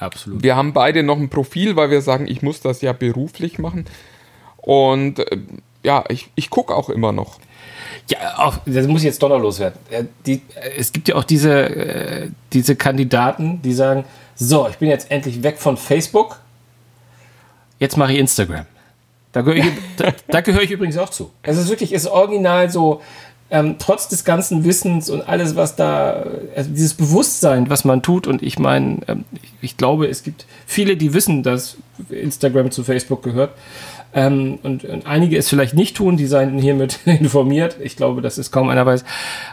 Absolut. 0.00 0.42
Wir 0.42 0.56
haben 0.56 0.72
beide 0.72 1.02
noch 1.02 1.18
ein 1.18 1.28
Profil, 1.28 1.76
weil 1.76 1.90
wir 1.90 2.00
sagen, 2.00 2.26
ich 2.26 2.42
muss 2.42 2.60
das 2.60 2.80
ja 2.80 2.92
beruflich 2.92 3.58
machen. 3.58 3.84
Und 4.56 5.20
äh, 5.20 5.38
ja, 5.82 6.04
ich, 6.08 6.30
ich 6.34 6.50
gucke 6.50 6.74
auch 6.74 6.88
immer 6.88 7.12
noch. 7.12 7.38
Ja, 8.08 8.38
auch, 8.38 8.58
das 8.66 8.86
muss 8.86 9.04
jetzt 9.04 9.22
doch 9.22 9.28
noch 9.28 9.38
loswerden. 9.38 9.78
Die, 10.26 10.42
es 10.76 10.92
gibt 10.92 11.08
ja 11.08 11.14
auch 11.14 11.24
diese, 11.24 11.52
äh, 11.52 12.28
diese 12.52 12.76
Kandidaten, 12.76 13.62
die 13.62 13.72
sagen, 13.72 14.04
so, 14.34 14.66
ich 14.68 14.78
bin 14.78 14.88
jetzt 14.88 15.10
endlich 15.10 15.42
weg 15.42 15.58
von 15.58 15.76
Facebook, 15.76 16.40
jetzt 17.78 17.96
mache 17.96 18.14
ich 18.14 18.18
Instagram. 18.18 18.66
Da 19.32 19.42
gehöre 19.42 19.58
ich, 19.58 19.66
da, 19.96 20.12
da 20.28 20.40
gehöre 20.40 20.62
ich 20.62 20.70
übrigens 20.70 20.96
auch 20.96 21.10
zu. 21.10 21.30
Es 21.42 21.58
ist 21.58 21.68
wirklich, 21.68 21.92
ist 21.92 22.06
original 22.06 22.70
so, 22.70 23.02
ähm, 23.50 23.76
trotz 23.78 24.08
des 24.08 24.24
ganzen 24.24 24.64
Wissens 24.64 25.10
und 25.10 25.22
alles, 25.22 25.56
was 25.56 25.74
da, 25.76 26.24
also 26.54 26.70
dieses 26.70 26.94
Bewusstsein, 26.94 27.68
was 27.68 27.84
man 27.84 28.02
tut. 28.02 28.26
Und 28.26 28.42
ich 28.42 28.58
meine, 28.58 28.98
ähm, 29.08 29.24
ich, 29.42 29.52
ich 29.60 29.76
glaube, 29.76 30.06
es 30.06 30.22
gibt 30.22 30.46
viele, 30.66 30.96
die 30.96 31.14
wissen, 31.14 31.42
dass 31.42 31.76
Instagram 32.10 32.70
zu 32.70 32.84
Facebook 32.84 33.22
gehört. 33.22 33.50
Ähm, 34.12 34.58
und, 34.62 34.84
und 34.84 35.06
einige 35.06 35.36
es 35.36 35.48
vielleicht 35.48 35.74
nicht 35.74 35.96
tun, 35.96 36.16
die 36.16 36.26
seien 36.26 36.58
hiermit 36.58 37.00
informiert. 37.04 37.76
Ich 37.80 37.96
glaube, 37.96 38.22
dass 38.22 38.38
es 38.38 38.50
kaum 38.50 38.68
einer 38.68 38.86
weiß. 38.86 39.04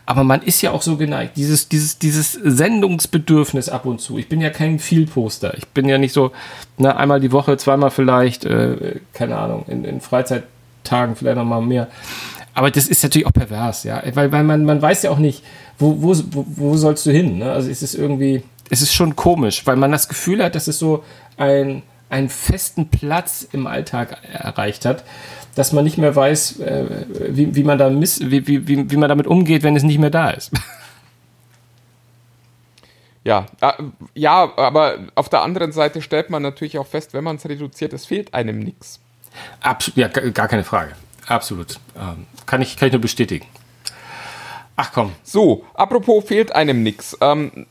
Aber 0.05 0.23
man 0.23 0.41
ist 0.41 0.61
ja 0.61 0.71
auch 0.71 0.81
so 0.81 0.97
geneigt. 0.97 1.37
Dieses, 1.37 1.69
dieses, 1.69 1.99
dieses 1.99 2.33
Sendungsbedürfnis 2.33 3.69
ab 3.69 3.85
und 3.85 4.01
zu. 4.01 4.17
Ich 4.17 4.29
bin 4.29 4.41
ja 4.41 4.49
kein 4.49 4.79
Vielposter. 4.79 5.55
Ich 5.57 5.67
bin 5.67 5.87
ja 5.87 5.97
nicht 5.97 6.13
so, 6.13 6.31
na, 6.77 6.95
einmal 6.97 7.19
die 7.19 7.31
Woche, 7.31 7.57
zweimal 7.57 7.91
vielleicht, 7.91 8.45
äh, 8.45 8.99
keine 9.13 9.37
Ahnung, 9.37 9.65
in, 9.67 9.83
in 9.83 10.01
Freizeittagen 10.01 11.15
vielleicht 11.15 11.37
noch 11.37 11.45
mal 11.45 11.61
mehr. 11.61 11.87
Aber 12.57 12.71
das 12.71 12.87
ist 12.87 13.03
natürlich 13.03 13.27
auch 13.27 13.33
pervers, 13.33 13.83
ja. 13.83 14.01
Weil, 14.15 14.31
weil 14.31 14.43
man, 14.43 14.65
man 14.65 14.81
weiß 14.81 15.03
ja 15.03 15.11
auch 15.11 15.19
nicht, 15.19 15.43
wo, 15.77 16.01
wo, 16.01 16.15
wo, 16.33 16.75
sollst 16.75 17.05
du 17.05 17.11
hin? 17.11 17.37
Ne? 17.37 17.51
Also 17.51 17.69
es 17.69 17.83
ist 17.83 17.93
irgendwie, 17.93 18.41
es 18.71 18.81
ist 18.81 18.95
schon 18.95 19.15
komisch, 19.15 19.67
weil 19.67 19.75
man 19.75 19.91
das 19.91 20.09
Gefühl 20.09 20.43
hat, 20.43 20.55
dass 20.55 20.67
es 20.67 20.79
so 20.79 21.03
ein, 21.37 21.83
einen 22.09 22.29
festen 22.29 22.89
Platz 22.89 23.47
im 23.51 23.67
Alltag 23.67 24.17
erreicht 24.33 24.85
hat, 24.85 25.03
dass 25.53 25.71
man 25.71 25.83
nicht 25.83 25.99
mehr 25.99 26.15
weiß, 26.15 26.59
äh, 26.61 26.85
wie, 27.29 27.53
wie, 27.53 27.63
man 27.63 27.77
da 27.77 27.91
miss, 27.91 28.21
wie, 28.21 28.47
wie, 28.47 28.67
wie, 28.67 28.89
wie 28.89 28.97
man 28.97 29.09
damit 29.09 29.27
umgeht, 29.27 29.61
wenn 29.61 29.75
es 29.75 29.83
nicht 29.83 29.99
mehr 29.99 30.09
da 30.09 30.31
ist. 30.31 30.51
Ja, 33.23 33.45
äh, 33.61 33.73
ja, 34.15 34.57
aber 34.57 34.99
auf 35.13 35.27
der 35.29 35.41
anderen 35.41 35.73
Seite 35.73 36.01
stellt 36.01 36.31
man 36.31 36.41
natürlich 36.41 36.79
auch 36.79 36.87
fest, 36.87 37.13
wenn 37.13 37.25
man 37.25 37.35
es 37.35 37.47
reduziert, 37.47 37.91
es 37.91 38.05
fehlt 38.05 38.33
einem 38.33 38.57
nichts. 38.57 38.99
Absolut, 39.59 39.97
ja, 39.97 40.07
gar 40.07 40.47
keine 40.47 40.63
Frage. 40.63 40.93
Absolut. 41.27 41.79
Ähm, 41.97 42.25
kann, 42.45 42.61
ich, 42.61 42.77
kann 42.77 42.87
ich 42.87 42.93
nur 42.93 43.01
bestätigen. 43.01 43.45
Ach 44.75 44.91
komm. 44.93 45.11
So, 45.23 45.65
apropos 45.73 46.23
fehlt 46.25 46.53
einem 46.53 46.83
nix. 46.83 47.17
Ähm, 47.19 47.65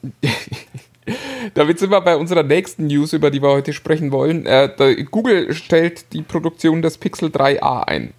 damit 1.55 1.79
sind 1.79 1.91
wir 1.91 2.01
bei 2.01 2.17
unserer 2.17 2.43
nächsten 2.43 2.87
News, 2.87 3.13
über 3.13 3.31
die 3.31 3.43
wir 3.43 3.51
heute 3.51 3.73
sprechen 3.73 4.13
wollen. 4.13 4.45
Äh, 4.45 5.05
Google 5.11 5.55
stellt 5.55 6.13
die 6.13 6.23
Produktion 6.23 6.83
des 6.83 6.99
Pixel 6.99 7.31
3a 7.31 7.85
ein. 7.85 8.13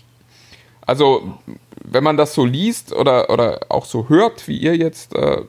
Also, 0.85 1.37
wenn 1.83 2.03
man 2.03 2.17
das 2.17 2.33
so 2.33 2.45
liest 2.45 2.93
oder, 2.93 3.29
oder 3.29 3.59
auch 3.69 3.85
so 3.85 4.09
hört, 4.09 4.47
wie 4.47 4.57
ihr 4.57 4.75
jetzt, 4.75 5.15
äh, 5.15 5.41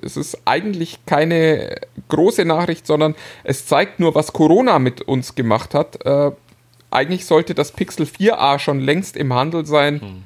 es 0.00 0.16
ist 0.16 0.38
eigentlich 0.44 1.04
keine 1.06 1.76
große 2.08 2.44
Nachricht, 2.44 2.86
sondern 2.86 3.16
es 3.42 3.66
zeigt 3.66 4.00
nur, 4.00 4.14
was 4.14 4.32
Corona 4.32 4.78
mit 4.78 5.02
uns 5.02 5.34
gemacht 5.34 5.74
hat. 5.74 6.04
Äh, 6.06 6.30
eigentlich 6.90 7.26
sollte 7.26 7.54
das 7.54 7.72
Pixel 7.72 8.06
4a 8.06 8.58
schon 8.58 8.80
längst 8.80 9.16
im 9.16 9.32
Handel 9.32 9.66
sein. 9.66 10.24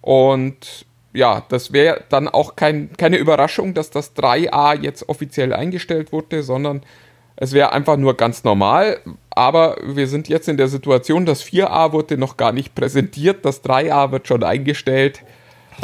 Und 0.00 0.86
ja, 1.12 1.42
das 1.48 1.72
wäre 1.72 2.04
dann 2.08 2.28
auch 2.28 2.56
kein, 2.56 2.90
keine 2.96 3.16
Überraschung, 3.16 3.74
dass 3.74 3.90
das 3.90 4.14
3a 4.16 4.80
jetzt 4.80 5.08
offiziell 5.08 5.52
eingestellt 5.52 6.12
wurde, 6.12 6.42
sondern 6.42 6.82
es 7.36 7.52
wäre 7.52 7.72
einfach 7.72 7.96
nur 7.96 8.16
ganz 8.16 8.44
normal. 8.44 9.00
Aber 9.30 9.76
wir 9.82 10.06
sind 10.08 10.28
jetzt 10.28 10.48
in 10.48 10.56
der 10.56 10.68
Situation, 10.68 11.24
das 11.24 11.44
4a 11.44 11.92
wurde 11.92 12.18
noch 12.18 12.36
gar 12.36 12.52
nicht 12.52 12.74
präsentiert, 12.74 13.44
das 13.44 13.64
3a 13.64 14.10
wird 14.10 14.28
schon 14.28 14.42
eingestellt. 14.42 15.22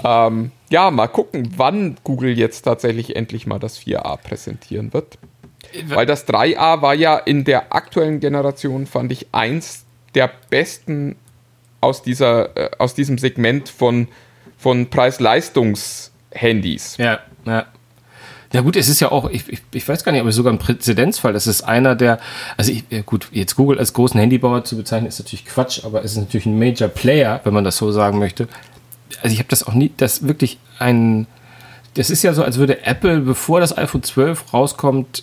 Ähm, 0.02 0.50
ja, 0.70 0.90
mal 0.90 1.06
gucken, 1.06 1.52
wann 1.56 1.96
Google 2.02 2.36
jetzt 2.36 2.62
tatsächlich 2.62 3.14
endlich 3.14 3.46
mal 3.46 3.60
das 3.60 3.78
4a 3.78 4.16
präsentieren 4.16 4.92
wird. 4.92 5.18
Weil 5.86 6.06
das 6.06 6.26
3a 6.28 6.82
war 6.82 6.94
ja 6.94 7.16
in 7.16 7.44
der 7.44 7.74
aktuellen 7.74 8.20
Generation, 8.20 8.86
fand 8.86 9.12
ich, 9.12 9.28
eins 9.32 9.84
der 10.14 10.31
besten 10.50 11.16
aus, 11.81 12.03
dieser, 12.03 12.57
äh, 12.57 12.70
aus 12.79 12.94
diesem 12.94 13.18
Segment 13.18 13.68
von, 13.68 14.07
von 14.57 14.88
Preis-Leistungs-Handys. 14.90 16.98
Ja, 16.98 17.18
ja. 17.44 17.66
Ja 18.53 18.61
gut, 18.61 18.77
es 18.77 18.88
ist 18.88 19.00
ja 19.00 19.11
auch, 19.11 19.29
ich, 19.31 19.48
ich, 19.48 19.62
ich 19.72 19.88
weiß 19.88 20.05
gar 20.05 20.12
nicht, 20.12 20.20
aber 20.20 20.31
sogar 20.31 20.53
ein 20.53 20.61
Präzedenzfall. 20.61 21.33
Das 21.33 21.48
ist 21.48 21.62
einer 21.62 21.96
der, 21.96 22.20
also 22.57 22.70
ich, 22.70 22.85
gut, 23.05 23.27
jetzt 23.33 23.57
Google 23.57 23.81
als 23.81 23.94
großen 23.94 24.20
Handybauer 24.20 24.62
zu 24.62 24.77
bezeichnen, 24.77 25.09
ist 25.09 25.18
natürlich 25.18 25.44
Quatsch, 25.44 25.85
aber 25.85 26.05
es 26.05 26.12
ist 26.12 26.18
natürlich 26.18 26.46
ein 26.46 26.57
Major 26.57 26.87
Player, 26.87 27.40
wenn 27.42 27.53
man 27.53 27.64
das 27.64 27.77
so 27.77 27.90
sagen 27.90 28.20
möchte. 28.20 28.46
Also 29.22 29.35
ich 29.35 29.40
habe 29.40 29.48
das 29.48 29.66
auch 29.66 29.74
nie, 29.74 29.90
das 29.96 30.29
wirklich 30.29 30.61
ein, 30.79 31.27
das 31.94 32.11
ist 32.11 32.22
ja 32.24 32.33
so, 32.35 32.42
als 32.42 32.59
würde 32.59 32.85
Apple, 32.85 33.20
bevor 33.20 33.61
das 33.61 33.76
iPhone 33.76 34.02
12 34.02 34.52
rauskommt, 34.52 35.22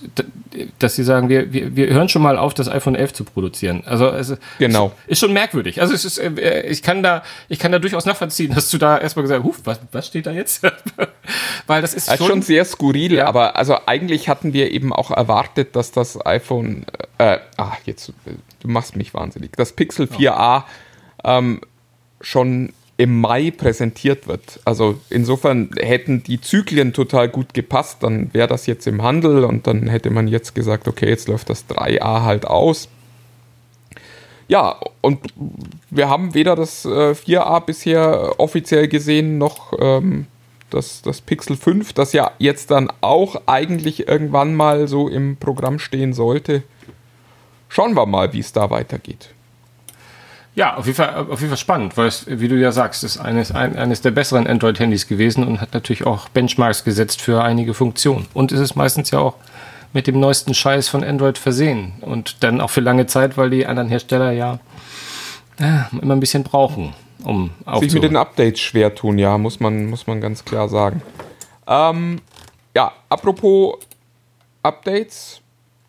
dass 0.80 0.96
sie 0.96 1.04
sagen, 1.04 1.28
wir, 1.30 1.52
wir, 1.52 1.76
wir 1.76 1.88
hören 1.90 2.08
schon 2.10 2.22
mal 2.22 2.38
auf, 2.38 2.54
das 2.54 2.70
iPhone 2.70 2.96
11 2.96 3.14
zu 3.14 3.24
produzieren. 3.26 3.84
Also 3.86 4.08
es 4.10 4.30
ist- 4.30 4.42
Genau. 4.58 4.92
ist 5.08 5.20
schon 5.20 5.34
merkwürdig. 5.34 5.82
Also 5.82 5.94
es 5.94 6.06
ist, 6.06 6.18
äh, 6.18 6.62
ich 6.64 6.82
kann 6.82 7.04
da, 7.04 7.24
ich 7.50 7.60
kann 7.60 7.72
da 7.72 7.80
durchaus 7.80 8.06
nachvollziehen, 8.06 8.54
dass 8.56 8.70
du 8.70 8.78
da 8.78 8.98
erstmal 8.98 9.24
gesagt 9.24 9.44
hast, 9.46 9.66
was, 9.66 9.80
was 9.92 10.08
steht 10.08 10.26
da 10.26 10.32
jetzt? 10.32 10.64
Weil 11.68 11.82
das 11.82 11.94
ist 11.94 12.08
Das 12.10 12.20
ist 12.20 12.26
schon 12.26 12.42
sehr 12.42 12.64
skurril, 12.66 13.14
Ja. 13.14 13.28
aber 13.28 13.56
also 13.58 13.78
eigentlich 13.86 14.30
hatten 14.30 14.54
wir 14.54 14.72
eben 14.72 14.94
auch 14.94 15.12
erwartet, 15.12 15.76
dass 15.76 15.92
das 15.92 16.26
iPhone, 16.26 16.86
äh, 17.18 17.38
ah, 17.58 17.74
jetzt, 17.86 18.10
äh, 18.10 18.32
du 18.62 18.68
machst 18.68 18.96
mich 18.96 19.14
wahnsinnig, 19.14 19.52
das 19.58 19.74
Pixel 19.74 20.08
4a 20.08 20.64
ähm, 21.24 21.62
schon 22.22 22.74
im 23.02 23.20
Mai 23.20 23.50
präsentiert 23.50 24.28
wird. 24.28 24.60
Also 24.64 25.00
insofern 25.10 25.72
hätten 25.76 26.22
die 26.22 26.40
Zyklen 26.40 26.94
total 26.94 27.30
gut 27.30 27.56
gepasst, 27.56 28.04
dann 28.04 28.32
wäre 28.32 28.48
das 28.48 28.68
jetzt 28.68 28.86
im 28.86 29.02
Handel 29.02 29.44
und 29.44 29.66
dann 29.66 29.88
hätte 29.88 30.12
man 30.12 30.28
jetzt 30.28 30.54
gesagt, 30.54 30.88
okay, 30.88 31.10
jetzt 31.10 31.28
läuft 31.28 31.50
das 31.50 31.68
3a 31.68 32.22
halt 32.22 32.46
aus. 32.46 32.90
Ja, 34.48 34.80
und 35.02 35.20
wir 35.90 36.10
haben 36.10 36.36
weder 36.36 36.56
das 36.56 36.86
äh, 36.86 37.16
4a 37.16 37.66
bisher 37.66 38.40
offiziell 38.40 38.88
gesehen, 38.88 39.40
noch 39.40 39.74
ähm, 39.80 40.28
das, 40.70 41.02
das 41.02 41.22
Pixel 41.22 41.56
5, 41.56 41.94
das 41.94 42.14
ja 42.14 42.30
jetzt 42.38 42.70
dann 42.70 42.94
auch 43.02 43.42
eigentlich 43.48 44.08
irgendwann 44.08 44.54
mal 44.54 44.88
so 44.88 45.08
im 45.08 45.38
Programm 45.38 45.80
stehen 45.80 46.14
sollte. 46.14 46.62
Schauen 47.68 47.96
wir 47.96 48.06
mal, 48.06 48.32
wie 48.34 48.42
es 48.42 48.54
da 48.54 48.70
weitergeht. 48.70 49.34
Ja, 50.54 50.76
auf 50.76 50.86
jeden 50.86 50.98
Fall, 50.98 51.16
auf 51.16 51.40
jeden 51.40 51.50
Fall 51.50 51.58
spannend, 51.58 51.96
weil 51.96 52.08
es, 52.08 52.26
wie 52.28 52.50
du 52.50 52.56
ja 52.56 52.74
sagst, 52.74 53.06
ist 53.06 53.18
eines, 53.18 53.54
ein, 53.54 53.78
eines 53.78 54.02
der 54.02 54.12
besseren 54.12 54.48
Android-Handys 54.48 55.08
gewesen 55.08 55.48
und 55.48 55.62
hat 55.62 55.74
natürlich 55.74 56.06
auch 56.06 56.28
Benchmarks 56.30 56.84
gesetzt 56.84 57.22
für 57.22 57.42
einige 57.42 57.74
Funktionen. 57.74 58.28
Und 58.34 58.52
ist 58.52 58.60
es 58.60 58.76
meistens 58.76 59.12
ja 59.12 59.20
auch 59.20 59.36
mit 59.94 60.08
dem 60.08 60.20
neuesten 60.20 60.54
Scheiß 60.54 60.90
von 60.90 61.04
Android 61.04 61.38
versehen. 61.38 61.94
Und 62.02 62.44
dann 62.44 62.60
auch 62.60 62.70
für 62.70 62.82
lange 62.82 63.08
Zeit, 63.08 63.38
weil 63.38 63.50
die 63.50 63.66
anderen 63.66 63.88
Hersteller 63.88 64.32
ja, 64.32 64.60
ja 65.58 65.90
immer 66.02 66.16
ein 66.16 66.20
bisschen 66.20 66.44
brauchen, 66.44 66.94
um 67.24 67.52
Sich 67.80 67.94
mit 67.94 68.04
den. 68.04 68.18
Updates 68.18 68.60
schwer 68.60 68.94
tun, 68.94 69.18
ja, 69.18 69.38
muss 69.38 69.62
man, 69.62 69.86
muss 69.86 70.06
man 70.06 70.20
ganz 70.20 70.44
klar 70.44 70.68
sagen. 70.68 71.02
Ähm, 71.66 72.20
ja, 72.76 72.92
apropos 73.08 73.78
Updates. 74.64 75.42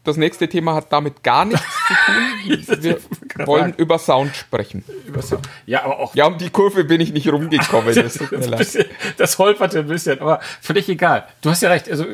Das 0.04 0.16
nächste 0.16 0.48
Thema 0.48 0.74
hat 0.74 0.92
damit 0.92 1.22
gar 1.22 1.44
nichts 1.44 1.64
zu 1.92 2.72
tun. 2.72 2.82
Wir, 2.82 2.98
wollen 3.46 3.74
über 3.76 3.98
Sound 3.98 4.34
sprechen. 4.36 4.84
Über 5.06 5.22
Sound. 5.22 5.48
Ja, 5.66 5.84
aber 5.84 5.98
auch. 5.98 6.14
Ja, 6.14 6.26
um 6.26 6.38
die 6.38 6.50
Kurve 6.50 6.84
bin 6.84 7.00
ich 7.00 7.12
nicht 7.12 7.30
rumgekommen. 7.30 7.94
Das, 7.94 8.18
das, 8.18 8.50
bisschen, 8.50 8.84
das 9.16 9.38
holperte 9.38 9.80
ein 9.80 9.86
bisschen, 9.86 10.20
aber 10.20 10.40
völlig 10.60 10.88
egal. 10.88 11.26
Du 11.40 11.50
hast 11.50 11.62
ja 11.62 11.70
recht. 11.70 11.90
Also, 11.90 12.04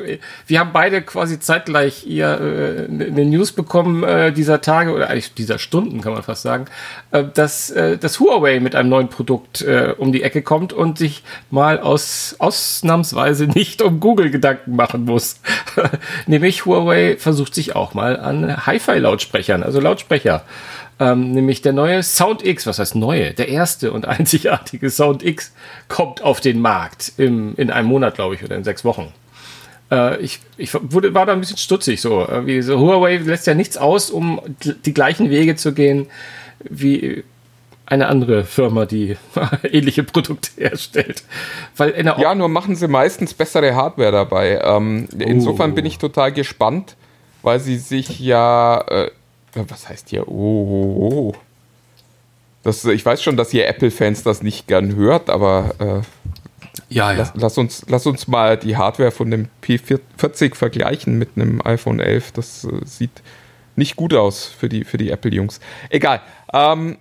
wir 0.47 0.59
haben 0.59 0.71
beide 0.73 1.01
quasi 1.01 1.39
zeitgleich 1.39 2.05
ihr 2.05 2.27
äh, 2.27 2.85
eine 2.85 3.25
News 3.25 3.51
bekommen 3.51 4.03
äh, 4.03 4.31
dieser 4.31 4.61
Tage 4.61 4.93
oder 4.93 5.09
eigentlich 5.09 5.33
dieser 5.33 5.59
Stunden, 5.59 6.01
kann 6.01 6.13
man 6.13 6.23
fast 6.23 6.43
sagen, 6.43 6.65
äh, 7.11 7.23
dass, 7.33 7.69
äh, 7.71 7.97
dass 7.97 8.19
Huawei 8.19 8.59
mit 8.59 8.75
einem 8.75 8.89
neuen 8.89 9.09
Produkt 9.09 9.61
äh, 9.61 9.93
um 9.97 10.11
die 10.11 10.23
Ecke 10.23 10.41
kommt 10.41 10.73
und 10.73 10.97
sich 10.97 11.23
mal 11.49 11.79
aus, 11.79 12.35
ausnahmsweise 12.39 13.47
nicht 13.47 13.81
um 13.81 13.99
Google 13.99 14.29
Gedanken 14.29 14.75
machen 14.75 15.05
muss. 15.05 15.39
Nämlich 16.27 16.65
Huawei 16.65 17.17
versucht 17.17 17.55
sich 17.55 17.75
auch 17.75 17.93
mal 17.93 18.19
an 18.19 18.65
Hi-Fi-Lautsprechern, 18.65 19.63
also 19.69 19.79
Lautsprecher. 19.79 20.43
Ähm, 20.99 21.31
nämlich 21.31 21.61
der 21.61 21.71
neue 21.71 22.03
Sound 22.03 22.45
X, 22.45 22.67
was 22.67 22.79
heißt 22.79 22.95
neue? 22.95 23.33
Der 23.33 23.47
erste 23.47 23.91
und 23.91 24.05
einzigartige 24.05 24.89
Sound 24.89 25.23
X 25.23 25.53
kommt 25.87 26.21
auf 26.21 26.41
den 26.41 26.59
Markt 26.59 27.13
im, 27.17 27.55
in 27.55 27.71
einem 27.71 27.87
Monat, 27.87 28.15
glaube 28.15 28.35
ich, 28.35 28.43
oder 28.43 28.55
in 28.55 28.63
sechs 28.63 28.83
Wochen. 28.83 29.13
Äh, 29.91 30.17
ich 30.17 30.39
ich 30.57 30.73
wurde, 30.73 31.13
war 31.13 31.25
da 31.25 31.33
ein 31.33 31.39
bisschen 31.39 31.57
stutzig 31.57 32.01
so. 32.01 32.27
Äh, 32.27 32.45
wie 32.45 32.61
so. 32.61 32.79
Huawei 32.79 33.17
lässt 33.17 33.47
ja 33.47 33.53
nichts 33.53 33.77
aus, 33.77 34.11
um 34.11 34.41
die 34.85 34.93
gleichen 34.93 35.29
Wege 35.29 35.55
zu 35.55 35.73
gehen 35.73 36.07
wie 36.69 37.23
eine 37.85 38.07
andere 38.07 38.43
Firma, 38.43 38.85
die 38.85 39.17
ähnliche 39.63 40.03
Produkte 40.03 40.49
herstellt. 40.57 41.23
Weil 41.75 41.93
ja, 42.05 42.35
nur 42.35 42.49
machen 42.49 42.75
sie 42.75 42.87
meistens 42.87 43.33
bessere 43.33 43.75
Hardware 43.75 44.11
dabei. 44.11 44.61
Ähm, 44.63 45.07
insofern 45.17 45.71
oh. 45.71 45.75
bin 45.75 45.85
ich 45.85 45.97
total 45.97 46.31
gespannt, 46.31 46.95
weil 47.41 47.59
sie 47.59 47.77
sich 47.77 48.19
ja, 48.19 48.81
äh, 48.87 49.11
was 49.53 49.89
heißt 49.89 50.09
hier, 50.09 50.27
oh, 50.27 50.31
oh, 50.31 51.09
oh. 51.11 51.35
Das, 52.63 52.83
ich 52.85 53.05
weiß 53.05 53.23
schon, 53.23 53.37
dass 53.37 53.53
ihr 53.53 53.67
Apple-Fans 53.67 54.23
das 54.23 54.43
nicht 54.43 54.67
gern 54.67 54.95
hört, 54.95 55.29
aber 55.29 55.75
äh, 55.79 56.01
ja, 56.89 57.11
ja. 57.11 57.19
Lass, 57.19 57.31
lass, 57.35 57.57
uns, 57.57 57.85
lass 57.87 58.05
uns 58.05 58.27
mal 58.27 58.57
die 58.57 58.75
Hardware 58.75 59.11
von 59.11 59.29
dem 59.31 59.47
P40 59.63 60.55
vergleichen 60.55 61.17
mit 61.17 61.29
einem 61.35 61.61
iPhone 61.63 61.99
11. 61.99 62.31
Das 62.33 62.65
äh, 62.65 62.85
sieht 62.85 63.21
nicht 63.75 63.95
gut 63.95 64.13
aus 64.13 64.45
für 64.45 64.69
die, 64.69 64.83
für 64.83 64.97
die 64.97 65.11
Apple-Jungs. 65.11 65.59
Egal. 65.89 66.21
Ähm, 66.51 66.97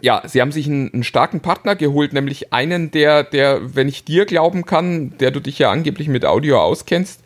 ja, 0.00 0.22
sie 0.26 0.40
haben 0.40 0.52
sich 0.52 0.66
einen, 0.66 0.92
einen, 0.92 1.04
starken 1.04 1.40
Partner 1.40 1.76
geholt, 1.76 2.12
nämlich 2.12 2.52
einen, 2.52 2.90
der, 2.90 3.22
der, 3.22 3.74
wenn 3.74 3.88
ich 3.88 4.04
dir 4.04 4.24
glauben 4.24 4.64
kann, 4.64 5.16
der 5.18 5.30
du 5.30 5.40
dich 5.40 5.58
ja 5.58 5.70
angeblich 5.70 6.08
mit 6.08 6.24
Audio 6.24 6.60
auskennst, 6.60 7.20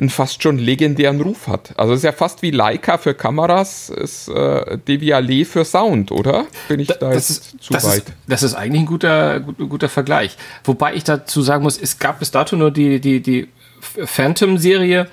einen 0.00 0.08
fast 0.08 0.42
schon 0.42 0.58
legendären 0.58 1.20
Ruf 1.20 1.46
hat. 1.46 1.74
Also 1.76 1.92
es 1.92 1.98
ist 1.98 2.04
ja 2.04 2.12
fast 2.12 2.40
wie 2.40 2.50
Leica 2.50 2.96
für 2.96 3.12
Kameras, 3.12 3.90
ist 3.90 4.28
äh, 4.28 4.78
Devialet 4.78 5.46
für 5.46 5.64
Sound, 5.64 6.10
oder? 6.10 6.46
Bin 6.68 6.80
ich 6.80 6.88
da, 6.88 6.94
da 6.94 7.12
jetzt 7.12 7.30
ist, 7.30 7.62
zu 7.62 7.74
das 7.74 7.86
weit? 7.86 7.98
Ist, 7.98 8.12
das 8.26 8.42
ist 8.42 8.54
eigentlich 8.54 8.82
ein 8.82 8.86
guter, 8.86 9.40
guter 9.40 9.90
Vergleich. 9.90 10.36
Wobei 10.64 10.94
ich 10.94 11.04
dazu 11.04 11.42
sagen 11.42 11.62
muss, 11.62 11.78
es 11.78 11.98
gab 11.98 12.18
bis 12.18 12.30
dato 12.30 12.56
nur 12.56 12.70
die, 12.70 12.98
die, 12.98 13.20
die 13.20 13.48
Phantom-Serie, 13.80 15.06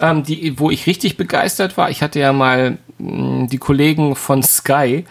ähm, 0.00 0.22
die, 0.24 0.58
wo 0.58 0.70
ich 0.70 0.86
richtig 0.86 1.16
begeistert 1.16 1.78
war. 1.78 1.88
Ich 1.88 2.02
hatte 2.02 2.20
ja 2.20 2.34
mal 2.34 2.76
mh, 2.98 3.46
die 3.46 3.58
Kollegen 3.58 4.14
von 4.14 4.42
Sky 4.42 5.06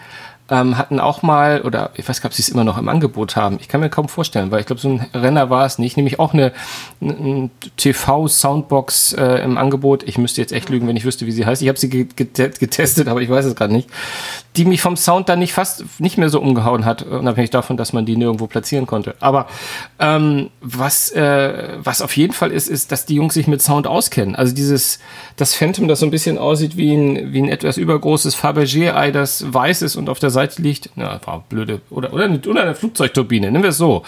ähm, 0.50 0.76
hatten 0.76 1.00
auch 1.00 1.22
mal, 1.22 1.62
oder 1.62 1.90
ich 1.94 2.06
weiß 2.06 2.20
gar 2.20 2.28
nicht, 2.28 2.34
ob 2.34 2.36
sie 2.36 2.42
es 2.42 2.50
immer 2.50 2.64
noch 2.64 2.76
im 2.76 2.88
Angebot 2.88 3.34
haben. 3.34 3.56
Ich 3.60 3.68
kann 3.68 3.80
mir 3.80 3.88
kaum 3.88 4.08
vorstellen, 4.08 4.50
weil 4.50 4.60
ich 4.60 4.66
glaube, 4.66 4.80
so 4.80 4.90
ein 4.90 5.06
Renner 5.14 5.48
war 5.48 5.64
es 5.64 5.78
nicht. 5.78 5.96
Nämlich 5.96 6.18
auch 6.18 6.34
eine, 6.34 6.52
eine 7.00 7.48
TV-Soundbox 7.76 9.14
äh, 9.14 9.42
im 9.42 9.56
Angebot. 9.56 10.02
Ich 10.02 10.18
müsste 10.18 10.42
jetzt 10.42 10.52
echt 10.52 10.68
lügen, 10.68 10.86
wenn 10.86 10.96
ich 10.96 11.06
wüsste, 11.06 11.26
wie 11.26 11.32
sie 11.32 11.46
heißt. 11.46 11.62
Ich 11.62 11.68
habe 11.68 11.78
sie 11.78 11.88
getestet, 11.88 13.08
aber 13.08 13.22
ich 13.22 13.30
weiß 13.30 13.46
es 13.46 13.56
gerade 13.56 13.72
nicht. 13.72 13.88
Die 14.56 14.64
mich 14.64 14.80
vom 14.80 14.96
Sound 14.96 15.28
dann 15.28 15.40
nicht 15.40 15.52
fast 15.52 15.84
nicht 15.98 16.16
mehr 16.16 16.28
so 16.28 16.40
umgehauen 16.40 16.84
hat, 16.84 17.02
unabhängig 17.02 17.50
davon, 17.50 17.76
dass 17.76 17.92
man 17.92 18.06
die 18.06 18.16
nirgendwo 18.16 18.46
platzieren 18.46 18.86
konnte. 18.86 19.16
Aber 19.20 19.46
ähm, 19.98 20.50
was, 20.60 21.10
äh, 21.10 21.78
was 21.78 22.02
auf 22.02 22.16
jeden 22.16 22.32
Fall 22.32 22.52
ist, 22.52 22.68
ist, 22.68 22.92
dass 22.92 23.04
die 23.04 23.16
Jungs 23.16 23.34
sich 23.34 23.46
mit 23.48 23.62
Sound 23.62 23.86
auskennen. 23.86 24.36
Also 24.36 24.54
dieses, 24.54 25.00
das 25.36 25.54
Phantom, 25.54 25.88
das 25.88 26.00
so 26.00 26.06
ein 26.06 26.10
bisschen 26.10 26.38
aussieht 26.38 26.76
wie 26.76 26.94
ein, 26.94 27.32
wie 27.32 27.42
ein 27.42 27.48
etwas 27.48 27.76
übergroßes 27.76 28.36
Fabergé-Ei, 28.36 29.10
das 29.10 29.52
weiß 29.52 29.82
ist 29.82 29.96
und 29.96 30.08
auf 30.08 30.20
der 30.20 30.30
Seite 30.30 30.62
liegt, 30.62 30.90
na, 30.94 31.20
war 31.24 31.44
blöde, 31.48 31.80
oder, 31.90 32.12
oder, 32.12 32.24
eine, 32.24 32.40
oder 32.46 32.62
eine 32.62 32.74
Flugzeugturbine, 32.74 33.50
nehmen 33.50 33.64
wir 33.64 33.70
es 33.70 33.78
so. 33.78 34.04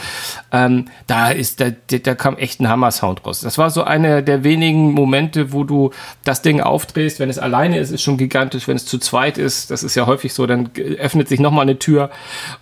Ähm, 0.52 0.86
da 1.06 1.30
ist, 1.30 1.60
da, 1.60 1.70
da 1.70 2.14
kam 2.14 2.36
echt 2.36 2.60
ein 2.60 2.68
Hammer-Sound 2.68 3.26
raus. 3.26 3.40
Das 3.40 3.58
war 3.58 3.70
so 3.70 3.82
eine 3.82 4.22
der 4.22 4.44
wenigen 4.44 4.92
Momente, 4.92 5.52
wo 5.52 5.64
du 5.64 5.90
das 6.24 6.42
Ding 6.42 6.60
aufdrehst, 6.60 7.18
wenn 7.18 7.30
es 7.30 7.38
alleine 7.38 7.78
ist, 7.78 7.90
ist 7.90 8.02
schon 8.02 8.16
gigantisch, 8.16 8.68
wenn 8.68 8.76
es 8.76 8.86
zu 8.86 8.98
zweit 8.98 9.38
ist, 9.38 9.70
das 9.70 9.82
ist 9.82 9.94
ja 9.94 10.06
häufig 10.06 10.32
so, 10.36 10.46
dann 10.46 10.70
öffnet 10.98 11.28
sich 11.28 11.40
nochmal 11.40 11.62
eine 11.62 11.78
Tür 11.78 12.10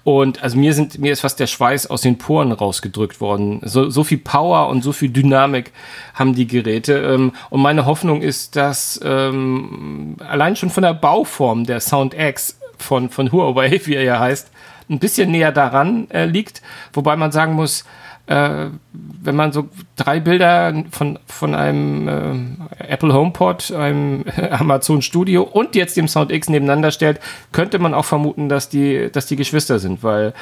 und 0.03 0.43
also 0.43 0.57
mir 0.57 0.73
sind, 0.73 0.99
mir 0.99 1.13
ist 1.13 1.21
fast 1.21 1.39
der 1.41 1.47
Schweiß 1.47 1.89
aus 1.89 2.01
den 2.01 2.19
Poren 2.19 2.53
rausgedrückt 2.53 3.21
worden. 3.21 3.61
So, 3.65 3.91
so 3.91 4.05
viel 4.05 4.19
Power 4.19 4.69
und 4.69 4.83
so 4.83 4.93
viel 4.93 5.11
Dynamik 5.11 5.73
haben 6.15 6.35
die 6.35 6.47
Geräte 6.47 6.95
ähm, 6.95 7.33
und 7.51 7.61
meine 7.61 7.87
Hoffnung 7.87 8.23
ist, 8.23 8.57
dass 8.57 9.01
ähm, 9.05 10.17
allein 10.27 10.57
schon 10.57 10.71
von 10.71 10.83
der 10.83 10.95
Bauform 10.95 11.65
der 11.65 11.81
Sound 11.81 12.15
X 12.15 12.59
von, 12.79 13.11
von 13.11 13.33
Huawei, 13.33 13.81
wie 13.85 13.95
er 13.95 14.05
ja 14.05 14.19
heißt, 14.19 14.51
ein 14.89 14.99
bisschen 14.99 15.31
näher 15.31 15.53
daran 15.53 16.11
äh, 16.11 16.27
liegt. 16.27 16.63
Wobei 16.93 17.17
man 17.17 17.33
sagen 17.33 17.55
muss, 17.55 17.85
äh, 18.27 18.67
wenn 18.93 19.37
man 19.37 19.53
so 19.53 19.69
drei 19.97 20.19
Bilder 20.19 20.85
von, 20.91 21.19
von 21.27 21.55
einem 21.55 22.09
äh, 22.09 22.85
Apple 22.89 23.13
HomePod, 23.13 23.73
einem 23.73 24.25
Amazon 24.51 25.03
Studio 25.03 25.43
und 25.43 25.75
jetzt 25.75 25.97
dem 25.97 26.09
Sound 26.09 26.33
X 26.33 26.49
nebeneinander 26.49 26.91
stellt, 26.91 27.21
könnte 27.53 27.79
man 27.79 27.93
auch 27.93 28.07
vermuten, 28.07 28.49
dass 28.49 28.71
die, 28.71 29.11
dass 29.13 29.27
die 29.27 29.37
Geschwister 29.37 29.79
sind, 29.79 30.03
weil. 30.03 30.33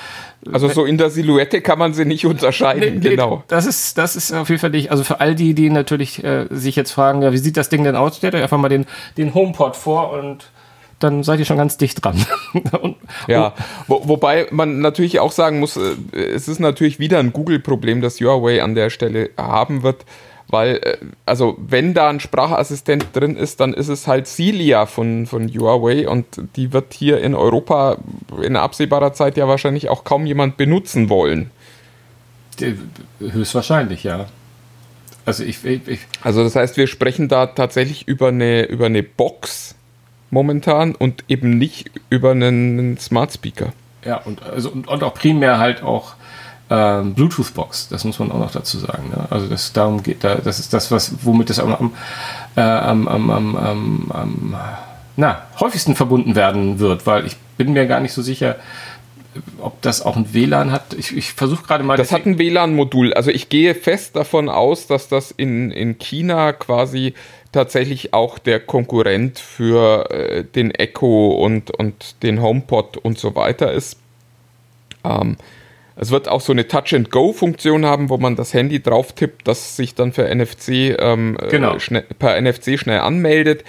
Also 0.52 0.68
so 0.68 0.84
in 0.84 0.96
der 0.96 1.10
Silhouette 1.10 1.60
kann 1.60 1.78
man 1.78 1.92
sie 1.92 2.04
nicht 2.04 2.24
unterscheiden, 2.24 3.00
nee, 3.00 3.10
genau. 3.10 3.42
Das 3.48 3.66
ist, 3.66 3.98
das 3.98 4.14
ist 4.16 4.32
auf 4.32 4.48
jeden 4.48 4.60
Fall 4.60 4.70
nicht, 4.70 4.90
also 4.90 5.02
für 5.02 5.20
all 5.20 5.34
die, 5.34 5.54
die 5.54 5.70
natürlich 5.70 6.22
äh, 6.22 6.46
sich 6.50 6.76
jetzt 6.76 6.92
fragen, 6.92 7.22
ja, 7.22 7.32
wie 7.32 7.38
sieht 7.38 7.56
das 7.56 7.68
Ding 7.68 7.84
denn 7.84 7.96
aus? 7.96 8.16
Stellt 8.16 8.34
euch 8.34 8.42
einfach 8.42 8.58
mal 8.58 8.68
den, 8.68 8.86
den 9.16 9.34
HomePod 9.34 9.76
vor 9.76 10.12
und 10.12 10.50
dann 11.02 11.22
seid 11.22 11.38
ihr 11.38 11.44
schon 11.44 11.56
ganz 11.56 11.76
dicht 11.76 12.04
dran. 12.04 12.24
und, 12.80 12.96
ja, 13.26 13.54
wo, 13.86 14.06
wobei 14.08 14.46
man 14.50 14.80
natürlich 14.80 15.20
auch 15.20 15.32
sagen 15.32 15.60
muss, 15.60 15.76
äh, 15.76 15.94
es 16.12 16.48
ist 16.48 16.60
natürlich 16.60 16.98
wieder 16.98 17.18
ein 17.18 17.32
Google-Problem, 17.32 18.00
das 18.00 18.20
Huawei 18.20 18.62
an 18.62 18.74
der 18.74 18.90
Stelle 18.90 19.30
haben 19.36 19.82
wird, 19.82 20.04
weil, 20.48 20.76
äh, 20.76 20.98
also 21.26 21.56
wenn 21.58 21.94
da 21.94 22.08
ein 22.08 22.20
Sprachassistent 22.20 23.06
drin 23.14 23.36
ist, 23.36 23.60
dann 23.60 23.74
ist 23.74 23.88
es 23.88 24.06
halt 24.06 24.26
Celia 24.26 24.86
von, 24.86 25.26
von 25.26 25.48
Huawei 25.48 26.08
und 26.08 26.26
die 26.56 26.72
wird 26.72 26.92
hier 26.92 27.20
in 27.20 27.34
Europa 27.34 27.96
in 28.42 28.56
absehbarer 28.56 29.12
Zeit 29.12 29.36
ja 29.36 29.48
wahrscheinlich 29.48 29.88
auch 29.88 30.04
kaum 30.04 30.26
jemand 30.26 30.56
benutzen 30.56 31.08
wollen. 31.08 31.50
Höchstwahrscheinlich, 33.18 34.04
ja. 34.04 34.26
Also 35.24 35.44
ich, 35.44 35.64
ich, 35.64 35.86
ich 35.86 36.00
Also 36.22 36.42
das 36.42 36.56
heißt, 36.56 36.76
wir 36.76 36.86
sprechen 36.86 37.28
da 37.28 37.46
tatsächlich 37.46 38.08
über 38.08 38.28
eine, 38.28 38.64
über 38.64 38.86
eine 38.86 39.02
Box, 39.02 39.74
momentan 40.32 40.94
und 40.94 41.24
eben 41.28 41.58
nicht 41.58 41.90
über 42.10 42.32
einen 42.32 42.98
Smart 42.98 43.32
Speaker. 43.32 43.72
Ja, 44.04 44.16
und, 44.16 44.42
also, 44.42 44.70
und, 44.70 44.88
und 44.88 45.04
auch 45.04 45.14
primär 45.14 45.58
halt 45.58 45.82
auch 45.82 46.14
ähm, 46.70 47.14
Bluetooth-Box, 47.14 47.88
das 47.88 48.04
muss 48.04 48.18
man 48.18 48.32
auch 48.32 48.38
noch 48.38 48.50
dazu 48.50 48.78
sagen. 48.78 49.10
Ne? 49.10 49.26
Also 49.30 49.46
das 49.46 49.72
darum 49.72 50.02
geht, 50.02 50.24
da, 50.24 50.36
das 50.36 50.58
ist 50.58 50.72
das, 50.72 50.90
was, 50.90 51.12
womit 51.22 51.50
das 51.50 51.60
am, 51.60 51.74
am, 51.74 51.92
äh, 52.56 52.62
am, 52.62 53.06
am, 53.08 53.30
am, 53.30 54.10
am 54.10 54.56
na, 55.16 55.42
häufigsten 55.60 55.94
verbunden 55.94 56.34
werden 56.34 56.78
wird, 56.78 57.06
weil 57.06 57.26
ich 57.26 57.36
bin 57.58 57.74
mir 57.74 57.86
gar 57.86 58.00
nicht 58.00 58.14
so 58.14 58.22
sicher, 58.22 58.56
ob 59.60 59.82
das 59.82 60.00
auch 60.00 60.16
ein 60.16 60.32
WLAN 60.32 60.72
hat. 60.72 60.94
Ich, 60.94 61.14
ich 61.14 61.34
versuche 61.34 61.64
gerade 61.64 61.84
mal. 61.84 61.98
Das 61.98 62.12
hat 62.12 62.24
ein 62.24 62.38
WLAN-Modul. 62.38 63.12
Also 63.12 63.30
ich 63.30 63.50
gehe 63.50 63.74
fest 63.74 64.16
davon 64.16 64.48
aus, 64.48 64.86
dass 64.86 65.08
das 65.08 65.30
in, 65.30 65.70
in 65.70 65.98
China 65.98 66.52
quasi 66.52 67.14
tatsächlich 67.52 68.14
auch 68.14 68.38
der 68.38 68.60
Konkurrent 68.60 69.38
für 69.38 70.10
äh, 70.10 70.44
den 70.44 70.70
Echo 70.70 71.32
und, 71.32 71.70
und 71.70 72.22
den 72.22 72.42
HomePod 72.42 72.96
und 72.96 73.18
so 73.18 73.34
weiter 73.34 73.72
ist. 73.72 73.98
Ähm, 75.04 75.36
es 75.94 76.10
wird 76.10 76.28
auch 76.28 76.40
so 76.40 76.52
eine 76.52 76.66
Touch-and-Go-Funktion 76.66 77.84
haben, 77.84 78.08
wo 78.08 78.16
man 78.16 78.34
das 78.34 78.54
Handy 78.54 78.82
drauf 78.82 79.12
tippt, 79.12 79.46
das 79.46 79.76
sich 79.76 79.94
dann 79.94 80.12
für 80.12 80.34
NFC 80.34 80.96
ähm, 80.98 81.36
genau. 81.50 81.76
äh, 81.76 81.80
schnell, 81.80 82.04
per 82.18 82.40
NFC 82.40 82.78
schnell 82.78 83.00
anmeldet. 83.00 83.64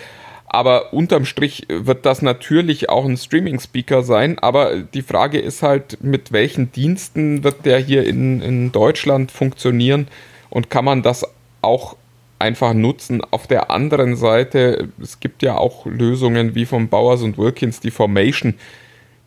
Aber 0.46 0.94
unterm 0.94 1.26
Strich 1.26 1.66
wird 1.68 2.06
das 2.06 2.22
natürlich 2.22 2.88
auch 2.88 3.06
ein 3.06 3.18
Streaming-Speaker 3.18 4.04
sein. 4.04 4.38
Aber 4.40 4.78
die 4.78 5.02
Frage 5.02 5.40
ist 5.40 5.64
halt, 5.64 5.98
mit 6.04 6.32
welchen 6.32 6.72
Diensten 6.72 7.44
wird 7.44 7.66
der 7.66 7.80
hier 7.80 8.06
in, 8.06 8.42
in 8.42 8.72
Deutschland 8.72 9.32
funktionieren 9.32 10.08
und 10.52 10.70
kann 10.70 10.86
man 10.86 11.02
das 11.02 11.26
auch 11.62 11.98
einfach 12.44 12.74
nutzen. 12.74 13.22
Auf 13.32 13.48
der 13.48 13.72
anderen 13.72 14.16
Seite, 14.16 14.90
es 15.02 15.20
gibt 15.20 15.42
ja 15.42 15.58
auch 15.58 15.86
Lösungen 15.86 16.54
wie 16.56 16.66
von 16.66 16.90
Bowers 16.90 17.24
und 17.24 17.38
Wilkins, 17.38 17.80
die 17.80 17.90
Formation, 17.90 18.56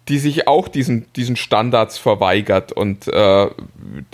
die 0.09 0.19
sich 0.19 0.47
auch 0.47 0.69
diesen, 0.69 1.07
diesen 1.17 1.37
Standards 1.37 1.99
verweigert 1.99 2.73
und 2.73 3.09
äh, 3.09 3.49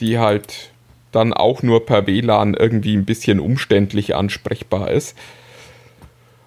die 0.00 0.18
halt 0.18 0.70
dann 1.10 1.32
auch 1.34 1.62
nur 1.62 1.84
per 1.84 2.06
WLAN 2.06 2.54
irgendwie 2.54 2.96
ein 2.96 3.04
bisschen 3.04 3.40
umständlich 3.40 4.14
ansprechbar 4.14 4.90
ist. 4.90 5.16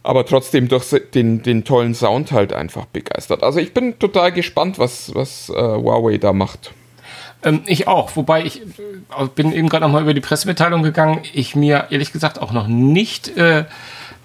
aber 0.05 0.25
trotzdem 0.25 0.67
durch 0.67 0.95
den, 1.15 1.41
den 1.41 1.63
tollen 1.63 1.95
Sound 1.95 2.31
halt 2.31 2.53
einfach 2.53 2.85
begeistert. 2.85 3.41
Also 3.41 3.59
ich 3.59 3.73
bin 3.73 3.97
total 3.97 4.31
gespannt, 4.31 4.77
was, 4.77 5.13
was 5.15 5.49
äh, 5.49 5.53
Huawei 5.53 6.17
da 6.19 6.31
macht. 6.31 6.73
Ähm, 7.45 7.61
ich 7.65 7.87
auch, 7.87 8.15
wobei 8.15 8.43
ich 8.43 8.61
äh, 8.61 9.25
bin 9.35 9.53
eben 9.53 9.69
gerade 9.69 9.85
nochmal 9.85 10.01
über 10.01 10.13
die 10.13 10.21
Pressemitteilung 10.21 10.83
gegangen. 10.83 11.21
Ich 11.33 11.55
mir 11.55 11.87
ehrlich 11.91 12.11
gesagt 12.11 12.41
auch 12.41 12.51
noch 12.51 12.67
nicht 12.67 13.37
äh, 13.37 13.65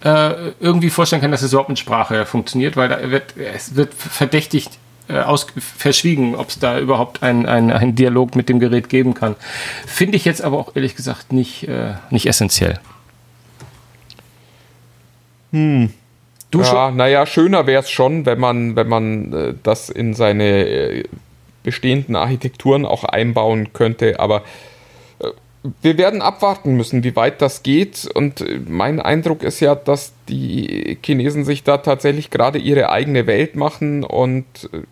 äh, 0.02 0.34
irgendwie 0.58 0.90
vorstellen 0.90 1.22
kann, 1.22 1.30
dass 1.30 1.42
es 1.42 1.52
überhaupt 1.52 1.68
mit 1.68 1.78
Sprache 1.78 2.26
funktioniert, 2.26 2.76
weil 2.76 2.88
da 2.88 3.10
wird, 3.10 3.34
es 3.36 3.76
wird 3.76 3.92
verdächtigt 3.94 4.78
äh, 5.08 5.18
aus, 5.18 5.46
verschwiegen, 5.58 6.34
ob 6.34 6.48
es 6.48 6.58
da 6.58 6.78
überhaupt 6.78 7.22
einen 7.22 7.46
ein 7.46 7.94
Dialog 7.94 8.34
mit 8.34 8.48
dem 8.48 8.58
Gerät 8.58 8.88
geben 8.88 9.12
kann. 9.12 9.36
Finde 9.86 10.16
ich 10.16 10.24
jetzt 10.24 10.42
aber 10.42 10.58
auch 10.58 10.74
ehrlich 10.74 10.96
gesagt 10.96 11.32
nicht, 11.32 11.68
äh, 11.68 11.94
nicht 12.08 12.26
essentiell. 12.26 12.80
Hm. 15.52 15.92
Du 16.50 16.62
ja, 16.62 16.90
naja, 16.90 17.26
schöner 17.26 17.66
wäre 17.66 17.82
es 17.82 17.90
schon, 17.90 18.26
wenn 18.26 18.40
man, 18.40 18.74
wenn 18.74 18.88
man 18.88 19.32
äh, 19.32 19.54
das 19.62 19.88
in 19.88 20.14
seine 20.14 20.66
äh, 20.66 21.04
bestehenden 21.62 22.16
Architekturen 22.16 22.84
auch 22.86 23.04
einbauen 23.04 23.72
könnte, 23.72 24.20
aber 24.20 24.42
äh, 25.18 25.28
wir 25.82 25.98
werden 25.98 26.22
abwarten 26.22 26.76
müssen, 26.76 27.04
wie 27.04 27.16
weit 27.16 27.42
das 27.42 27.62
geht. 27.62 28.08
Und 28.14 28.40
äh, 28.40 28.60
mein 28.66 29.00
Eindruck 29.00 29.42
ist 29.42 29.60
ja, 29.60 29.74
dass 29.74 30.12
die 30.28 30.98
Chinesen 31.04 31.44
sich 31.44 31.64
da 31.64 31.78
tatsächlich 31.78 32.30
gerade 32.30 32.58
ihre 32.58 32.90
eigene 32.90 33.26
Welt 33.26 33.56
machen 33.56 34.04
und 34.04 34.44
äh, 34.72 34.82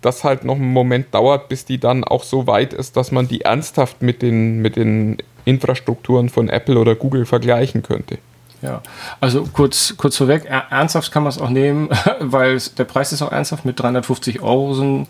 das 0.00 0.22
halt 0.24 0.44
noch 0.44 0.56
einen 0.56 0.72
Moment 0.72 1.14
dauert, 1.14 1.48
bis 1.48 1.64
die 1.64 1.78
dann 1.78 2.04
auch 2.04 2.24
so 2.24 2.46
weit 2.46 2.74
ist, 2.74 2.96
dass 2.96 3.10
man 3.10 3.26
die 3.26 3.40
ernsthaft 3.42 4.02
mit 4.02 4.20
den, 4.20 4.60
mit 4.60 4.76
den 4.76 5.16
Infrastrukturen 5.46 6.28
von 6.28 6.48
Apple 6.48 6.78
oder 6.78 6.94
Google 6.94 7.26
vergleichen 7.26 7.82
könnte. 7.82 8.18
Ja, 8.64 8.80
also 9.20 9.44
kurz, 9.52 9.94
kurz 9.98 10.16
vorweg, 10.16 10.46
ernsthaft 10.46 11.12
kann 11.12 11.22
man 11.22 11.30
es 11.30 11.38
auch 11.38 11.50
nehmen, 11.50 11.90
weil 12.20 12.58
der 12.78 12.84
Preis 12.84 13.12
ist 13.12 13.20
auch 13.20 13.30
ernsthaft 13.30 13.66
mit 13.66 13.78
350 13.78 14.40
Euro 14.40 14.72
sind 14.72 15.06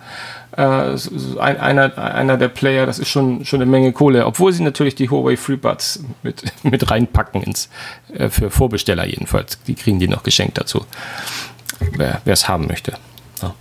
äh, 0.57 0.61
ein, 0.61 1.61
einer, 1.61 1.97
einer 1.97 2.37
der 2.37 2.49
Player, 2.49 2.85
das 2.85 2.99
ist 2.99 3.11
schon, 3.11 3.45
schon 3.45 3.63
eine 3.63 3.71
Menge 3.71 3.93
Kohle, 3.93 4.27
obwohl 4.27 4.53
sie 4.53 4.65
natürlich 4.65 4.97
die 4.97 5.09
Huawei 5.09 5.37
FreeBuds 5.37 6.03
mit, 6.25 6.43
mit 6.65 6.91
reinpacken 6.91 7.45
ins, 7.45 7.69
äh, 8.13 8.29
für 8.29 8.51
Vorbesteller 8.51 9.07
jedenfalls. 9.07 9.63
Die 9.69 9.77
kriegen 9.77 10.01
die 10.01 10.09
noch 10.09 10.25
geschenkt 10.25 10.59
dazu, 10.59 10.85
wer 11.93 12.21
es 12.25 12.49
haben 12.49 12.67
möchte. 12.67 12.95
Ja. 13.41 13.55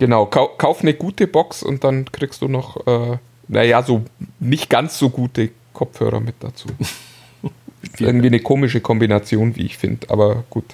Genau, 0.00 0.26
kau 0.26 0.48
kauf 0.58 0.80
eine 0.80 0.94
gute 0.94 1.28
Box 1.28 1.62
und 1.62 1.84
dann 1.84 2.10
kriegst 2.10 2.42
du 2.42 2.48
noch, 2.48 2.84
äh, 2.84 3.18
naja, 3.46 3.84
so 3.84 4.02
nicht 4.40 4.68
ganz 4.68 4.98
so 4.98 5.08
gute 5.08 5.50
Kopfhörer 5.72 6.18
mit 6.18 6.34
dazu. 6.40 6.66
irgendwie 7.98 8.28
eine 8.28 8.40
komische 8.40 8.80
Kombination, 8.80 9.56
wie 9.56 9.66
ich 9.66 9.78
finde, 9.78 10.08
aber 10.10 10.44
gut. 10.50 10.64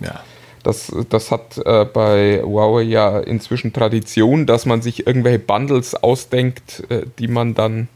Ja. 0.00 0.22
Das, 0.62 0.90
das 1.10 1.30
hat 1.30 1.58
äh, 1.58 1.84
bei 1.84 2.40
Huawei 2.42 2.82
ja 2.82 3.20
inzwischen 3.20 3.72
Tradition, 3.72 4.46
dass 4.46 4.64
man 4.64 4.80
sich 4.80 5.06
irgendwelche 5.06 5.38
Bundles 5.38 5.94
ausdenkt, 5.94 6.84
äh, 6.88 7.02
die 7.18 7.28
man 7.28 7.54
dann 7.54 7.88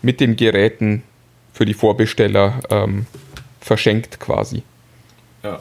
mit 0.00 0.20
den 0.20 0.36
Geräten 0.36 1.02
für 1.52 1.64
die 1.64 1.74
Vorbesteller 1.74 2.60
ähm, 2.70 3.06
verschenkt 3.60 4.20
quasi. 4.20 4.62
Ja. 5.42 5.60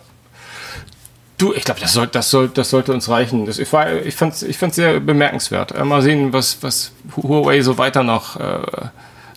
Du, 1.39 1.53
ich 1.53 1.63
glaube, 1.63 1.79
das, 1.81 1.93
soll, 1.93 2.05
das, 2.05 2.29
soll, 2.29 2.49
das 2.49 2.69
sollte 2.69 2.93
uns 2.93 3.09
reichen. 3.09 3.47
Das, 3.47 3.57
ich 3.57 3.73
war, 3.73 3.91
ich 3.91 4.13
fand 4.13 4.33
es 4.33 4.43
ich 4.43 4.57
sehr 4.57 4.99
bemerkenswert. 4.99 5.71
Äh, 5.71 5.83
mal 5.83 6.03
sehen, 6.03 6.33
was, 6.33 6.61
was 6.61 6.91
Huawei 7.17 7.61
so 7.61 7.79
weiter 7.79 8.03
noch 8.03 8.39
äh, 8.39 8.89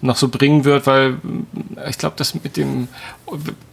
noch 0.05 0.17
so 0.17 0.29
bringen 0.29 0.65
wird, 0.65 0.87
weil 0.87 1.19
äh, 1.77 1.91
ich 1.91 1.99
glaube, 1.99 2.17
dass 2.17 2.35
mit 2.35 2.57
dem, 2.57 2.89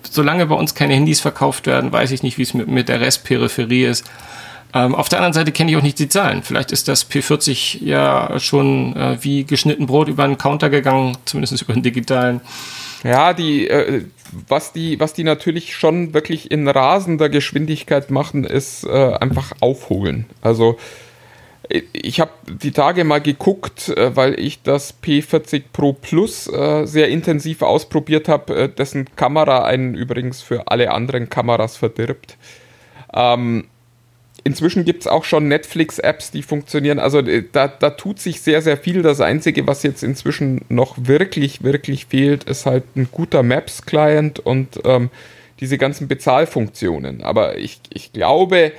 solange 0.04 0.46
bei 0.46 0.56
uns 0.56 0.76
keine 0.76 0.94
Handys 0.94 1.20
verkauft 1.20 1.68
werden, 1.68 1.92
weiß 1.92 2.12
ich 2.12 2.24
nicht, 2.24 2.38
wie 2.38 2.44
es 2.44 2.54
mit, 2.54 2.68
mit 2.68 2.90
der 2.90 3.02
Restperipherie 3.02 3.86
ist. 3.86 4.06
Ähm, 4.74 4.96
auf 4.96 5.10
der 5.10 5.20
anderen 5.20 5.34
Seite 5.34 5.52
kenne 5.52 5.72
ich 5.72 5.78
auch 5.78 5.82
nicht 5.82 6.00
die 6.00 6.08
Zahlen. 6.08 6.44
Vielleicht 6.44 6.72
ist 6.72 6.88
das 6.88 7.10
P40 7.10 7.84
ja 7.84 8.40
schon 8.40 8.96
äh, 8.96 9.18
wie 9.22 9.44
geschnitten 9.44 9.86
Brot 9.86 10.08
über 10.08 10.24
einen 10.24 10.38
Counter 10.38 10.70
gegangen, 10.70 11.18
zumindest 11.26 11.62
über 11.62 11.74
den 11.74 11.84
digitalen. 11.84 12.42
Ja, 13.04 13.34
die, 13.34 13.68
äh, 13.68 14.06
was 14.48 14.72
die, 14.72 15.00
was 15.00 15.14
die 15.14 15.24
natürlich 15.24 15.76
schon 15.76 16.14
wirklich 16.14 16.52
in 16.52 16.68
rasender 16.68 17.30
Geschwindigkeit 17.30 18.12
machen, 18.12 18.46
ist 18.46 18.86
äh, 18.86 19.14
einfach 19.14 19.52
aufholen. 19.60 20.26
Also 20.42 20.78
ich 21.94 22.20
habe 22.20 22.32
die 22.48 22.72
Tage 22.72 23.04
mal 23.04 23.22
geguckt, 23.22 23.90
äh, 23.90 24.16
weil 24.16 24.40
ich 24.40 24.62
das 24.64 25.02
P40 25.02 25.64
Pro 25.72 25.94
Plus 25.94 26.48
äh, 26.48 26.86
sehr 26.86 27.10
intensiv 27.10 27.62
ausprobiert 27.62 28.28
habe, 28.28 28.56
äh, 28.56 28.70
dessen 28.70 29.08
Kamera 29.16 29.64
einen 29.64 29.96
übrigens 29.96 30.42
für 30.42 30.68
alle 30.68 30.92
anderen 30.92 31.30
Kameras 31.30 31.78
verdirbt. 31.78 32.38
Ähm, 33.14 33.66
inzwischen 34.44 34.86
gibt 34.86 35.02
es 35.02 35.08
auch 35.08 35.24
schon 35.24 35.48
Netflix-Apps, 35.48 36.32
die 36.32 36.44
funktionieren. 36.44 37.00
Also 37.00 37.22
da, 37.22 37.68
da 37.68 37.90
tut 37.92 38.20
sich 38.20 38.42
sehr, 38.42 38.62
sehr 38.62 38.78
viel. 38.78 39.02
Das 39.02 39.22
Einzige, 39.22 39.68
was 39.68 39.84
jetzt 39.84 40.04
inzwischen 40.04 40.62
noch 40.70 40.96
wirklich, 40.98 41.64
wirklich 41.64 42.08
fehlt, 42.08 42.46
ist 42.46 42.66
halt 42.66 42.84
ein 42.96 43.10
guter 43.12 43.44
Maps-Client 43.44 44.40
und 44.40 44.80
ähm, 44.84 45.10
diese 45.60 45.78
ganzen 45.78 46.08
Bezahlfunktionen. 46.08 47.24
Aber 47.24 47.58
ich, 47.58 47.80
ich 47.94 48.14
glaube, 48.14 48.72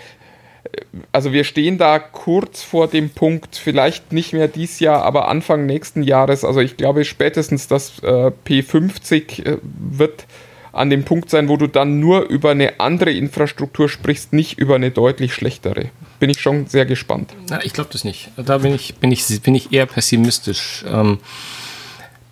also 1.11 1.33
wir 1.33 1.45
stehen 1.45 1.79
da 1.79 1.99
kurz 1.99 2.63
vor 2.63 2.89
dem 2.89 3.11
Punkt, 3.11 3.57
vielleicht 3.57 4.13
nicht 4.13 4.33
mehr 4.33 4.49
dieses 4.49 4.81
Jahr, 4.81 5.03
aber 5.03 5.29
Anfang 5.29 5.67
nächsten 5.67 6.03
Jahres. 6.03 6.45
Also 6.45 6.61
ich 6.61 6.77
glaube 6.77 7.05
spätestens 7.05 7.69
das 7.69 7.99
äh, 8.03 8.31
P50 8.47 9.45
äh, 9.45 9.59
wird 9.63 10.27
an 10.73 10.89
dem 10.89 11.05
Punkt 11.05 11.29
sein, 11.29 11.49
wo 11.49 11.57
du 11.57 11.67
dann 11.67 12.01
nur 12.01 12.23
über 12.29 12.51
eine 12.51 12.81
andere 12.81 13.11
Infrastruktur 13.11 13.89
sprichst, 13.89 14.33
nicht 14.33 14.59
über 14.59 14.77
eine 14.77 14.91
deutlich 14.91 15.35
schlechtere. 15.35 15.91
Bin 16.19 16.31
ich 16.31 16.41
schon 16.41 16.67
sehr 16.67 16.87
gespannt. 16.87 17.35
Na, 17.51 17.63
ich 17.63 17.75
glaube 17.75 17.91
das 17.93 18.05
nicht. 18.05 18.31
Da 18.37 18.59
bin 18.59 18.75
ich, 18.75 18.95
bin 18.95 19.13
ich, 19.13 19.43
bin 19.43 19.55
ich 19.55 19.73
eher 19.73 19.87
pessimistisch. 19.87 20.85
Ähm, 20.89 21.19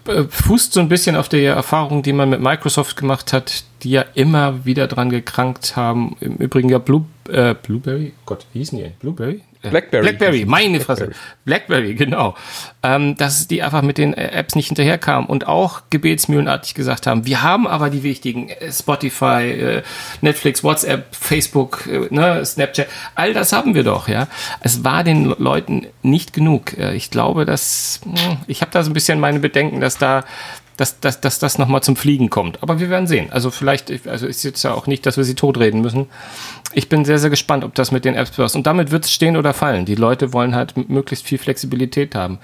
äh, 0.07 0.24
fußt 0.24 0.72
so 0.72 0.81
ein 0.81 0.89
bisschen 0.89 1.16
auf 1.16 1.28
der 1.28 1.55
Erfahrung, 1.55 2.03
die 2.03 2.14
man 2.14 2.31
mit 2.31 2.41
Microsoft 2.41 2.97
gemacht 2.97 3.35
hat, 3.35 3.64
die 3.83 3.91
ja 3.91 4.05
immer 4.14 4.64
wieder 4.64 4.87
dran 4.87 5.11
gekrankt 5.11 5.76
haben. 5.76 6.16
Im 6.20 6.37
Übrigen 6.37 6.68
ja 6.68 6.78
Blue, 6.78 7.05
äh, 7.28 7.55
Blueberry, 7.55 8.12
Gott, 8.26 8.47
wie 8.53 8.61
hießen 8.61 8.78
die? 8.78 8.91
Blueberry? 9.01 9.43
Blackberry. 9.62 10.03
Blackberry, 10.03 10.45
meine 10.47 10.81
Fresse. 10.81 11.11
Blackberry, 11.45 11.95
genau. 11.95 12.35
Ähm, 12.83 13.16
dass 13.16 13.47
die 13.47 13.62
einfach 13.62 13.83
mit 13.83 13.99
den 13.99 14.14
Apps 14.14 14.55
nicht 14.55 14.68
hinterherkamen 14.68 15.28
und 15.28 15.47
auch 15.47 15.83
gebetsmühlenartig 15.91 16.74
gesagt 16.74 17.07
haben, 17.07 17.26
wir 17.26 17.43
haben 17.43 17.66
aber 17.66 17.91
die 17.91 18.03
wichtigen 18.03 18.49
äh, 18.49 18.72
Spotify, 18.72 19.51
äh, 19.51 19.83
Netflix, 20.22 20.64
WhatsApp, 20.64 21.14
Facebook, 21.14 21.87
äh, 21.87 22.07
ne, 22.11 22.43
Snapchat, 22.45 22.87
all 23.14 23.35
das 23.35 23.53
haben 23.53 23.74
wir 23.74 23.85
doch, 23.85 24.09
ja. 24.09 24.28
Es 24.61 24.83
war 24.83 25.05
den 25.05 25.26
Leuten 25.26 25.87
nicht 26.03 26.33
genug. 26.33 26.78
Äh, 26.78 26.95
ich 26.95 27.11
glaube, 27.11 27.45
dass, 27.45 28.01
hm, 28.05 28.39
ich 28.47 28.62
habe 28.62 28.70
da 28.70 28.83
so 28.83 28.91
ein 28.91 28.95
bisschen 28.95 29.20
meine 29.20 29.41
Bedenken, 29.41 29.81
dass 29.81 29.99
da 29.99 30.24
dass, 30.81 30.99
dass, 30.99 31.20
dass 31.20 31.39
das 31.39 31.59
nochmal 31.59 31.83
zum 31.83 31.95
Fliegen 31.95 32.31
kommt. 32.31 32.62
Aber 32.62 32.81
wir 32.81 32.89
werden 32.89 33.07
sehen. 33.07 33.31
Also 33.31 33.51
vielleicht, 33.51 34.07
also 34.07 34.26
ist 34.26 34.43
jetzt 34.43 34.62
ja 34.62 34.72
auch 34.72 34.87
nicht, 34.87 35.05
dass 35.05 35.18
wir 35.18 35.24
sie 35.24 35.35
totreden 35.35 35.83
müssen. 35.83 36.07
Ich 36.72 36.89
bin 36.89 37.05
sehr, 37.05 37.18
sehr 37.18 37.28
gespannt, 37.28 37.64
ob 37.64 37.74
das 37.74 37.93
mit 37.93 38.07
den 38.07 38.14
Apps 38.14 38.31
passt. 38.31 38.57
Und 38.57 38.66
damit 38.66 38.91
wird 38.91 39.05
es 39.05 39.12
stehen 39.12 39.37
oder 39.37 39.53
fallen. 39.53 39.85
Die 39.85 39.95
Leute 39.95 40.33
wollen 40.33 40.55
halt 40.55 40.89
möglichst 40.89 41.26
viel 41.26 41.37
Flexibilität 41.37 42.14
haben. 42.14 42.39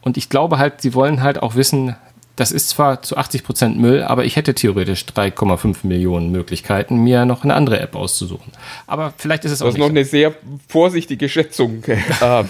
Und 0.00 0.16
ich 0.16 0.30
glaube 0.30 0.56
halt, 0.56 0.80
sie 0.80 0.94
wollen 0.94 1.22
halt 1.22 1.42
auch 1.42 1.56
wissen, 1.56 1.94
das 2.36 2.50
ist 2.50 2.68
zwar 2.68 3.02
zu 3.02 3.16
80 3.16 3.44
Prozent 3.44 3.78
Müll, 3.78 4.02
aber 4.02 4.24
ich 4.24 4.34
hätte 4.34 4.54
theoretisch 4.54 5.04
3,5 5.04 5.78
Millionen 5.84 6.32
Möglichkeiten, 6.32 6.96
mir 6.96 7.24
noch 7.24 7.44
eine 7.44 7.54
andere 7.54 7.78
App 7.78 7.94
auszusuchen. 7.94 8.52
Aber 8.86 9.14
vielleicht 9.16 9.44
ist 9.44 9.52
es 9.52 9.62
auch. 9.62 9.66
Das 9.66 9.74
ist 9.74 9.78
noch 9.78 9.86
so. 9.86 9.90
eine 9.90 10.04
sehr 10.04 10.34
vorsichtige 10.68 11.28
Schätzung. 11.28 11.82
Ähm, 12.22 12.48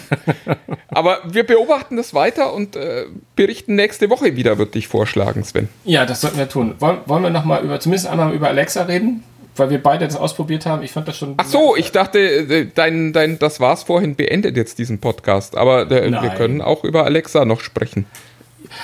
aber 0.88 1.18
wir 1.24 1.44
beobachten 1.44 1.96
das 1.96 2.14
weiter 2.14 2.52
und 2.52 2.76
äh, 2.76 3.06
berichten 3.34 3.74
nächste 3.74 4.10
Woche 4.10 4.36
wieder, 4.36 4.58
würde 4.58 4.78
ich 4.78 4.88
vorschlagen, 4.88 5.42
Sven. 5.42 5.68
Ja, 5.84 6.06
das 6.06 6.20
sollten 6.20 6.38
wir 6.38 6.48
tun. 6.48 6.74
Wollen, 6.78 6.98
wollen 7.06 7.22
wir 7.22 7.30
nochmal 7.30 7.64
über, 7.64 7.80
zumindest 7.80 8.06
einmal 8.08 8.32
über 8.32 8.48
Alexa 8.48 8.82
reden? 8.82 9.22
Weil 9.56 9.70
wir 9.70 9.82
beide 9.82 10.06
das 10.06 10.16
ausprobiert 10.16 10.66
haben. 10.66 10.82
Ich 10.82 10.92
fand 10.92 11.08
das 11.08 11.16
schon. 11.16 11.34
Ach 11.36 11.46
so, 11.46 11.76
ich 11.76 11.92
dachte, 11.92 12.18
äh, 12.18 12.66
dein, 12.72 13.12
dein, 13.12 13.38
das 13.38 13.60
war's 13.60 13.84
vorhin 13.84 14.16
beendet 14.16 14.56
jetzt 14.56 14.78
diesen 14.78 15.00
Podcast. 15.00 15.56
Aber 15.56 15.90
äh, 15.90 16.10
wir 16.10 16.30
können 16.30 16.60
auch 16.60 16.84
über 16.84 17.04
Alexa 17.04 17.44
noch 17.44 17.60
sprechen. 17.60 18.06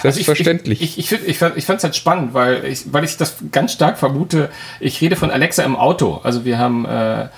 Selbstverständlich. 0.02 0.80
Also 0.80 0.98
ich, 0.98 1.12
ich, 1.12 1.12
ich, 1.12 1.42
ich, 1.42 1.56
ich 1.56 1.64
fand 1.66 1.78
es 1.78 1.84
halt 1.84 1.96
spannend, 1.96 2.34
weil 2.34 2.64
ich, 2.64 2.92
weil 2.92 3.04
ich 3.04 3.16
das 3.16 3.36
ganz 3.52 3.72
stark 3.72 3.98
vermute. 3.98 4.50
Ich 4.80 5.00
rede 5.00 5.16
von 5.16 5.30
Alexa 5.30 5.62
im 5.62 5.76
Auto. 5.76 6.20
Also 6.22 6.44
wir 6.44 6.58
haben, 6.58 6.84
äh, 6.86 7.28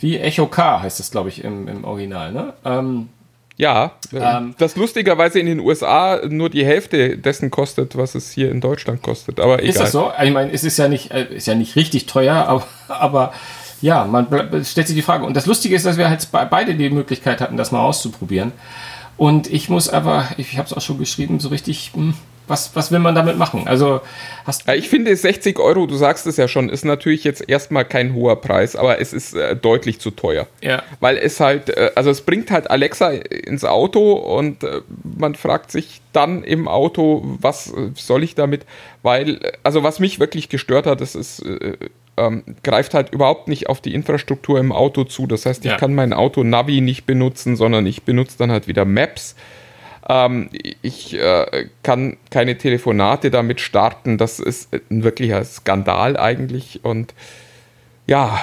wie 0.00 0.18
Echo 0.18 0.46
K 0.46 0.82
heißt 0.82 0.98
das, 0.98 1.10
glaube 1.10 1.28
ich, 1.28 1.44
im, 1.44 1.68
im 1.68 1.84
Original. 1.84 2.32
Ne? 2.32 2.52
Ähm, 2.64 3.08
ja, 3.56 3.92
ähm, 4.12 4.54
das 4.58 4.76
lustigerweise 4.76 5.38
in 5.38 5.46
den 5.46 5.60
USA 5.60 6.20
nur 6.26 6.50
die 6.50 6.64
Hälfte 6.64 7.18
dessen 7.18 7.50
kostet, 7.50 7.96
was 7.96 8.14
es 8.14 8.32
hier 8.32 8.50
in 8.50 8.60
Deutschland 8.60 9.02
kostet. 9.02 9.40
Aber 9.40 9.58
egal. 9.58 9.68
Ist 9.68 9.80
das 9.80 9.92
so? 9.92 10.10
Ich 10.22 10.32
meine, 10.32 10.50
es 10.52 10.64
ist 10.64 10.78
ja 10.78 10.88
nicht, 10.88 11.10
äh, 11.10 11.26
ist 11.34 11.46
ja 11.46 11.54
nicht 11.54 11.76
richtig 11.76 12.06
teuer, 12.06 12.34
aber, 12.48 12.66
aber 12.88 13.32
ja, 13.80 14.04
man 14.04 14.26
stellt 14.64 14.86
sich 14.86 14.96
die 14.96 15.02
Frage. 15.02 15.24
Und 15.24 15.36
das 15.36 15.46
Lustige 15.46 15.74
ist, 15.74 15.84
dass 15.84 15.96
wir 15.98 16.08
halt 16.08 16.26
beide 16.30 16.74
die 16.74 16.90
Möglichkeit 16.90 17.40
hatten, 17.40 17.56
das 17.56 17.72
mal 17.72 17.80
auszuprobieren. 17.80 18.52
Und 19.16 19.52
ich 19.52 19.68
muss 19.68 19.88
aber, 19.88 20.28
ich 20.36 20.56
habe 20.56 20.66
es 20.66 20.72
auch 20.72 20.80
schon 20.80 20.98
geschrieben, 20.98 21.38
so 21.38 21.48
richtig, 21.48 21.92
hm, 21.94 22.14
was, 22.48 22.74
was 22.74 22.90
will 22.90 22.98
man 22.98 23.14
damit 23.14 23.38
machen? 23.38 23.66
Also 23.66 24.00
hast 24.44 24.68
Ich 24.68 24.88
finde 24.88 25.14
60 25.14 25.58
Euro, 25.58 25.86
du 25.86 25.94
sagst 25.94 26.26
es 26.26 26.36
ja 26.36 26.48
schon, 26.48 26.68
ist 26.68 26.84
natürlich 26.84 27.24
jetzt 27.24 27.48
erstmal 27.48 27.84
kein 27.84 28.14
hoher 28.14 28.40
Preis, 28.40 28.74
aber 28.76 29.00
es 29.00 29.12
ist 29.12 29.34
äh, 29.34 29.54
deutlich 29.56 30.00
zu 30.00 30.10
teuer. 30.10 30.46
Ja. 30.60 30.82
Weil 31.00 31.16
es 31.16 31.40
halt, 31.40 31.70
äh, 31.70 31.92
also 31.94 32.10
es 32.10 32.22
bringt 32.22 32.50
halt 32.50 32.70
Alexa 32.70 33.10
ins 33.10 33.64
Auto 33.64 34.12
und 34.12 34.64
äh, 34.64 34.82
man 35.18 35.34
fragt 35.34 35.70
sich 35.70 36.00
dann 36.12 36.42
im 36.42 36.68
Auto, 36.68 37.22
was 37.40 37.68
äh, 37.72 37.90
soll 37.94 38.24
ich 38.24 38.34
damit? 38.34 38.66
Weil, 39.02 39.36
äh, 39.36 39.52
also 39.62 39.82
was 39.82 40.00
mich 40.00 40.18
wirklich 40.18 40.48
gestört 40.48 40.86
hat, 40.86 41.00
das 41.00 41.14
ist, 41.14 41.40
äh, 41.40 41.76
ähm, 42.16 42.42
greift 42.62 42.94
halt 42.94 43.10
überhaupt 43.10 43.48
nicht 43.48 43.68
auf 43.68 43.80
die 43.80 43.94
Infrastruktur 43.94 44.58
im 44.58 44.72
Auto 44.72 45.04
zu. 45.04 45.26
Das 45.26 45.46
heißt, 45.46 45.64
ich 45.64 45.70
Ja. 45.72 45.76
kann 45.78 45.94
mein 45.94 46.12
Auto 46.12 46.42
Navi 46.44 46.80
nicht 46.80 47.06
benutzen, 47.06 47.56
sondern 47.56 47.86
ich 47.86 48.02
benutze 48.02 48.36
dann 48.38 48.50
halt 48.50 48.68
wieder 48.68 48.84
Maps. 48.84 49.34
Ähm, 50.08 50.50
ich 50.82 51.14
äh, 51.14 51.68
kann 51.82 52.16
keine 52.30 52.58
Telefonate 52.58 53.30
damit 53.30 53.60
starten. 53.60 54.18
Das 54.18 54.40
ist 54.40 54.68
ein 54.90 55.04
wirklicher 55.04 55.44
Skandal 55.44 56.16
eigentlich. 56.16 56.80
Und 56.84 57.14
ja, 58.06 58.40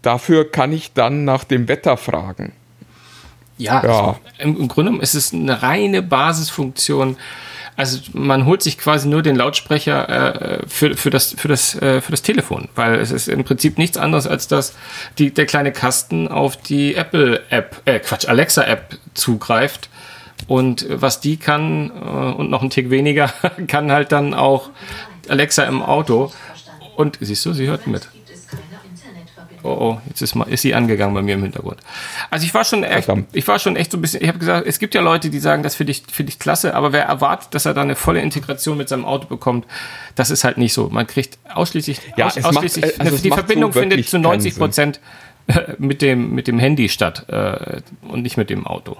dafür 0.00 0.50
kann 0.50 0.72
ich 0.72 0.92
dann 0.94 1.24
nach 1.24 1.44
dem 1.44 1.68
Wetter 1.68 1.96
fragen. 1.96 2.52
Ja, 3.58 3.84
Ja. 3.84 3.98
Also 4.00 4.16
im, 4.38 4.56
im 4.56 4.68
Grunde 4.68 4.90
genommen 4.90 5.02
ist 5.02 5.14
es 5.14 5.32
eine 5.32 5.62
reine 5.62 6.02
Basisfunktion. 6.02 7.16
Also 7.74 8.00
man 8.12 8.44
holt 8.44 8.62
sich 8.62 8.76
quasi 8.76 9.08
nur 9.08 9.22
den 9.22 9.34
Lautsprecher 9.34 10.60
äh, 10.60 10.66
für, 10.66 10.94
für, 10.94 11.10
das, 11.10 11.34
für, 11.38 11.48
das, 11.48 11.74
äh, 11.80 12.00
für 12.02 12.10
das 12.10 12.22
Telefon, 12.22 12.68
weil 12.74 12.96
es 12.96 13.10
ist 13.10 13.28
im 13.28 13.44
Prinzip 13.44 13.78
nichts 13.78 13.96
anderes, 13.96 14.26
als 14.26 14.46
dass 14.46 14.74
die, 15.18 15.32
der 15.32 15.46
kleine 15.46 15.72
Kasten 15.72 16.28
auf 16.28 16.56
die 16.56 16.94
Apple-App, 16.94 17.82
äh, 17.86 17.98
Quatsch, 18.00 18.28
Alexa-App 18.28 18.98
zugreift. 19.14 19.88
Und 20.48 20.86
was 20.88 21.20
die 21.20 21.38
kann 21.38 21.90
äh, 21.90 22.34
und 22.34 22.50
noch 22.50 22.62
ein 22.62 22.70
Tick 22.70 22.90
weniger, 22.90 23.32
kann 23.68 23.90
halt 23.90 24.12
dann 24.12 24.34
auch 24.34 24.70
Alexa 25.28 25.64
im 25.64 25.82
Auto. 25.82 26.32
Und 26.96 27.18
siehst 27.20 27.46
du, 27.46 27.54
sie 27.54 27.68
hört 27.68 27.86
mit. 27.86 28.08
Oh, 29.64 29.68
oh, 29.68 30.00
jetzt 30.08 30.20
ist, 30.22 30.34
mal, 30.34 30.44
ist 30.48 30.62
sie 30.62 30.74
angegangen 30.74 31.14
bei 31.14 31.22
mir 31.22 31.34
im 31.34 31.42
Hintergrund. 31.42 31.78
Also 32.30 32.44
ich 32.44 32.52
war 32.52 32.64
schon 32.64 32.82
echt, 32.82 33.08
ich 33.32 33.46
war 33.46 33.58
schon 33.58 33.76
echt 33.76 33.92
so 33.92 33.98
ein 33.98 34.00
bisschen, 34.00 34.20
ich 34.22 34.28
habe 34.28 34.38
gesagt, 34.38 34.66
es 34.66 34.78
gibt 34.80 34.94
ja 34.94 35.00
Leute, 35.00 35.30
die 35.30 35.38
sagen, 35.38 35.62
das 35.62 35.76
finde 35.76 35.92
ich, 35.92 36.02
finde 36.10 36.30
ich 36.30 36.38
klasse, 36.40 36.74
aber 36.74 36.92
wer 36.92 37.04
erwartet, 37.04 37.54
dass 37.54 37.64
er 37.64 37.72
da 37.74 37.82
eine 37.82 37.94
volle 37.94 38.20
Integration 38.20 38.76
mit 38.76 38.88
seinem 38.88 39.04
Auto 39.04 39.26
bekommt, 39.28 39.66
das 40.16 40.30
ist 40.30 40.42
halt 40.44 40.58
nicht 40.58 40.72
so. 40.72 40.88
Man 40.88 41.06
kriegt 41.06 41.38
ausschließlich, 41.54 42.00
Ja, 42.16 42.26
aus, 42.26 42.36
macht- 42.36 42.46
ausschließlich 42.56 42.84
äh, 42.84 42.92
also 42.98 43.16
die 43.18 43.28
macht 43.28 43.38
Verbindung 43.40 43.72
so 43.72 43.80
findet 43.80 44.04
zu 44.08 44.16
keinen 44.16 44.22
90 44.22 44.56
Prozent 44.56 45.00
mit 45.78 46.02
dem, 46.02 46.34
mit 46.34 46.48
dem 46.48 46.58
Handy 46.58 46.88
statt 46.88 47.26
äh, 47.28 47.80
und 48.08 48.22
nicht 48.22 48.36
mit 48.36 48.50
dem 48.50 48.66
Auto. 48.66 48.96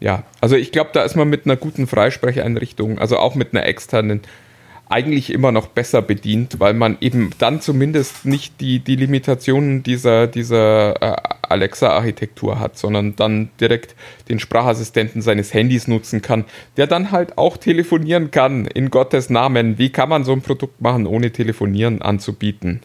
Ja, 0.00 0.22
also 0.40 0.54
ich 0.54 0.70
glaube, 0.70 0.90
da 0.92 1.02
ist 1.02 1.16
man 1.16 1.28
mit 1.28 1.46
einer 1.46 1.56
guten 1.56 1.86
Freisprecheinrichtung, 1.88 2.98
also 3.00 3.18
auch 3.18 3.34
mit 3.34 3.52
einer 3.54 3.66
externen, 3.66 4.20
eigentlich 4.88 5.32
immer 5.32 5.52
noch 5.52 5.68
besser 5.68 6.02
bedient, 6.02 6.60
weil 6.60 6.74
man 6.74 6.96
eben 7.00 7.30
dann 7.38 7.60
zumindest 7.60 8.24
nicht 8.24 8.60
die, 8.60 8.80
die 8.80 8.96
Limitationen 8.96 9.82
dieser, 9.82 10.26
dieser 10.26 11.02
äh, 11.02 11.16
Alexa-Architektur 11.42 12.60
hat, 12.60 12.78
sondern 12.78 13.16
dann 13.16 13.50
direkt 13.60 13.94
den 14.28 14.38
Sprachassistenten 14.38 15.22
seines 15.22 15.52
Handys 15.52 15.88
nutzen 15.88 16.22
kann, 16.22 16.44
der 16.76 16.86
dann 16.86 17.10
halt 17.10 17.36
auch 17.38 17.56
telefonieren 17.56 18.30
kann, 18.30 18.66
in 18.66 18.90
Gottes 18.90 19.30
Namen. 19.30 19.78
Wie 19.78 19.90
kann 19.90 20.08
man 20.08 20.24
so 20.24 20.32
ein 20.32 20.42
Produkt 20.42 20.80
machen, 20.80 21.06
ohne 21.06 21.30
telefonieren 21.32 22.02
anzubieten? 22.02 22.80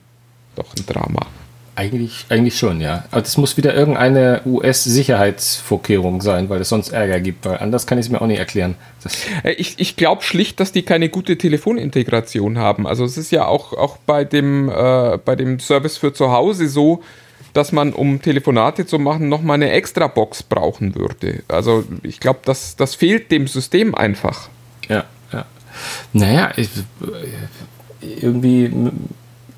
Doch 0.56 0.76
ein 0.76 0.86
Drama. 0.86 1.28
Eigentlich, 1.76 2.26
eigentlich 2.30 2.58
schon, 2.58 2.82
ja. 2.82 3.06
Aber 3.10 3.22
das 3.22 3.36
muss 3.38 3.58
wieder 3.58 3.74
irgendeine 3.74 4.42
US-Sicherheitsvorkehrung 4.46 6.22
sein, 6.22 6.48
weil 6.50 6.62
es 6.62 6.70
sonst 6.70 6.90
Ärger 6.90 7.20
gibt, 7.20 7.46
weil 7.46 7.58
anders 7.58 7.88
kann 7.88 7.98
ich 7.98 8.06
es 8.06 8.12
mir 8.12 8.22
auch 8.22 8.28
nicht 8.28 8.38
erklären. 8.40 8.76
Das, 9.04 9.16
Äh, 9.44 9.54
Ich, 9.54 9.76
ich 9.80 9.96
glaube 9.96 10.22
schlicht, 10.24 10.60
dass 10.60 10.72
die 10.72 10.84
keine 10.84 11.10
gute 11.10 11.38
Telefonintegration 11.38 12.58
haben. 12.60 12.86
Also 12.86 13.04
es 13.06 13.18
ist 13.18 13.32
ja 13.32 13.46
auch, 13.48 13.74
auch 13.74 13.98
bei, 13.98 14.24
dem, 14.24 14.70
äh, 14.70 15.18
bei 15.24 15.36
dem 15.36 15.60
Service 15.60 15.98
für 15.98 16.14
zu 16.14 16.32
Hause 16.32 16.68
so, 16.68 17.02
dass 17.54 17.72
man, 17.72 17.94
um 17.94 18.22
Telefonate 18.22 18.86
zu 18.86 19.00
machen, 19.00 19.30
nochmal 19.30 19.56
eine 19.56 19.72
extra 19.72 20.08
Box 20.08 20.44
brauchen 20.44 20.96
würde. 20.96 21.44
Also 21.48 21.84
ich 22.04 22.20
glaube, 22.20 22.40
das, 22.46 22.76
das 22.76 22.96
fehlt 22.96 23.32
dem 23.32 23.48
System 23.48 23.96
einfach. 23.96 24.50
Ja, 24.90 25.06
ja. 25.32 25.46
Naja, 26.14 26.52
ich, 26.56 26.70
irgendwie 28.02 28.66
m- 28.66 28.92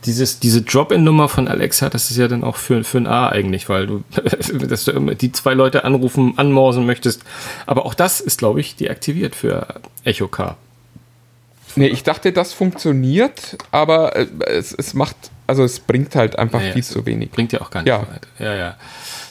dieses, 0.06 0.40
diese 0.40 0.62
Drop-In-Nummer 0.62 1.28
von 1.30 1.48
Alexa, 1.48 1.90
das 1.90 2.12
ist 2.12 2.18
ja 2.18 2.28
dann 2.28 2.44
auch 2.44 2.56
für, 2.58 2.84
für 2.84 2.98
ein 3.00 3.08
A 3.08 3.30
eigentlich, 3.30 3.68
weil 3.70 3.88
du, 3.88 4.04
dass 4.68 4.86
du 4.86 4.92
immer 4.92 5.16
die 5.16 5.32
zwei 5.32 5.54
Leute 5.54 5.84
anrufen, 5.84 6.34
anmorsen 6.38 6.86
möchtest. 6.86 7.22
Aber 7.66 7.86
auch 7.86 7.94
das 7.94 8.22
ist, 8.22 8.40
glaube 8.40 8.60
ich, 8.62 8.76
deaktiviert 8.76 9.36
für 9.36 9.68
Echo 10.04 10.28
K. 10.28 10.56
Nee, 11.78 11.88
ich 11.88 12.04
dachte, 12.04 12.32
das 12.32 12.54
funktioniert, 12.54 13.58
aber 13.72 14.16
äh, 14.16 14.28
es, 14.48 14.72
es 14.74 14.94
macht, 14.94 15.16
also 15.46 15.64
es 15.64 15.80
bringt 15.80 16.16
halt 16.16 16.40
einfach 16.40 16.62
Ja, 16.62 16.68
ja. 16.68 16.74
viel 16.74 16.84
zu 16.84 17.06
wenig. 17.06 17.32
Bringt 17.32 17.52
ja 17.52 17.60
auch 17.62 17.70
gar 17.70 17.82
nicht 17.82 17.90
Ja. 17.90 18.00
weit. 18.00 18.28
Ja, 18.40 18.54
ja. 18.56 18.76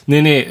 Nee, 0.05 0.21
nee, 0.21 0.41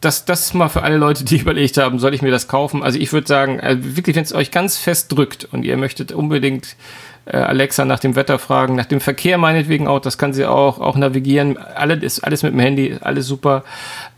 das, 0.00 0.24
das 0.24 0.54
mal 0.54 0.68
für 0.68 0.82
alle 0.82 0.96
Leute, 0.96 1.24
die 1.24 1.36
überlegt 1.40 1.78
haben, 1.78 1.98
soll 1.98 2.14
ich 2.14 2.22
mir 2.22 2.30
das 2.30 2.48
kaufen? 2.48 2.82
Also 2.82 2.98
ich 2.98 3.12
würde 3.12 3.26
sagen, 3.26 3.58
äh, 3.60 3.76
wirklich, 3.80 4.16
wenn 4.16 4.24
es 4.24 4.34
euch 4.34 4.50
ganz 4.50 4.76
fest 4.76 5.12
drückt 5.12 5.48
und 5.52 5.64
ihr 5.64 5.76
möchtet 5.76 6.12
unbedingt 6.12 6.76
äh, 7.24 7.36
Alexa 7.36 7.84
nach 7.84 8.00
dem 8.00 8.16
Wetter 8.16 8.38
fragen, 8.38 8.74
nach 8.74 8.86
dem 8.86 9.00
Verkehr 9.00 9.38
meinetwegen 9.38 9.86
auch, 9.86 10.00
das 10.00 10.18
kann 10.18 10.32
sie 10.32 10.44
auch, 10.46 10.80
auch 10.80 10.96
navigieren, 10.96 11.56
alles, 11.56 12.22
alles 12.22 12.42
mit 12.42 12.52
dem 12.52 12.58
Handy, 12.58 12.96
alles 13.00 13.26
super. 13.26 13.62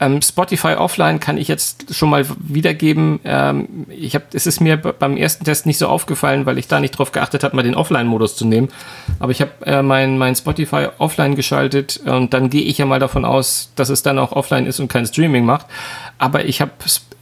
Ähm, 0.00 0.22
Spotify 0.22 0.74
offline 0.74 1.20
kann 1.20 1.36
ich 1.36 1.48
jetzt 1.48 1.94
schon 1.94 2.10
mal 2.10 2.24
wiedergeben. 2.38 3.20
Ähm, 3.24 3.86
ich 3.90 4.14
hab, 4.14 4.34
es 4.34 4.46
ist 4.46 4.60
mir 4.60 4.76
beim 4.76 5.16
ersten 5.16 5.44
Test 5.44 5.66
nicht 5.66 5.78
so 5.78 5.88
aufgefallen, 5.88 6.46
weil 6.46 6.58
ich 6.58 6.66
da 6.66 6.80
nicht 6.80 6.92
drauf 6.92 7.12
geachtet 7.12 7.44
habe, 7.44 7.54
mal 7.56 7.62
den 7.62 7.74
Offline-Modus 7.74 8.36
zu 8.36 8.46
nehmen. 8.46 8.68
Aber 9.18 9.32
ich 9.32 9.40
habe 9.40 9.52
äh, 9.66 9.82
mein, 9.82 10.16
mein 10.16 10.34
Spotify 10.34 10.88
offline 10.98 11.36
geschaltet 11.36 12.00
und 12.06 12.32
dann 12.32 12.48
gehe 12.48 12.62
ich 12.62 12.78
ja 12.78 12.86
mal 12.86 13.00
davon 13.00 13.24
aus, 13.24 13.70
dass 13.76 13.90
es 13.90 14.02
dann 14.02 14.18
auch 14.18 14.32
offline 14.32 14.66
ist 14.66 14.80
und 14.80 14.88
kein 14.88 15.06
Streaming 15.06 15.33
macht. 15.42 15.66
Aber 16.18 16.44
ich 16.44 16.60
habe 16.60 16.72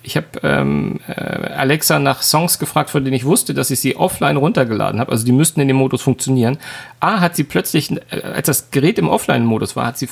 ich 0.02 0.16
hab, 0.16 0.42
ähm, 0.42 1.00
äh, 1.06 1.12
Alexa 1.12 1.98
nach 1.98 2.22
Songs 2.22 2.58
gefragt, 2.58 2.90
von 2.90 3.04
denen 3.04 3.14
ich 3.14 3.24
wusste, 3.24 3.54
dass 3.54 3.70
ich 3.70 3.80
sie 3.80 3.96
offline 3.96 4.36
runtergeladen 4.36 5.00
habe. 5.00 5.12
Also 5.12 5.24
die 5.24 5.32
müssten 5.32 5.60
in 5.60 5.68
dem 5.68 5.76
Modus 5.76 6.02
funktionieren. 6.02 6.58
A, 7.00 7.20
hat 7.20 7.36
sie 7.36 7.44
plötzlich, 7.44 7.90
äh, 8.10 8.22
als 8.22 8.46
das 8.46 8.70
Gerät 8.70 8.98
im 8.98 9.08
Offline-Modus 9.08 9.76
war, 9.76 9.86
hat 9.86 9.98
sie 9.98 10.08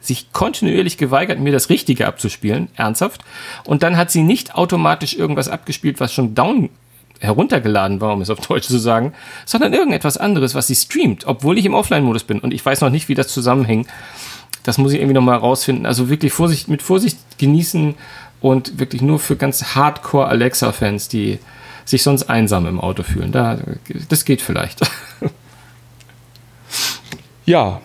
sich 0.00 0.32
kontinuierlich 0.32 0.98
geweigert, 0.98 1.38
mir 1.40 1.52
das 1.52 1.70
Richtige 1.70 2.06
abzuspielen, 2.06 2.68
ernsthaft. 2.74 3.24
Und 3.64 3.82
dann 3.82 3.96
hat 3.96 4.10
sie 4.10 4.22
nicht 4.22 4.54
automatisch 4.54 5.14
irgendwas 5.14 5.48
abgespielt, 5.48 6.00
was 6.00 6.12
schon 6.12 6.34
down 6.34 6.70
heruntergeladen 7.20 8.00
war, 8.00 8.12
um 8.12 8.20
es 8.20 8.28
auf 8.28 8.40
Deutsch 8.40 8.66
zu 8.66 8.78
sagen, 8.78 9.14
sondern 9.46 9.72
irgendetwas 9.72 10.18
anderes, 10.18 10.54
was 10.54 10.66
sie 10.66 10.74
streamt, 10.74 11.26
obwohl 11.26 11.58
ich 11.58 11.64
im 11.64 11.74
Offline-Modus 11.74 12.24
bin. 12.24 12.40
Und 12.40 12.52
ich 12.52 12.64
weiß 12.64 12.80
noch 12.80 12.90
nicht, 12.90 13.08
wie 13.08 13.14
das 13.14 13.28
zusammenhängt. 13.28 13.88
Das 14.62 14.78
muss 14.78 14.92
ich 14.92 14.98
irgendwie 14.98 15.14
nochmal 15.14 15.38
rausfinden. 15.38 15.86
Also 15.86 16.08
wirklich 16.08 16.32
Vorsicht, 16.32 16.68
mit 16.68 16.82
Vorsicht 16.82 17.18
genießen 17.38 17.94
und 18.40 18.78
wirklich 18.78 19.02
nur 19.02 19.18
für 19.18 19.36
ganz 19.36 19.74
Hardcore 19.74 20.28
Alexa-Fans, 20.28 21.08
die 21.08 21.38
sich 21.84 22.02
sonst 22.02 22.24
einsam 22.30 22.66
im 22.66 22.80
Auto 22.80 23.02
fühlen. 23.02 23.32
Da, 23.32 23.58
das 24.08 24.24
geht 24.24 24.42
vielleicht. 24.42 24.80
Ja, 27.46 27.82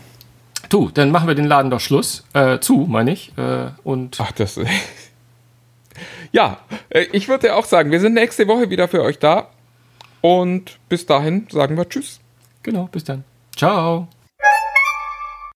Du, 0.70 0.90
dann 0.90 1.10
machen 1.10 1.28
wir 1.28 1.36
den 1.36 1.46
Laden 1.46 1.72
doch 1.72 1.80
Schluss. 1.80 2.24
Äh, 2.34 2.60
zu, 2.60 2.86
meine 2.88 3.12
ich. 3.12 3.34
Äh, 3.38 3.72
und 3.84 4.18
Ach, 4.22 4.32
das. 4.32 4.60
ja, 6.32 6.60
äh, 6.90 7.08
ich 7.12 7.28
würde 7.28 7.56
auch 7.56 7.66
sagen, 7.66 7.92
wir 7.92 8.00
sind 8.00 8.14
nächste 8.14 8.48
Woche 8.48 8.70
wieder 8.70 8.88
für 8.88 9.02
euch 9.02 9.18
da. 9.18 9.50
Und 10.22 10.80
bis 10.88 11.06
dahin 11.06 11.48
sagen 11.50 11.76
wir 11.76 11.90
Tschüss. 11.90 12.20
genau, 12.62 12.88
bis 12.92 13.04
dann. 13.04 13.24
Ciao. 13.56 14.08